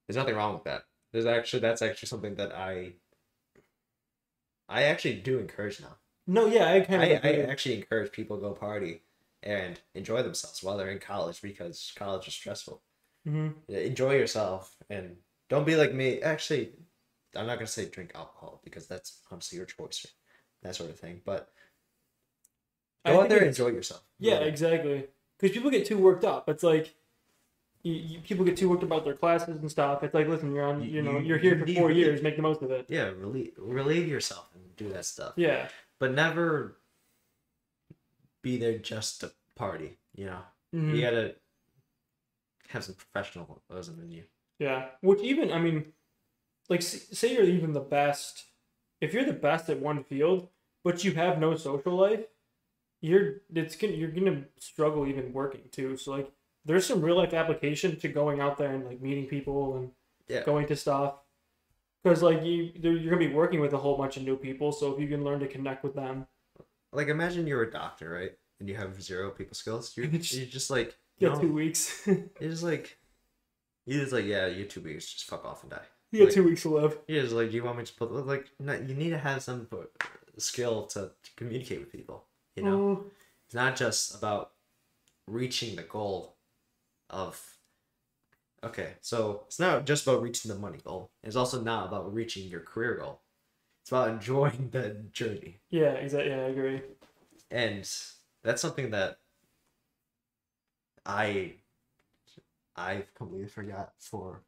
[0.06, 0.84] there's nothing wrong with that.
[1.12, 2.94] There's actually that's actually something that I
[4.68, 5.96] I actually do encourage now.
[6.26, 7.20] No, yeah, I kind I.
[7.22, 9.02] I actually encourage people to go party
[9.42, 12.80] and enjoy themselves while they're in college because college is stressful.
[13.24, 15.16] Hmm Enjoy yourself and
[15.48, 16.20] don't be like me.
[16.22, 16.72] Actually,
[17.36, 20.06] I'm not gonna say drink alcohol because that's obviously your choice,
[20.62, 21.20] that sort of thing.
[21.24, 21.50] But
[23.06, 24.02] go out there and enjoy yourself.
[24.18, 24.48] Yeah, Really.
[24.48, 25.06] exactly.
[25.38, 26.48] Because people get too worked up.
[26.48, 26.94] It's like.
[27.82, 30.02] You, you, people get too worked about their classes and stuff.
[30.02, 32.22] It's like, listen, you're on, You- you know, you- you're here for four years.
[32.22, 32.86] Make the most of it.
[32.88, 33.08] yeah.
[33.10, 35.34] Relieve relieve yourself and do that stuff.
[35.36, 35.68] Yeah.
[35.98, 36.78] But never
[38.40, 39.98] be there just to party.
[40.14, 40.40] You know,
[40.74, 40.94] Mhm.
[40.94, 41.36] you gotta
[42.74, 44.24] have some professionalism in you.
[44.58, 45.92] Yeah, which even I mean,
[46.68, 48.44] like say you're even the best.
[49.00, 50.48] If you're the best at one field,
[50.84, 52.26] but you have no social life,
[53.00, 55.96] you're it's gonna you're gonna struggle even working too.
[55.96, 56.32] So like,
[56.64, 59.92] there's some real life application to going out there and like meeting people and
[60.28, 60.44] Yeah.
[60.44, 61.16] going to stuff.
[62.02, 64.72] Because like you, you're gonna be working with a whole bunch of new people.
[64.72, 66.26] So if you can learn to connect with them,
[66.92, 68.32] Like imagine you're a doctor, right?
[68.60, 69.96] And you have zero people skills.
[69.96, 72.06] You're, you're just like you know, two weeks.
[72.40, 72.98] You're like
[73.88, 75.80] just like yeah, you two weeks, just fuck off and die.
[76.10, 76.98] you got Like- two weeks to live.
[77.08, 79.66] You're like, do you want me to put like no, you need to have some
[80.38, 82.26] skill to, to communicate with people.
[82.56, 83.04] You know, Mm,
[83.46, 84.52] it's not just about
[85.26, 86.36] reaching the goal
[87.10, 87.40] of.
[88.62, 91.10] Okay, so it's not just about reaching the money goal.
[91.22, 93.20] It's also not about reaching your career goal.
[93.82, 95.60] It's about enjoying the journey.
[95.70, 96.30] yeah, exactly.
[96.30, 96.80] Yeah, I agree.
[97.50, 97.80] and
[98.42, 99.18] that's something that
[101.06, 101.54] I
[102.76, 104.42] I've completely forgot for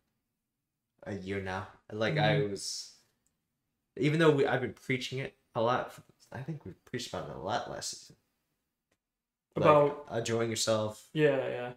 [1.05, 1.69] a year now.
[1.93, 2.51] Like I mm-hmm.
[2.51, 2.95] was,
[3.97, 5.93] even though we I've been preaching it a lot.
[6.33, 8.17] I think we preached about it a lot last season.
[9.55, 11.71] Like, About enjoying yourself, yeah, yeah.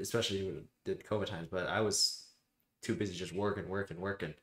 [0.00, 1.48] especially when it did COVID times.
[1.48, 2.24] But I was
[2.82, 4.34] too busy just working, working, working,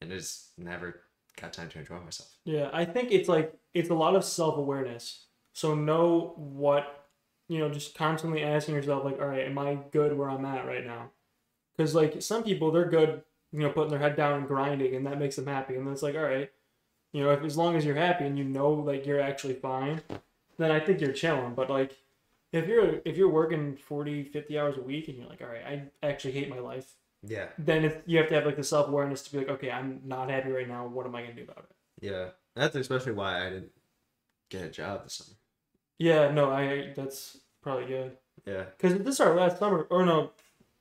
[0.00, 1.02] and just never
[1.38, 2.30] got time to enjoy myself.
[2.44, 5.26] Yeah, I think it's like it's a lot of self awareness.
[5.52, 6.99] So know what
[7.50, 10.66] you know, just constantly asking yourself like, all right, am I good where I'm at
[10.66, 11.10] right now?
[11.76, 13.22] Because like some people, they're good,
[13.52, 15.74] you know, putting their head down and grinding, and that makes them happy.
[15.74, 16.50] And then it's like, all right,
[17.12, 20.00] you know, if as long as you're happy and you know like you're actually fine,
[20.58, 21.54] then I think you're chilling.
[21.54, 21.96] But like,
[22.52, 25.64] if you're if you're working 40, 50 hours a week and you're like, all right,
[26.02, 26.94] I actually hate my life,
[27.26, 29.70] Yeah, then it's, you have to have like the self awareness to be like, okay,
[29.72, 30.86] I'm not happy right now.
[30.86, 31.76] What am I gonna do about it?
[32.06, 32.28] yeah.
[32.56, 33.72] That's especially why I didn't
[34.50, 35.36] get a job this summer.
[36.00, 38.16] Yeah, no, I that's probably good.
[38.46, 38.64] Yeah.
[38.76, 40.30] Because this is our last summer, or no,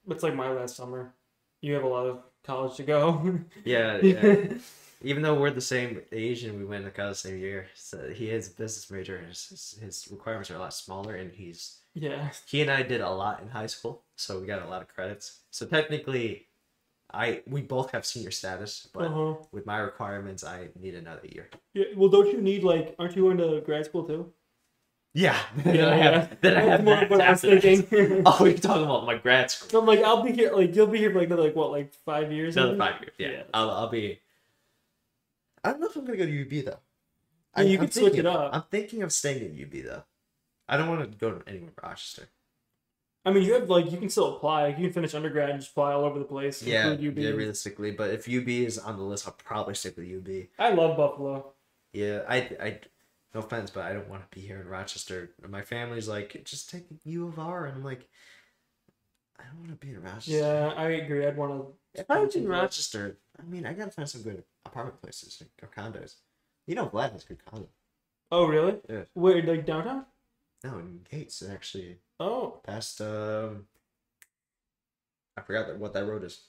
[0.08, 1.14] it's like my last summer.
[1.62, 3.40] You have a lot of college to go.
[3.66, 4.54] Yeah, yeah.
[5.02, 8.10] Even though we're the same age and we went to college the same year, so
[8.10, 9.18] he is a business major.
[9.18, 12.82] and His, his his requirements are a lot smaller, and he's yeah, he and I
[12.84, 15.40] did a lot in high school, so we got a lot of credits.
[15.52, 16.48] So technically,
[17.14, 19.36] I we both have senior status, but uh-huh.
[19.52, 21.50] with my requirements, I need another year.
[21.74, 21.86] yeah.
[21.98, 22.96] Well, don't you need like?
[23.00, 24.32] Aren't you going to grad school too?
[25.14, 27.62] Yeah, then I have then I have more that what I was that.
[27.62, 28.22] thinking.
[28.26, 29.70] Oh, you're talking about my grad school.
[29.70, 30.52] So I'm like, I'll be here.
[30.54, 32.56] Like, you'll be here for like another like what, like five years?
[32.56, 32.80] Another maybe?
[32.92, 33.14] five years.
[33.18, 33.44] Yeah, Yeah.
[33.54, 34.20] I'll I'll be.
[35.64, 36.80] I don't know if I'm gonna go to UB though.
[37.58, 38.50] Yeah, you I'm could switch thinking- it up.
[38.54, 40.04] I'm thinking of staying at UB though.
[40.68, 42.30] I don't want to go to anywhere in Rochester.
[43.26, 44.68] I mean, you have like you can still apply.
[44.68, 46.62] You can finish undergrad and just apply all over the place.
[46.64, 47.18] Yeah, UB.
[47.18, 50.48] yeah, realistically, but if UB is on the list, I'll probably stick with UB.
[50.58, 51.54] I love Buffalo.
[51.92, 52.80] Yeah, I, I,
[53.34, 55.32] no offense, but I don't want to be here in Rochester.
[55.48, 58.08] My family's like, just take U of R, and I'm like,
[59.40, 60.32] I don't want to be in Rochester.
[60.32, 61.26] Yeah, I agree.
[61.26, 62.02] I'd want to.
[62.02, 65.68] If I was in Rochester, I mean, I gotta find some good apartment places or
[65.68, 66.16] condos.
[66.68, 67.70] You know, Vlad has good condo.
[68.32, 68.78] Oh, really?
[68.90, 69.04] Yeah.
[69.14, 70.06] Where, like downtown?
[70.64, 73.66] No, in Gates, actually, Oh, past um,
[75.38, 76.42] I forgot that, what that road is.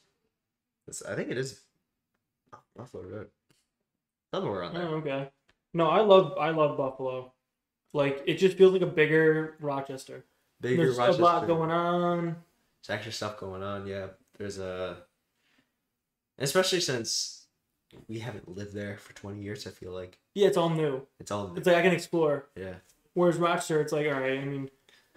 [0.88, 1.60] It's, I think it is
[2.76, 3.28] Buffalo Road.
[4.34, 4.82] Somewhere on there.
[4.88, 5.28] oh, okay.
[5.72, 7.32] No, I love I love Buffalo.
[7.92, 10.24] Like it just feels like a bigger Rochester.
[10.60, 11.22] Bigger There's Rochester.
[11.22, 12.24] a lot going on.
[12.86, 13.86] There's actually stuff going on.
[13.86, 14.08] Yeah,
[14.38, 14.98] there's a,
[16.38, 17.46] especially since
[18.08, 19.66] we haven't lived there for twenty years.
[19.66, 21.06] I feel like Yeah, it's all new.
[21.18, 21.52] it's all.
[21.56, 22.46] It's like I can explore.
[22.56, 22.74] yeah,
[23.14, 24.38] Whereas Rochester, it's like all right.
[24.38, 24.70] I mean,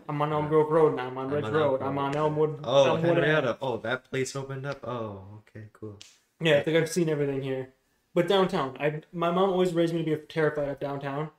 [0.09, 1.07] I'm on Elm Grove Road now.
[1.07, 1.81] I'm on Ridge Road.
[1.81, 2.59] I'm on Elmwood.
[2.63, 3.57] Oh, Elmwood Henrietta.
[3.61, 4.85] Oh, that place opened up.
[4.87, 5.99] Oh, okay, cool.
[6.41, 7.73] Yeah, I think I've seen everything here.
[8.13, 11.31] But downtown, I my mom always raised me to be terrified of downtown,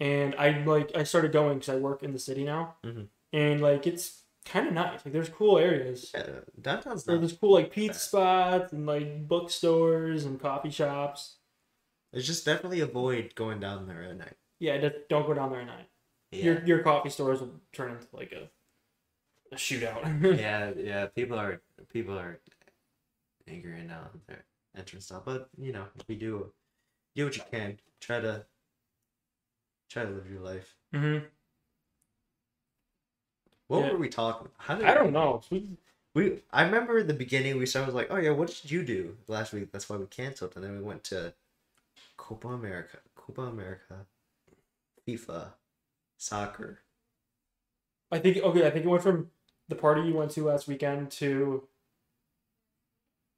[0.00, 3.08] and I like I started going because I work in the city now, Mhm.
[3.32, 5.04] and like it's kind of nice.
[5.04, 6.10] Like there's cool areas.
[6.14, 7.18] Yeah, downtown's not.
[7.20, 11.36] there's cool like pizza spots and like bookstores and coffee shops.
[12.12, 14.36] It's just definitely avoid going down there at night.
[14.60, 15.88] Yeah, just don't go down there at night.
[16.30, 18.48] Yeah, Your your coffee stores will turn into like a
[19.52, 20.02] a shootout.
[20.40, 21.06] yeah, yeah.
[21.06, 21.60] People are
[21.92, 22.40] people are
[23.46, 24.44] angry now their
[24.78, 26.52] entrance stuff, but you know, we do
[27.16, 27.78] do what you can.
[28.00, 28.46] Try to
[29.88, 30.76] try to live your life.
[30.92, 31.18] hmm
[33.68, 33.92] What Yeah.
[33.92, 34.48] were we talking?
[34.58, 35.42] How did I don't know.
[35.50, 35.76] We,
[36.14, 39.16] We I remember in the beginning we started like, oh yeah, what did you do
[39.26, 39.70] last week?
[39.72, 41.34] That's why we canceled, and then we went to
[42.16, 44.06] Copa America, Copa America,
[45.06, 45.54] FIFA,
[46.18, 46.84] soccer.
[48.10, 48.66] I think okay.
[48.66, 49.30] I think it went from
[49.68, 51.66] the party you went to last weekend to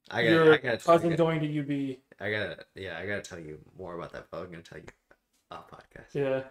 [0.09, 1.97] I got, your I got, I cousin got, going to UB.
[2.19, 4.85] I gotta, yeah, I gotta tell you more about that, but I'm gonna tell you
[5.51, 6.13] off podcast.
[6.13, 6.43] Yeah,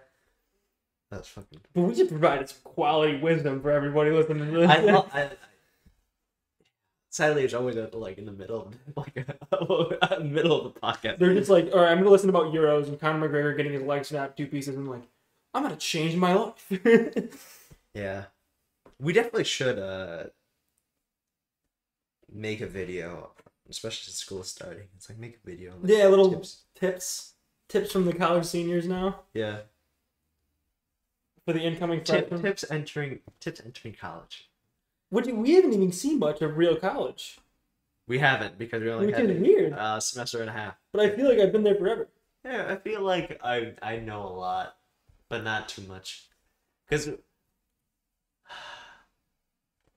[1.11, 1.61] That's fucking.
[1.75, 4.71] but we just provided some quality wisdom for everybody listening to this.
[4.71, 5.31] I, love, I, I
[7.11, 9.15] sadly it's always like in the middle, of, like
[10.23, 11.19] middle of the podcast.
[11.19, 13.83] They're just like, all right, I'm gonna listen about Euros and Conor McGregor getting his
[13.83, 15.03] leg snapped two pieces, and like,
[15.55, 16.73] I'm gonna change my life.
[17.95, 18.25] Yeah.
[19.01, 20.25] We definitely should uh
[22.33, 23.33] make a video,
[23.71, 24.89] especially since school is starting.
[24.97, 25.73] It's like make a video.
[25.81, 26.63] like, yeah, little tips.
[26.75, 27.33] tips,
[27.69, 29.61] tips from the college seniors now Yeah.
[31.45, 34.49] for the incoming Tip, tips entering tips entering college.
[35.11, 37.39] What do, we haven't even seen much of real college,
[38.07, 39.73] We haven't because we only which had is weird.
[39.73, 40.75] a uh, semester and a half.
[40.93, 42.09] But I feel like I've been there forever.
[42.45, 44.77] Yeah, I feel like I I know a lot,
[45.29, 46.29] but not too much,
[46.89, 47.11] because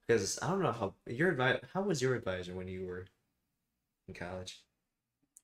[0.08, 1.60] because I don't know how your advice.
[1.74, 3.06] How was your advisor when you were
[4.08, 4.62] in college?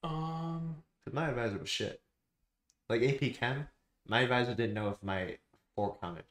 [0.03, 2.01] Um, 'Cause my advisor was shit.
[2.89, 3.67] Like AP Chem,
[4.07, 5.37] my advisor didn't know if my
[5.75, 6.25] fork counted.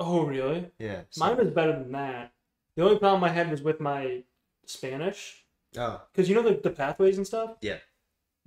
[0.00, 0.70] oh really?
[0.78, 1.02] Yeah.
[1.10, 2.32] so- Mine was better than that.
[2.76, 4.22] The only problem I had was with my
[4.66, 5.44] Spanish,
[5.76, 7.56] Oh, because you know the, the pathways and stuff.
[7.60, 7.78] Yeah.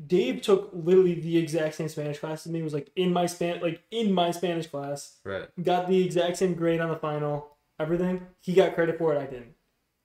[0.08, 2.60] Dave took literally the exact same Spanish class as me.
[2.60, 5.20] It Was like in my span, like in my Spanish class.
[5.24, 5.48] right.
[5.62, 7.58] Got the exact same grade on the final.
[7.80, 8.26] Everything.
[8.42, 9.20] He got credit for it.
[9.20, 9.54] I didn't.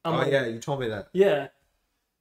[0.05, 1.09] I'm oh like, yeah, you told me that.
[1.13, 1.49] Yeah.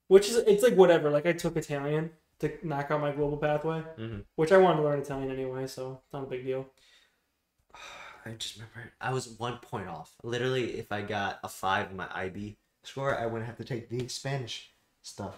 [0.07, 1.09] Which is it's like whatever.
[1.09, 4.83] Like I took Italian to knock out my global pathway, hmm which I wanted to
[4.83, 6.67] learn Italian anyway, so it's not a big deal.
[8.25, 10.13] I just remember I was one point off.
[10.23, 13.89] Literally, if I got a five in my IB score, I wouldn't have to take
[13.89, 14.71] the Spanish
[15.01, 15.35] stuff.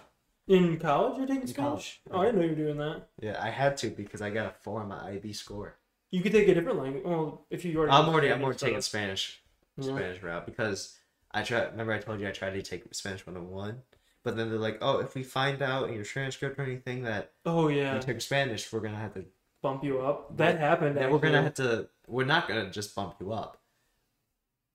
[0.47, 1.99] In college, you're taking In Spanish?
[2.05, 3.09] college, Oh, I didn't know you were doing that.
[3.21, 5.75] Yeah, I had to because I got a four on my IB score.
[6.09, 7.03] You could take a different language.
[7.05, 7.91] Well, if you already.
[7.91, 9.41] I'm already I'm Spanish, already taking so- Spanish
[9.77, 9.83] Yeah.
[9.95, 10.97] Spanish route because
[11.31, 11.65] I try.
[11.65, 13.81] Remember I told you I tried to take Spanish 101,
[14.27, 17.31] but then they're like, oh, if we find out in your transcript or anything that
[17.45, 19.23] Oh you yeah, took Spanish, we're gonna have to.
[19.61, 20.35] bump you up.
[20.35, 20.97] That happened.
[20.97, 21.87] Then we're gonna have to.
[22.07, 23.61] We're not gonna just bump you up.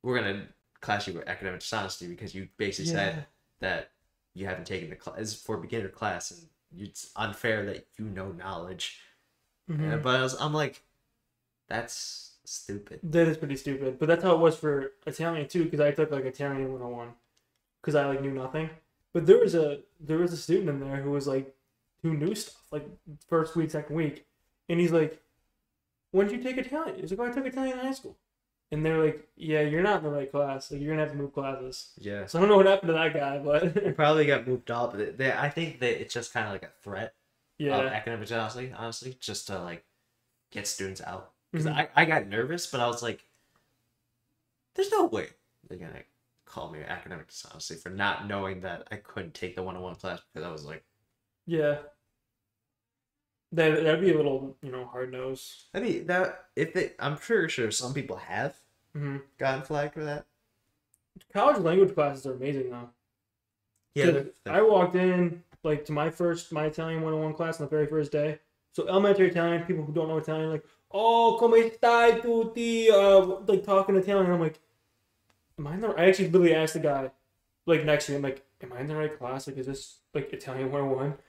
[0.03, 0.49] We're gonna
[0.81, 3.27] class you with academic dishonesty because you basically said
[3.61, 3.91] that
[4.35, 6.41] you haven't taken the class for beginner class and
[6.74, 9.01] it's unfair that you know knowledge.
[9.70, 9.93] Mhm.
[9.93, 10.83] Uh, But I was, I'm like,
[11.69, 13.01] that's stupid.
[13.03, 15.65] That is pretty stupid, but that's how it was for Italian too.
[15.65, 17.09] Because I took like Italian 101,
[17.83, 18.70] because I like knew nothing.
[19.13, 21.55] But there was a there was a student in there who was like,
[22.03, 22.87] who knew stuff like
[23.29, 24.27] first week, second week,
[24.69, 25.21] and he's like,
[26.13, 28.17] "When did you take Italian?" He's like, "Oh, I took Italian in high school."
[28.71, 30.71] And they're like, "Yeah, you're not in the right class.
[30.71, 32.25] Like, you're gonna have to move classes." Yeah.
[32.25, 34.97] So I don't know what happened to that guy, but He probably got moved up.
[34.97, 37.15] They, they- I think that it's just kind of like a threat
[37.59, 37.77] Yeah.
[37.77, 39.85] of academic dishonesty, honestly, just to like
[40.51, 41.77] get students out because Mhm.
[41.77, 43.27] I, I got nervous, but I was like,
[44.75, 45.29] there's no way
[45.69, 46.03] they're gonna
[46.53, 49.95] call me academic dishonesty for not knowing that I couldn't take the one on one
[49.95, 50.85] class because I was like,
[51.47, 51.79] Yeah.
[53.53, 55.66] That that'd be a little, you know, hard nose.
[55.74, 58.55] I mean that if they, I'm sure sure some people have
[58.95, 60.27] hmm gotten flagged for that.
[61.33, 62.89] College language classes are amazing though.
[63.95, 67.66] Yeah, they're- they're- I walked in like to my first my Italian 101 class on
[67.66, 68.39] the very first day.
[68.74, 73.62] So elementary Italian, people who don't know Italian, like, oh, come stai tutti, uh, like
[73.65, 74.33] talking Italian.
[74.33, 74.59] I'm like,
[75.59, 75.89] am I in the?
[75.89, 77.11] I actually literally asked the guy,
[77.66, 79.47] like next to me, I'm like, am I in the right class?
[79.47, 81.15] Like, is this like Italian 101?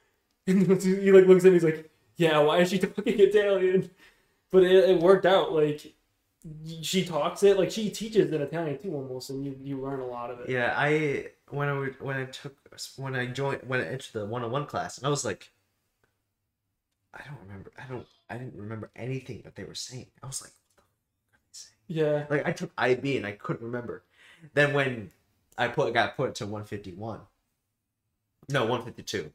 [0.46, 3.90] And he like looks at me, he's like, yeah, why is she talking Italian?
[4.52, 5.54] But it, it worked out.
[5.54, 5.94] Like,
[6.82, 10.06] she talks it, like she teaches in Italian too, almost, and you you learn a
[10.06, 10.50] lot of it.
[10.50, 12.56] Yeah, I when I would- when I took
[12.98, 15.52] when I joined when I entered the one on one class, and I was like,
[17.14, 17.72] I don't remember.
[17.78, 18.08] I don't.
[18.30, 20.08] I didn't remember anything that they were saying.
[20.22, 21.76] I was like, what the fuck are they saying?
[21.88, 22.26] Yeah.
[22.30, 24.04] Like I took IB and I couldn't remember.
[24.54, 25.12] Then when
[25.58, 27.22] I put got put to one fifty one,
[28.50, 29.32] no one fifty two,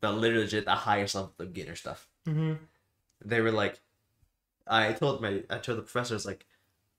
[0.00, 2.08] the literally legit the highest level of beginner stuff.
[2.26, 2.54] Mm-hmm.
[3.24, 3.80] They were like,
[4.66, 6.46] I told my I told the professors like,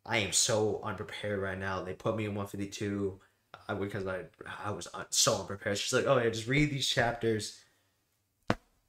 [0.05, 1.81] I am so unprepared right now.
[1.81, 3.19] They put me in one fifty two.
[3.67, 4.25] I, because I
[4.63, 5.77] I was un- so unprepared.
[5.77, 7.63] She's like, oh yeah, just read these chapters.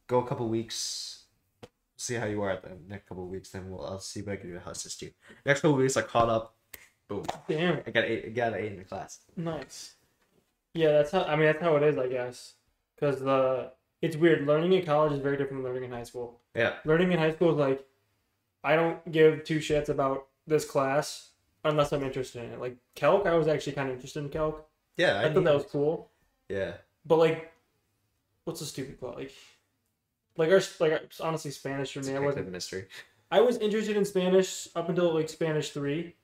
[0.08, 1.24] Go a couple weeks,
[1.96, 3.50] see how you are at the next couple weeks.
[3.50, 5.12] Then we'll I'll see if I can do a house assist you.
[5.46, 6.55] Next couple weeks, I caught up.
[7.08, 7.82] Boom, Damn.
[7.86, 8.24] I got eight.
[8.26, 9.20] I got an eight in the class.
[9.36, 9.94] Nice.
[10.74, 11.22] Yeah, that's how.
[11.22, 12.54] I mean, that's how it is, I guess.
[12.94, 13.72] Because the
[14.02, 14.46] it's weird.
[14.46, 16.40] Learning in college is very different than learning in high school.
[16.54, 17.84] Yeah, Learning in high school is like,
[18.64, 21.30] I don't give two shits about this class
[21.64, 22.60] unless I'm interested in it.
[22.60, 24.66] Like calc, I was actually kind of interested in calc.
[24.96, 25.20] yeah.
[25.20, 26.10] I, thought that was cool.
[26.48, 26.74] Yeah,
[27.04, 27.52] But like,
[28.44, 29.16] what's the stupid class?
[29.16, 29.32] Like,
[30.36, 32.14] like our like honestly Spanish for me.
[32.14, 32.50] I wasn't.
[32.50, 32.86] mystery.
[33.30, 36.14] I was interested in Spanish up until like Spanish three,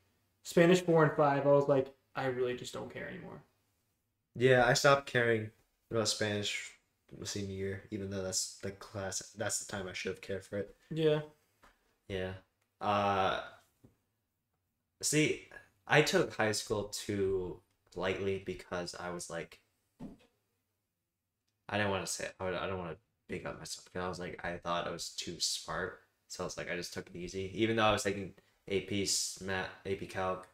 [0.44, 1.47] Spanish four and five.
[1.47, 3.43] I was like, I really just don't care anymore.
[4.35, 5.51] Yeah, I stopped caring
[5.90, 6.73] about Spanish
[7.24, 9.32] senior year, even though that's the class.
[9.36, 10.74] That's the time I should have cared for it.
[10.90, 11.20] Yeah.
[12.09, 12.32] Yeah.
[12.81, 13.40] Uh
[15.02, 15.48] see,
[15.86, 17.60] I took high school too
[17.94, 19.60] lightly because I was like
[21.69, 22.97] I didn't want to say I, would, I don't want to
[23.28, 26.01] big up myself because I was like I thought I was too smart.
[26.28, 27.51] So I was like I just took it easy.
[27.55, 28.35] Even though I was taking
[28.70, 28.90] AP
[29.40, 30.47] Math, AP Calc,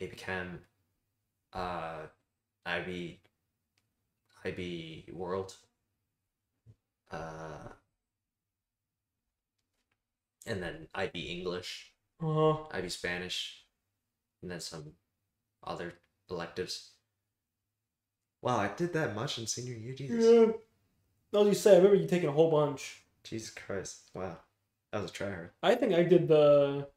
[0.00, 0.60] AP Chem,
[1.52, 2.06] uh
[2.66, 3.20] IB
[4.44, 5.56] IB World.
[7.10, 7.68] Uh
[10.46, 11.92] and then IB English,
[12.22, 13.64] Uh, IB Spanish,
[14.42, 14.92] and then some
[15.64, 15.94] other
[16.30, 16.92] electives.
[18.42, 20.24] Wow, I did that much in senior year, Jesus.
[20.24, 21.40] yeah.
[21.40, 23.02] As you say, I remember you taking a whole bunch.
[23.22, 24.10] Jesus Christ.
[24.14, 24.38] Wow.
[24.92, 25.50] That was a tryhard.
[25.62, 26.88] I think I did the.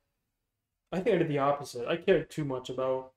[0.94, 1.88] I think I did the opposite.
[1.88, 3.12] I cared too much about.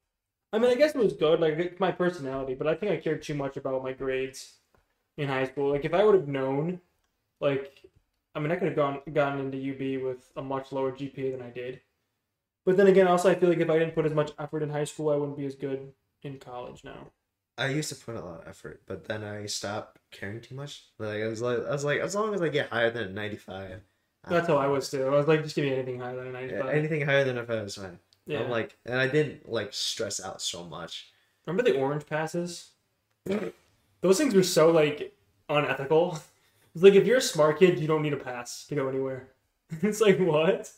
[0.52, 3.22] I mean, I guess it was good, like my personality, but I think I cared
[3.22, 4.54] too much about my grades
[5.18, 5.70] in high school.
[5.70, 6.80] Like if I would have known,
[7.40, 7.82] like,
[8.34, 11.42] I mean, I could have gone gotten into UB with a much lower GPA than
[11.42, 11.80] I did.
[12.64, 14.70] But then again, also I feel like if I didn't put as much effort in
[14.70, 15.92] high school, I wouldn't be as good
[16.22, 17.08] in college now.
[17.58, 20.84] I used to put a lot of effort, but then I stopped caring too much.
[20.98, 23.36] Like I was like I was like as long as I get higher than ninety
[23.36, 23.82] five.
[24.28, 25.04] That's how I was too.
[25.06, 26.74] I was like, just give me anything higher than a Yeah, ninety-five.
[26.74, 27.98] anything higher than a is fine.
[28.26, 28.40] Yeah.
[28.40, 31.10] I'm like and I didn't like stress out so much.
[31.46, 32.70] Remember the orange passes?
[34.00, 35.16] Those things were so like
[35.48, 36.18] unethical.
[36.74, 39.28] It's like if you're a smart kid, you don't need a pass to go anywhere.
[39.82, 40.70] it's like what?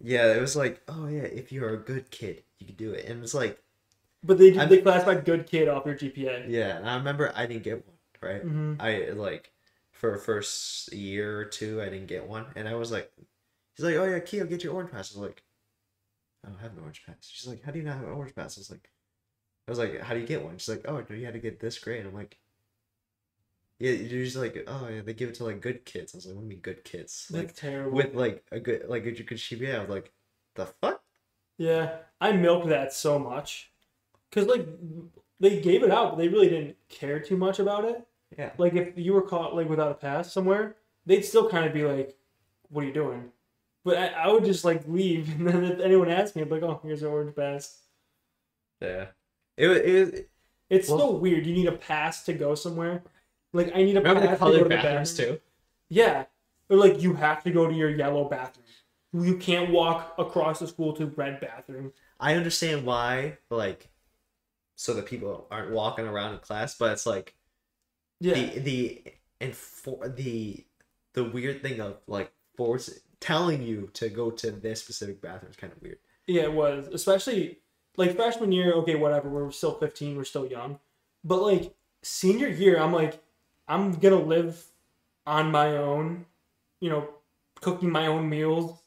[0.00, 3.04] Yeah, it was like, oh yeah, if you're a good kid, you can do it.
[3.06, 3.58] And it's like,
[4.22, 6.46] But they I'm- they classify good kid off your GPA.
[6.48, 8.42] yeah, and I remember I didn't get one, right?
[8.42, 9.50] hmm I like
[10.12, 13.10] for first year or two I didn't get one, and I was like,
[13.76, 15.14] he's like, oh yeah, Keo, get your orange pass.
[15.14, 15.42] I was like,
[16.44, 17.16] I don't have an orange pass.
[17.30, 18.56] She's like, how do you not have an orange pass?
[18.58, 18.90] I was like,
[19.68, 20.58] I was like, how do you get one?
[20.58, 22.06] She's like, oh, you had to get this grade?
[22.06, 22.38] I'm like,
[23.78, 26.14] yeah, you're just like, oh yeah, they give it to like good kids.
[26.14, 27.28] I was like, what do you mean good kids?
[27.30, 27.96] That's Like terrible.
[27.96, 29.76] with like a good like a good GPA.
[29.76, 30.12] I was like,
[30.54, 31.02] the fuck?
[31.58, 33.70] yeah, I milked that so much,
[34.32, 34.66] cause like
[35.40, 38.06] they gave it out, but they really didn't care too much about it.
[38.38, 38.50] Yeah.
[38.58, 41.84] Like if you were caught like without a pass somewhere, they'd still kind of be
[41.84, 42.16] like,
[42.70, 43.30] "What are you doing?"
[43.84, 46.54] But I, I would just like leave, and then if anyone asked me, I'd be
[46.56, 47.80] like, "Oh, here's an orange pass."
[48.80, 49.06] Yeah.
[49.56, 49.78] It was.
[49.78, 50.20] It was
[50.70, 51.46] It's Well- still weird.
[51.46, 53.02] You need a pass to go somewhere.
[53.52, 55.36] Like I need a remember the pass to go to the bathrooms bathroom.
[55.36, 55.40] too.
[55.88, 56.24] Yeah,
[56.68, 58.64] or like you have to go to your yellow bathroom.
[59.12, 61.92] You can't walk across the school to red bathroom.
[62.18, 63.88] I understand why, like,
[64.74, 67.34] so that people aren't walking around in class, but it's like
[68.20, 69.02] Yeah, the the
[69.40, 70.64] and for the
[71.14, 75.56] the weird thing of like force telling you to go to this specific bathroom is
[75.56, 75.98] kind of weird.
[76.26, 76.88] Yeah, it was.
[76.88, 77.58] Especially
[77.96, 79.28] like freshman year, okay, whatever.
[79.28, 80.78] We're still 15, we're still young.
[81.22, 83.22] But like senior year, I'm like,
[83.66, 84.64] I'm gonna live
[85.26, 86.26] on my own,
[86.80, 87.08] you know,
[87.60, 88.78] cooking my own meals,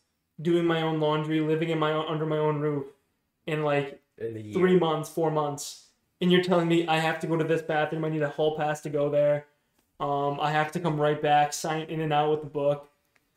[0.42, 2.86] doing my own laundry, living in my own under my own roof
[3.48, 5.87] in like In three months, four months.
[6.22, 8.58] And you're telling me I have to go to this bathroom, I need a hall
[8.58, 9.46] pass to go there.
[10.00, 12.90] Um, I have to come right back, sign in and out with the book.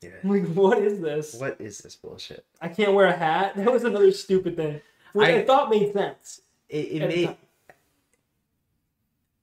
[0.02, 0.10] Yeah.
[0.22, 1.34] I'm like, what is this?
[1.34, 2.44] What is this bullshit?
[2.60, 3.52] I can't wear a hat.
[3.56, 4.80] That was another stupid thing,
[5.12, 6.40] which I, I- thought made sense.
[6.68, 7.36] It, it made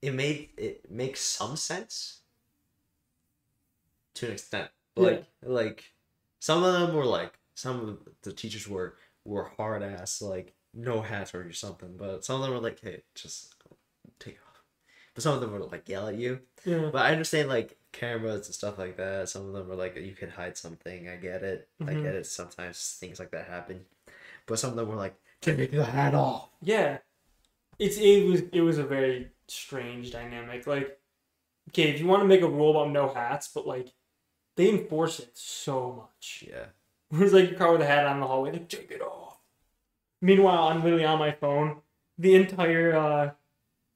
[0.01, 2.21] it made it makes some sense
[4.15, 4.69] to an extent.
[4.95, 5.03] Yeah.
[5.03, 5.83] Like like
[6.39, 8.95] some of them were like some of the teachers were
[9.25, 13.01] were hard ass like no hats or something, but some of them were like, hey,
[13.15, 13.55] just
[14.19, 14.61] take it off.
[15.13, 16.39] But some of them were like yell at you.
[16.63, 16.89] Yeah.
[16.91, 19.27] But I understand like cameras and stuff like that.
[19.29, 21.09] Some of them were like you can hide something.
[21.09, 21.67] I get it.
[21.81, 22.03] I Mhm.
[22.03, 22.25] get it.
[22.27, 23.85] Sometimes things like that happen.
[24.45, 26.49] But some of them were like, take the hat off.
[26.61, 26.99] Yeah.
[27.79, 30.67] It's it was it was a very strange dynamic.
[30.67, 30.99] Like,
[31.69, 33.93] okay, if you want to make a rule about no hats, but like,
[34.55, 36.45] they enforce it so much.
[36.47, 36.65] Yeah.
[37.11, 39.26] It's like your car with a hat on the hallway, like take it off.
[40.21, 41.77] Meanwhile, I'm literally on my phone
[42.17, 43.31] the entire uh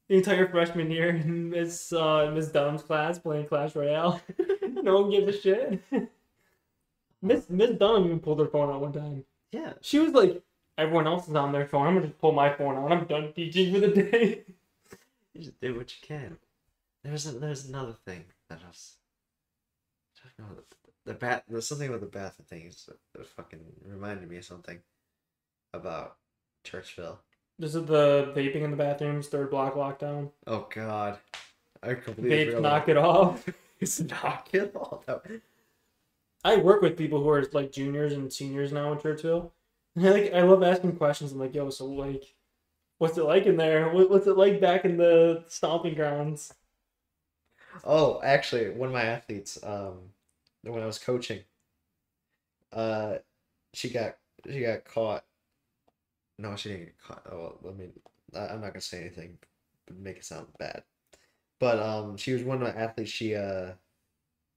[0.09, 4.21] the entire freshman year in Miss uh Miss Dunham's class playing Clash Royale.
[4.61, 5.81] no one gives a shit.
[7.21, 9.25] Miss Miss Dunham even pulled her phone out one time.
[9.51, 9.73] Yeah.
[9.81, 10.41] She was like,
[10.77, 11.87] everyone else is on their phone.
[11.87, 12.91] I'm gonna just pull my phone out.
[12.91, 14.43] I'm done teaching for the day.
[15.33, 16.37] You just do what you can.
[17.03, 18.95] There's a, there's another thing that I was.
[20.23, 20.63] I don't know,
[21.05, 21.45] the bat.
[21.49, 22.67] There's something about the bathroom thing.
[22.67, 24.79] is- It fucking reminded me of something
[25.73, 26.17] about
[26.65, 27.17] Churchville.
[27.59, 30.31] This is the vaping in the bathrooms, third block lockdown.
[30.47, 31.17] Oh God,
[31.83, 33.47] I completely Vape, knock it off.
[33.79, 35.05] It's knock it off.
[35.05, 35.41] That-
[36.43, 39.51] I work with people who are like juniors and seniors now in Churchville.
[39.95, 41.31] And I like I love asking questions.
[41.31, 42.23] I'm like, yo, so like,
[42.97, 43.89] what's it like in there?
[43.89, 46.53] What's it like back in the stomping grounds?
[47.83, 49.99] Oh, actually, one of my athletes, um,
[50.63, 51.39] when I was coaching,
[52.73, 53.15] uh,
[53.73, 54.17] she got
[54.49, 55.23] she got caught.
[56.41, 57.23] No, she didn't get caught.
[57.31, 57.89] Oh, well, let me.
[58.35, 59.37] I, I'm not gonna say anything,
[59.85, 60.83] but make it sound bad.
[61.59, 63.11] But um, she was one of my athletes.
[63.11, 63.71] She uh,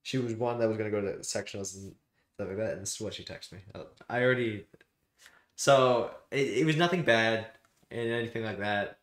[0.02, 1.94] she was one that was gonna go to sectionals and
[2.34, 2.72] stuff like that.
[2.74, 3.58] And this is what she texted me.
[3.74, 4.66] Uh, I already.
[5.56, 7.46] So it, it was nothing bad
[7.90, 8.98] and anything like that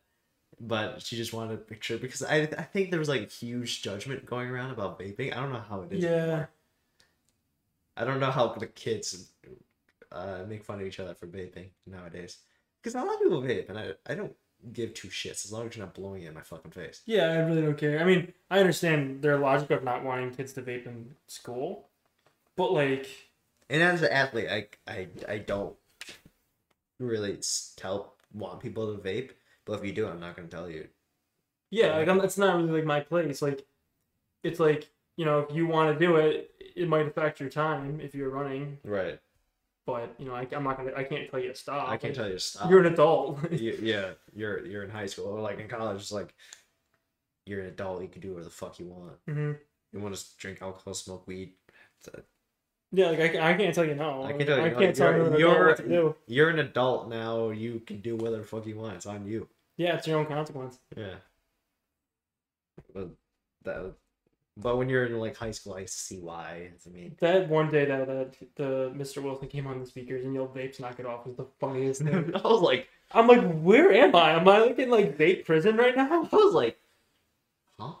[0.60, 4.26] but she just wanted a picture because I I think there was like huge judgment
[4.26, 5.32] going around about vaping.
[5.32, 6.04] I don't know how it is.
[6.04, 6.10] Yeah.
[6.10, 6.50] anymore.
[7.96, 9.32] I don't know how the kids
[10.10, 12.38] uh, make fun of each other for vaping nowadays.
[12.82, 14.34] Because a lot of people vape, and I I don't
[14.72, 17.02] give two shits as long as you're not blowing it in my fucking face.
[17.06, 18.00] Yeah, I really don't care.
[18.00, 21.88] I mean, I understand their logic of not wanting kids to vape in school,
[22.56, 23.08] but like,
[23.70, 25.76] And as an athlete, I I I don't
[26.98, 27.38] really
[27.76, 29.30] tell want people to vape.
[29.64, 30.88] But if you do, I'm not gonna tell you.
[31.70, 33.42] yeah, like I'm, it's not really like my place.
[33.42, 33.64] Like,
[34.42, 38.00] it's like you know, if you want to do it, it might affect your time
[38.00, 38.78] if you're running.
[38.84, 39.20] Right.
[39.84, 40.92] But you know, I, I'm not gonna.
[40.96, 41.88] I can't tell you to stop.
[41.88, 42.70] I can't Like, tell you to stop.
[42.70, 43.50] You're an adult.
[43.52, 46.00] you, yeah, you're you're in high school or like in college.
[46.00, 46.34] It's like
[47.46, 48.02] you're an adult.
[48.02, 49.14] You can do whatever the fuck you want.
[49.26, 49.52] hmm
[49.92, 51.54] You want to drink alcohol, smoke weed.
[52.94, 54.22] Yeah, like I, I can't tell you no.
[54.22, 54.78] I can't tell you I no.
[54.78, 56.14] can't tell You're- you're- what to do.
[56.26, 57.50] You're an adult now.
[57.50, 58.94] You can do whatever the fuck you want.
[58.96, 59.48] It's on you.
[59.78, 60.78] Yeah, it's your own consequence.
[60.96, 61.14] Yeah.
[62.94, 63.08] But
[63.64, 63.94] that.
[64.56, 66.70] But when you're in like high school, I see why.
[66.86, 69.22] I mean, That one day that, that the Mr.
[69.22, 72.32] Wilson came on the speakers and yelled "vapes, knock it off" was the funniest thing.
[72.34, 74.32] I was like, I'm like, where am I?
[74.32, 76.28] Am I like in like vape prison right now?
[76.32, 76.78] I was like,
[77.80, 77.94] huh?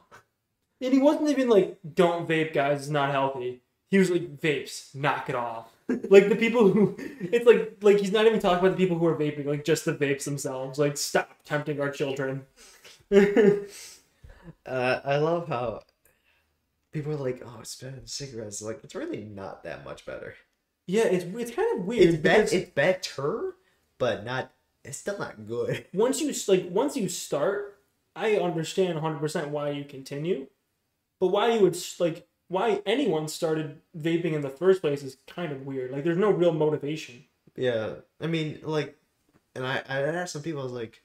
[0.80, 2.80] And he wasn't even like, "Don't vape, guys.
[2.80, 7.46] It's not healthy." He was like, "Vapes, knock it off." like the people who, it's
[7.46, 9.94] like like he's not even talking about the people who are vaping, like just the
[9.94, 10.78] vapes themselves.
[10.78, 12.44] Like, stop tempting our children.
[14.66, 15.82] Uh, I love how
[16.92, 18.62] people are like, oh, it's better than cigarettes.
[18.62, 20.34] Like, it's really not that much better.
[20.86, 22.24] yeah, it's it's kind of weird.
[22.24, 22.52] It's.
[22.52, 23.54] It's better,
[23.98, 24.52] but not.
[24.84, 25.86] It's still not good.
[25.94, 27.78] once you like once you start,
[28.16, 30.46] I understand 100 percent why you continue,
[31.20, 35.52] but why you would like why anyone started vaping in the first place is kind
[35.52, 35.90] of weird.
[35.90, 37.24] Like, there's no real motivation.
[37.56, 38.96] Yeah, I mean, like,
[39.54, 41.02] and I I asked some people, I was like,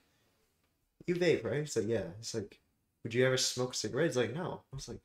[1.06, 2.60] "You vape, right?" He's like, "Yeah." It's like,
[3.04, 5.00] "Would you ever smoke cigarettes?" like, "No." I was like,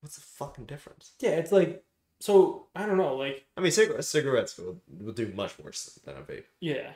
[0.00, 1.84] "What's the fucking difference?" Yeah, it's like
[2.20, 6.16] so I don't know, like I mean, cigarettes cigarettes will will do much worse than
[6.16, 6.44] a vape.
[6.60, 6.92] yeah,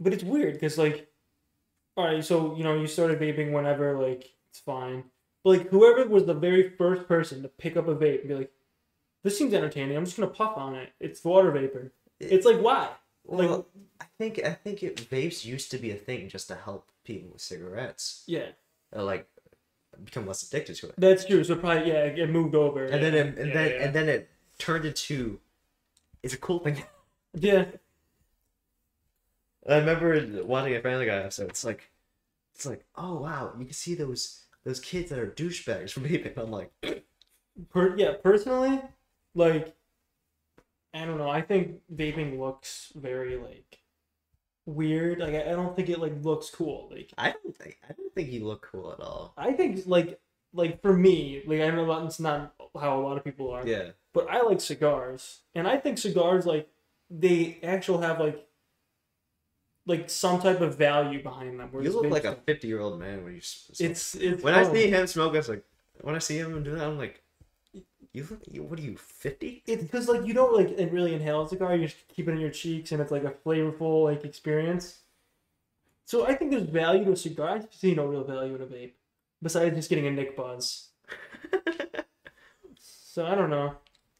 [0.00, 1.10] but it's weird because like,
[1.96, 5.04] all right, so you know you started vaping whenever, like it's fine,
[5.42, 8.34] but like whoever was the very first person to pick up a vape and be
[8.34, 8.52] like,
[9.22, 9.96] this seems entertaining.
[9.96, 10.90] I'm just gonna puff on it.
[11.00, 11.92] It's water vapor.
[12.20, 12.90] It's like why?
[13.26, 13.66] Like- Well,
[14.00, 17.30] I think I think it vapes used to be a thing just to help people
[17.32, 18.48] with cigarettes, Yeah,
[18.94, 19.26] uh, like
[20.04, 20.94] become less addicted to it.
[20.98, 21.44] that's true.
[21.44, 22.84] So probably yeah, it moved over.
[22.84, 23.84] And then it, and yeah, then yeah.
[23.84, 25.40] and then it turned into
[26.22, 26.82] it's a cool thing.
[27.34, 27.66] yeah,
[29.68, 31.50] I remember watching a Family Guy episode.
[31.50, 31.90] It's like,
[32.54, 36.36] it's like, oh wow, you can see those those kids that are douchebags from vaping.
[36.38, 36.72] I'm like,
[37.70, 38.14] per, yeah.
[38.22, 38.80] Personally,
[39.34, 39.74] like,
[40.92, 41.28] I don't know.
[41.28, 43.78] I think vaping looks very like
[44.66, 45.18] weird.
[45.20, 46.88] Like I, I don't think it like looks cool.
[46.90, 49.34] Like I don't think I don't think you look cool at all.
[49.36, 50.20] I think like
[50.52, 53.66] like for me, like I know that's not how a lot of people are.
[53.66, 56.68] Yeah, but I like cigars, and I think cigars like
[57.10, 58.46] they actually have like
[59.86, 61.70] like some type of value behind them.
[61.80, 63.40] you look like a 50 year old man when you.
[63.40, 63.90] smoke.
[63.90, 65.64] It's it's when I see him smoke, I was like,
[66.00, 67.22] when I see him do that, I'm like,
[68.14, 69.64] you look, you, what are you 50?
[69.66, 71.76] It's because like you don't like and really inhale a cigar.
[71.76, 75.00] You just keep it in your cheeks, and it's like a flavorful like experience.
[76.06, 77.56] So I think there's value to a cigar.
[77.56, 78.92] I see no real value in a vape,
[79.42, 80.88] besides just getting a nick buzz.
[83.14, 83.76] So I don't know.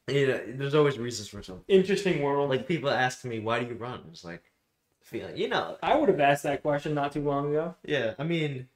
[0.06, 1.64] you know, there's always reasons for something.
[1.66, 2.48] Interesting world.
[2.48, 4.02] Like people ask me, why do you run?
[4.08, 4.44] It's like,
[5.00, 5.36] feeling.
[5.36, 7.74] you know, I would have asked that question not too long ago.
[7.84, 8.14] yeah.
[8.20, 8.68] I mean,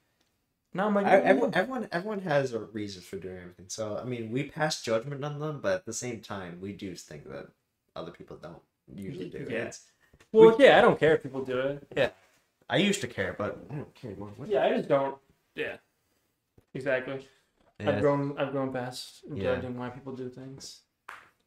[0.78, 3.64] Now I'm like, I, "Oh, everyone, everyone, everyone has a reason for doing everything.
[3.66, 6.94] So I mean, we pass judgment on them, but at the same time, we do
[6.94, 7.48] think that
[7.96, 8.62] other people don't
[8.94, 9.38] usually do.
[9.50, 9.56] Yeah.
[9.56, 9.86] It's-
[10.30, 11.84] well, yeah, I don't care if people do it.
[11.96, 12.10] Yeah,
[12.70, 14.30] I used to care, but I don't care anymore.
[14.36, 14.48] What?
[14.48, 15.16] Yeah, I just don't.
[15.56, 15.78] Yeah,
[16.74, 17.26] exactly.
[17.80, 18.38] I've grown.
[18.38, 19.56] I've grown past Yeah.
[19.56, 20.82] judging why people do things.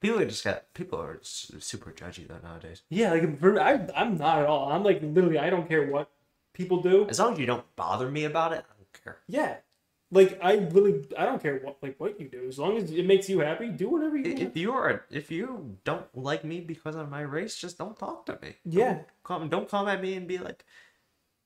[0.01, 2.81] People are just got people are super judgy though nowadays.
[2.89, 3.23] Yeah, like
[3.69, 4.69] I, I'm not at all.
[4.73, 5.39] I'm like literally.
[5.39, 6.09] I don't care what
[6.51, 7.07] people do.
[7.07, 9.19] As long as you don't bother me about it, care.
[9.27, 9.57] Yeah,
[10.11, 11.05] like I really.
[11.17, 12.47] I don't care what like what you do.
[12.47, 14.57] As long as it makes you happy, do whatever you If want.
[14.57, 18.37] you are, if you don't like me because of my race, just don't talk to
[18.41, 18.55] me.
[18.65, 18.93] Yeah.
[18.93, 20.65] Don't come, don't come at me and be like,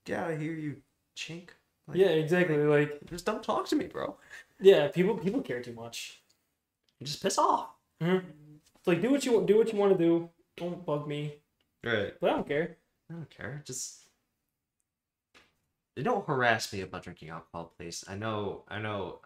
[0.05, 0.77] "Get out of here, you
[1.17, 1.49] chink."
[1.87, 2.57] Like, Yeah, exactly.
[2.57, 4.17] Like Just don't talk to me, bro.
[4.59, 6.21] yeah, people people care too much.
[7.03, 7.69] Just piss off.
[8.01, 8.17] hmm
[8.77, 10.29] It's like do what you want, do what you want to do.
[10.57, 11.35] Don't bug me.
[11.83, 12.13] Right.
[12.19, 12.77] But I don't care.
[13.11, 13.61] I don't care.
[13.67, 14.04] Just
[16.03, 18.03] don't harass me about drinking alcohol, please.
[18.07, 18.63] I know.
[18.67, 19.19] I know.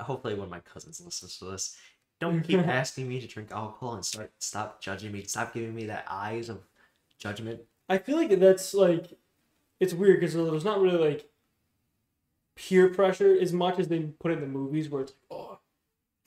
[0.00, 1.76] Hopefully, one of my cousins listens to this.
[2.20, 5.22] Don't keep asking me to drink alcohol and start stop judging me.
[5.24, 6.60] Stop giving me that eyes of
[7.18, 7.60] judgment.
[7.88, 9.06] I feel like that's like
[9.78, 11.28] it's weird because there's not really like
[12.56, 15.58] peer pressure as much as they put in the movies where it's like, oh,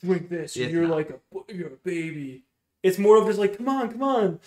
[0.02, 0.68] drink this, Yeah.
[0.68, 2.44] you're like a you're a baby.
[2.82, 4.40] It's more of just like, come on, come on.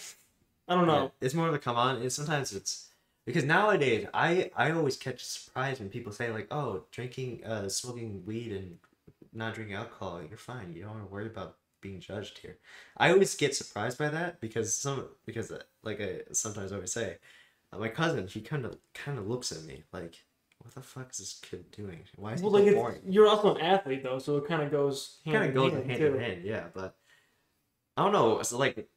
[0.67, 1.11] I don't know.
[1.21, 1.97] It's more of a come on.
[1.97, 2.89] And sometimes it's
[3.25, 8.25] because nowadays I I always catch surprise when people say like, oh, drinking, uh, smoking
[8.25, 8.77] weed and
[9.33, 10.73] not drinking alcohol, you're fine.
[10.75, 12.57] You don't have to worry about being judged here.
[12.97, 17.17] I always get surprised by that because some because uh, like I sometimes always say,
[17.71, 20.23] uh, my cousin he kind of kind of looks at me like,
[20.59, 22.01] what the fuck is this kid doing?
[22.17, 23.01] Why is he Well, like so boring?
[23.05, 26.03] you're also an athlete though, so it kind of goes kind of goes hand, hand
[26.03, 26.67] in hand, yeah.
[26.73, 26.95] But
[27.97, 28.39] I don't know.
[28.39, 28.87] It's like,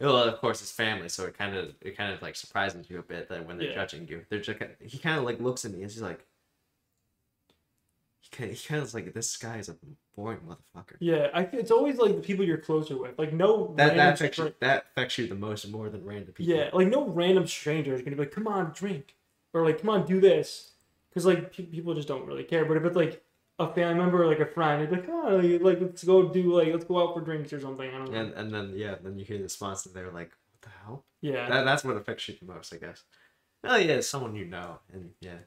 [0.00, 2.98] well, of course, it's family, so it kind of it kind of like surprises you
[2.98, 3.74] a bit that when they're Yeah.
[3.74, 6.26] judging you, they're just he kind of like looks at me and he's like,
[8.20, 9.76] he kind of he kind of like this guy is a
[10.14, 10.96] boring motherfucker.
[10.98, 13.18] Yeah, I it's always like the people you're closer with.
[13.18, 16.54] Like no That that affects you, that affects you the most more than random people.
[16.54, 19.14] Yeah, like no random stranger is gonna be like, "Come on, drink,"
[19.54, 20.72] or like, "Come on, do this,"
[21.08, 22.64] because like pe- people just don't really care.
[22.64, 23.22] But if it's like
[23.58, 26.52] a family member or like a friend, they'd be like, "Oh, like, let's go do
[26.54, 28.18] like let's go out for drinks or something." I don't know.
[28.18, 31.04] And and then yeah, then you hear the response and they're like, what the hell?
[31.22, 33.02] yeah, That, that's what affects you the most, I guess.
[33.64, 35.38] Oh yeah, someone you know, and yeah.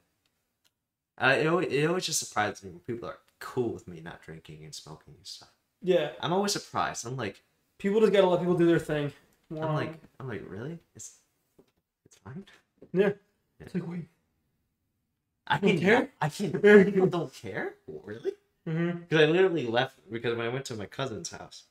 [1.22, 4.22] Uh, it, always, it always just surprises me when people are cool with me not
[4.22, 5.52] drinking and smoking and stuff.
[5.82, 6.12] yeah.
[6.22, 7.06] I'm always surprised.
[7.06, 7.42] I'm like,
[7.78, 9.12] People just gotta let people do their thing.
[9.52, 10.80] I'm like, I'm like, really?
[10.96, 11.18] It's,
[12.06, 12.44] it's fine.
[12.94, 13.12] yeah.
[13.60, 14.06] It's like wait.
[15.50, 16.10] I You don't can care?
[16.22, 16.62] I can't.
[16.94, 18.34] People don't care, really?
[18.68, 19.00] Mm-hmm.
[19.00, 21.64] Because I literally left because when I went to my cousin's house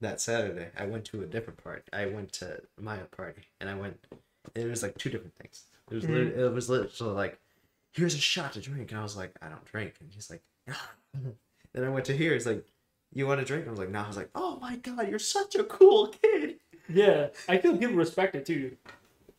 [0.00, 1.82] that Saturday, I went to a different party.
[1.92, 3.98] I went to my party, and I went.
[4.54, 5.64] And it was like two different things.
[5.90, 6.10] It was Mhm.
[6.14, 7.38] lit- it was literally like,
[7.92, 10.42] here's a shot to drink, and I was like, I don't drink, and he's like,
[11.72, 12.32] then I went to here.
[12.34, 12.64] He's like,
[13.12, 13.66] you want to drink?
[13.66, 14.00] I was like, no.
[14.00, 16.56] I was like, oh my god, you're such a cool kid.
[16.88, 18.76] Yeah, I feel people respect it too.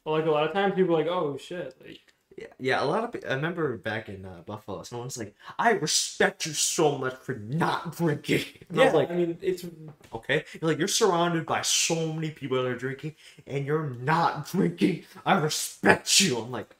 [0.03, 1.99] But like a lot of times, people are like, "Oh shit!" Like,
[2.37, 2.83] Yeah, yeah.
[2.83, 6.45] A lot of pe- I remember back in uh, Buffalo, someone was like, I respect
[6.45, 8.45] you so much for not drinking.
[8.69, 9.65] And I yeah, was like, I mean, it's
[10.13, 10.43] Okay?
[10.61, 13.15] You're like, you're surrounded by so many people that are drinking,
[13.47, 15.03] and you're not drinking.
[15.25, 16.37] I respect you.
[16.37, 16.75] I'm like,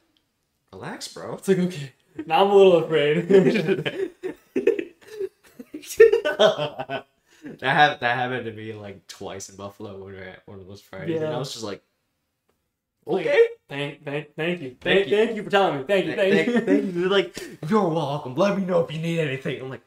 [0.72, 1.34] relax, bro.
[1.34, 1.92] it's like okay.
[2.26, 4.12] Now I'm a little afraid.
[7.60, 8.00] That happened.
[8.00, 10.82] That happened to me like twice in Buffalo when we were at one of those
[10.82, 11.82] parties, and I was just Like,
[13.08, 13.46] okay.
[13.68, 15.16] Thank, thank, thank you, Thank thank, you.
[15.16, 15.84] thank you for telling me.
[15.84, 16.60] Thank you, thank, you.
[16.60, 16.92] Thank you.
[16.92, 18.34] They're like, you're welcome.
[18.34, 19.60] Let me know if you need anything.
[19.60, 19.82] I'm like,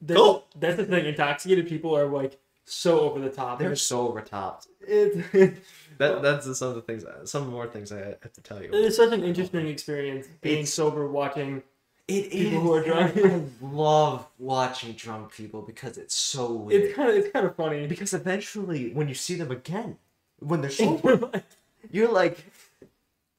[0.00, 0.44] That's, Cool.
[0.58, 1.06] that's the thing.
[1.06, 3.58] Intoxicated people are like so over the top.
[3.58, 4.68] they're so overtopped.
[4.80, 5.16] It's,
[5.98, 7.04] That that's some of the things.
[7.24, 8.68] Some more things I have to tell you.
[8.72, 11.62] it's such an interesting experience being It's- sober, watching.
[12.08, 13.16] It People who are drunk.
[13.16, 16.84] I love watching drunk people because it's so weird.
[16.84, 17.86] It's kind of it's kind of funny.
[17.88, 19.96] because eventually, when you see them again,
[20.38, 21.30] when they're sober,
[21.90, 22.44] you're like,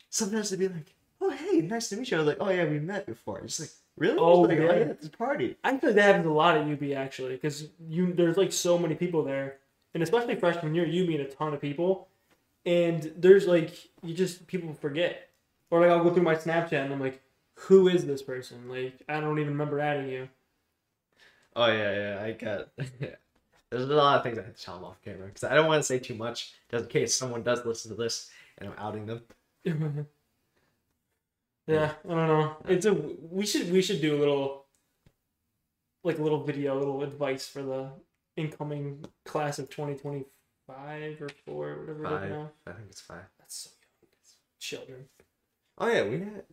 [0.10, 2.65] sometimes they'd be like, "Oh, hey, nice to meet you." I was like, "Oh yeah,
[2.65, 4.18] we met before." It's like, really?
[4.18, 4.74] Oh, like, oh, yeah.
[4.74, 5.57] yeah, at this party.
[5.64, 8.78] I feel like that happens a lot at UB actually, because you there's like so
[8.78, 9.57] many people there,
[9.94, 12.07] and especially freshman year, you meet a ton of people,
[12.65, 15.30] and there's like you just people forget,
[15.72, 17.22] or like I'll go through my Snapchat and I'm like,
[17.56, 18.69] who is this person?
[18.69, 20.30] Like I don't even remember adding you.
[21.56, 22.69] Oh yeah, yeah, I got.
[23.69, 25.68] There's a lot of things I have to tell them off camera because I don't
[25.68, 28.75] want to say too much, just in case someone does listen to this and I'm
[28.77, 29.21] outing them.
[31.67, 32.57] yeah, I don't know.
[32.67, 34.65] It's a we should we should do a little,
[36.03, 37.91] like a little video, a little advice for the
[38.35, 42.51] incoming class of 2025 or four, whatever it is Five, now.
[42.67, 43.25] I think it's five.
[43.39, 43.69] That's so
[44.01, 44.09] young.
[44.21, 45.05] It's children.
[45.77, 46.43] Oh yeah, we had.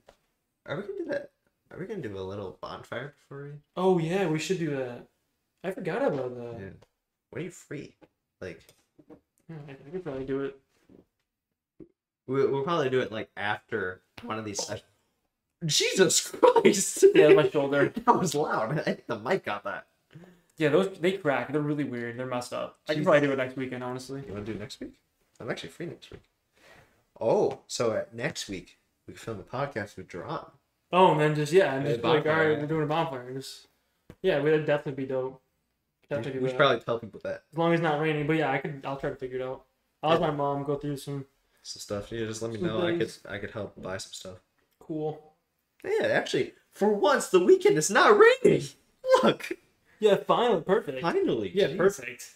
[0.66, 1.30] Are we gonna do that?
[1.70, 3.50] Are we gonna do a little bonfire before we?
[3.76, 5.08] Oh yeah, we should do that.
[5.62, 6.60] I forgot about that.
[6.60, 6.70] Yeah.
[7.30, 7.96] When are you free?
[8.40, 8.62] Like,
[9.48, 10.58] Yeah, I could probably do it.
[12.26, 14.88] We, we'll probably do it like after one of these sessions.
[15.64, 17.04] Jesus Christ!
[17.14, 17.88] Yeah, my shoulder.
[18.06, 18.78] that was loud.
[18.78, 19.86] I think the mic got that.
[20.56, 21.52] Yeah, those they crack.
[21.52, 22.18] They're really weird.
[22.18, 22.78] They're messed up.
[22.88, 24.22] I could probably do it next weekend, honestly.
[24.26, 24.94] You want to do it next week?
[25.40, 26.22] I'm actually free next week.
[27.20, 30.50] Oh, so uh, next week we can film a podcast with Jerron.
[30.92, 32.60] Oh, and then just yeah, and just be like, all bonfire, right, yeah.
[32.60, 33.32] we're doing a bonfire.
[33.34, 33.66] Just
[34.22, 35.40] yeah, we'd definitely be dope.
[36.02, 38.26] We, Definitely should- we should probably tell people that As long as it's not raining,
[38.26, 38.82] but yeah, I could.
[38.84, 39.64] I'll try to figure it out.
[40.02, 41.24] I'll have my mom go through some
[41.64, 42.12] some stuff.
[42.12, 42.86] Yeah, just let me Some know.
[42.86, 43.12] I could.
[43.28, 44.38] I could help buy some stuff.
[44.80, 45.32] cool.
[45.84, 48.62] Yeah, actually, for once the weekend is not raining.
[49.22, 49.52] Look,
[50.00, 51.00] Yeah, finally, perfect.
[51.02, 51.50] finally.
[51.54, 51.76] Yeah, jeez.
[51.76, 52.34] perfect.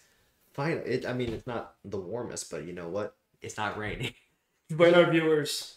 [0.52, 3.16] Finally, it, I mean, it's not the warmest, but you know what?
[3.40, 4.12] It's not raining.
[4.70, 5.76] But our viewers,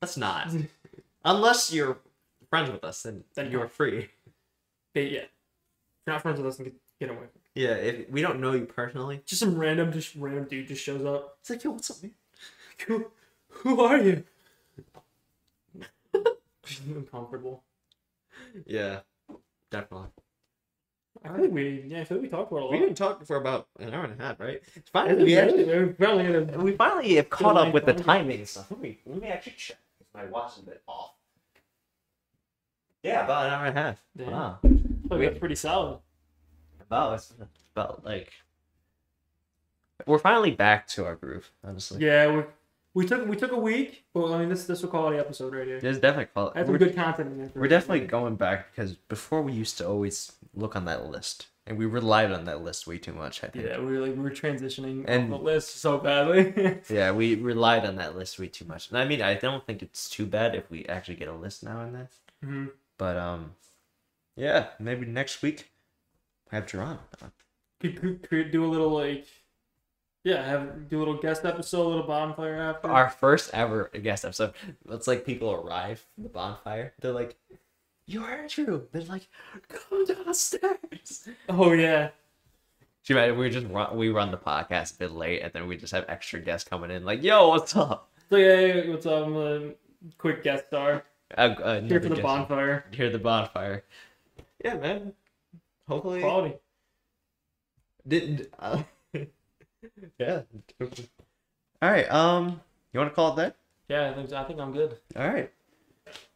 [0.00, 0.52] That's not.
[1.24, 1.98] Unless you're
[2.48, 4.08] friends with us, then, Then you're free.
[4.94, 5.28] they yeah, if
[6.06, 7.26] you're not friends with us, then get, get away.
[7.56, 11.04] Yeah, if we don't know you personally, Just some random, just random dude just shows
[11.04, 11.38] up.
[11.40, 12.12] it's like, yo, what's up, man?
[12.86, 13.06] Who,
[13.48, 14.24] who are you?
[16.86, 17.62] Uncomfortable.
[18.66, 19.00] Yeah,
[19.70, 20.08] definitely.
[21.24, 22.72] I like we, yeah, I like we talked it a lot.
[22.72, 24.60] We didn't talk for about an hour and a half, right?
[24.76, 27.92] I Finally, think we we actually, actually, we we finally have caught up with the
[27.94, 28.66] timing and stuff.
[28.70, 29.78] Let me, let me actually check.
[30.14, 31.12] My watch is a bit off.
[33.02, 34.02] Yeah, about an hour and a half.
[34.16, 34.30] Damn.
[34.30, 34.58] Wow.
[34.62, 35.98] Feel that's pretty solid.
[36.80, 37.32] About it's
[37.74, 38.32] about like
[40.06, 41.50] we're finally back to our groove.
[41.64, 42.42] Honestly, Yeah, we
[42.94, 45.54] we took we took a week, but I mean this this is a quality episode
[45.54, 45.80] right here.
[45.80, 46.58] there's definitely quality.
[46.58, 49.88] had some We're, good content in we're definitely going back because before we used to
[49.88, 53.42] always look on that list, and we relied on that list way too much.
[53.42, 53.64] I think.
[53.64, 56.80] Yeah, we were like we were transitioning And- off the list so badly.
[56.90, 58.90] Yeah, we relied on that list way too much.
[58.90, 61.62] And I mean, I don't think it's too bad if we actually get a list
[61.64, 62.08] now and then.
[62.44, 62.66] hmm
[62.98, 63.52] But um,
[64.36, 65.70] yeah, maybe next week
[66.50, 66.98] I have Jerron.
[67.22, 67.32] on.
[67.80, 69.26] Could, could, could do a little like,
[70.24, 72.88] yeah, have do a little guest episode, a little bonfire after.
[72.90, 74.52] Our first ever guest episode.
[74.90, 76.92] It's like people arrive from the bonfire.
[77.00, 77.36] They're like,
[78.06, 79.28] "You're Andrew." They're like,
[79.68, 82.10] "Come downstairs." oh yeah,
[83.06, 85.76] you imagine we just run, we run the podcast a bit late, and then we
[85.76, 89.26] just have extra guests coming in, like, "Yo, what's up?" so yeah, what's up?
[89.26, 89.70] I'm a
[90.18, 91.04] quick guest star
[91.36, 92.84] Uh, uh, here for the guest- bonfire.
[92.92, 93.84] Here the bonfire.
[94.64, 95.12] Yeah, man.
[95.88, 96.54] Hopefully, Quality.
[98.06, 98.48] didn't.
[98.58, 98.82] Uh,
[100.18, 100.42] yeah.
[100.80, 102.10] All right.
[102.10, 102.60] Um,
[102.92, 103.56] you want to call it that?
[103.88, 104.96] Yeah, I think I think I'm good.
[105.16, 105.50] All right.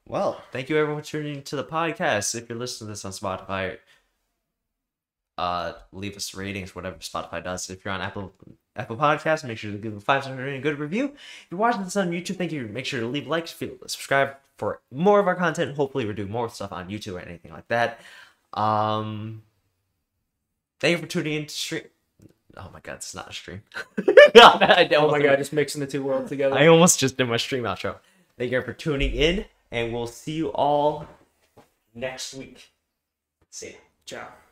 [0.08, 2.34] Well, thank you everyone for tuning to the podcast.
[2.34, 3.78] If you're listening to this on Spotify,
[5.38, 7.68] uh, leave us ratings, whatever Spotify does.
[7.70, 8.32] If you're on Apple
[8.76, 11.06] Apple Podcasts, make sure to give a five star rating, and a good review.
[11.06, 12.66] If you're watching this on YouTube, thank you.
[12.66, 15.76] Make sure to leave likes, feel subscribe for more of our content.
[15.76, 18.00] Hopefully, we'll do more stuff on YouTube or anything like that.
[18.54, 19.42] Um,
[20.80, 21.82] thank you for tuning in to stream.
[22.56, 23.62] Oh my god, it's not a stream.
[23.98, 26.56] I Oh my god, just mixing the two worlds together.
[26.56, 27.96] I almost just did my stream outro.
[28.38, 31.06] Thank you for tuning in, and we'll see you all
[31.94, 32.70] next week.
[33.50, 33.76] See ya.
[34.04, 34.45] Ciao.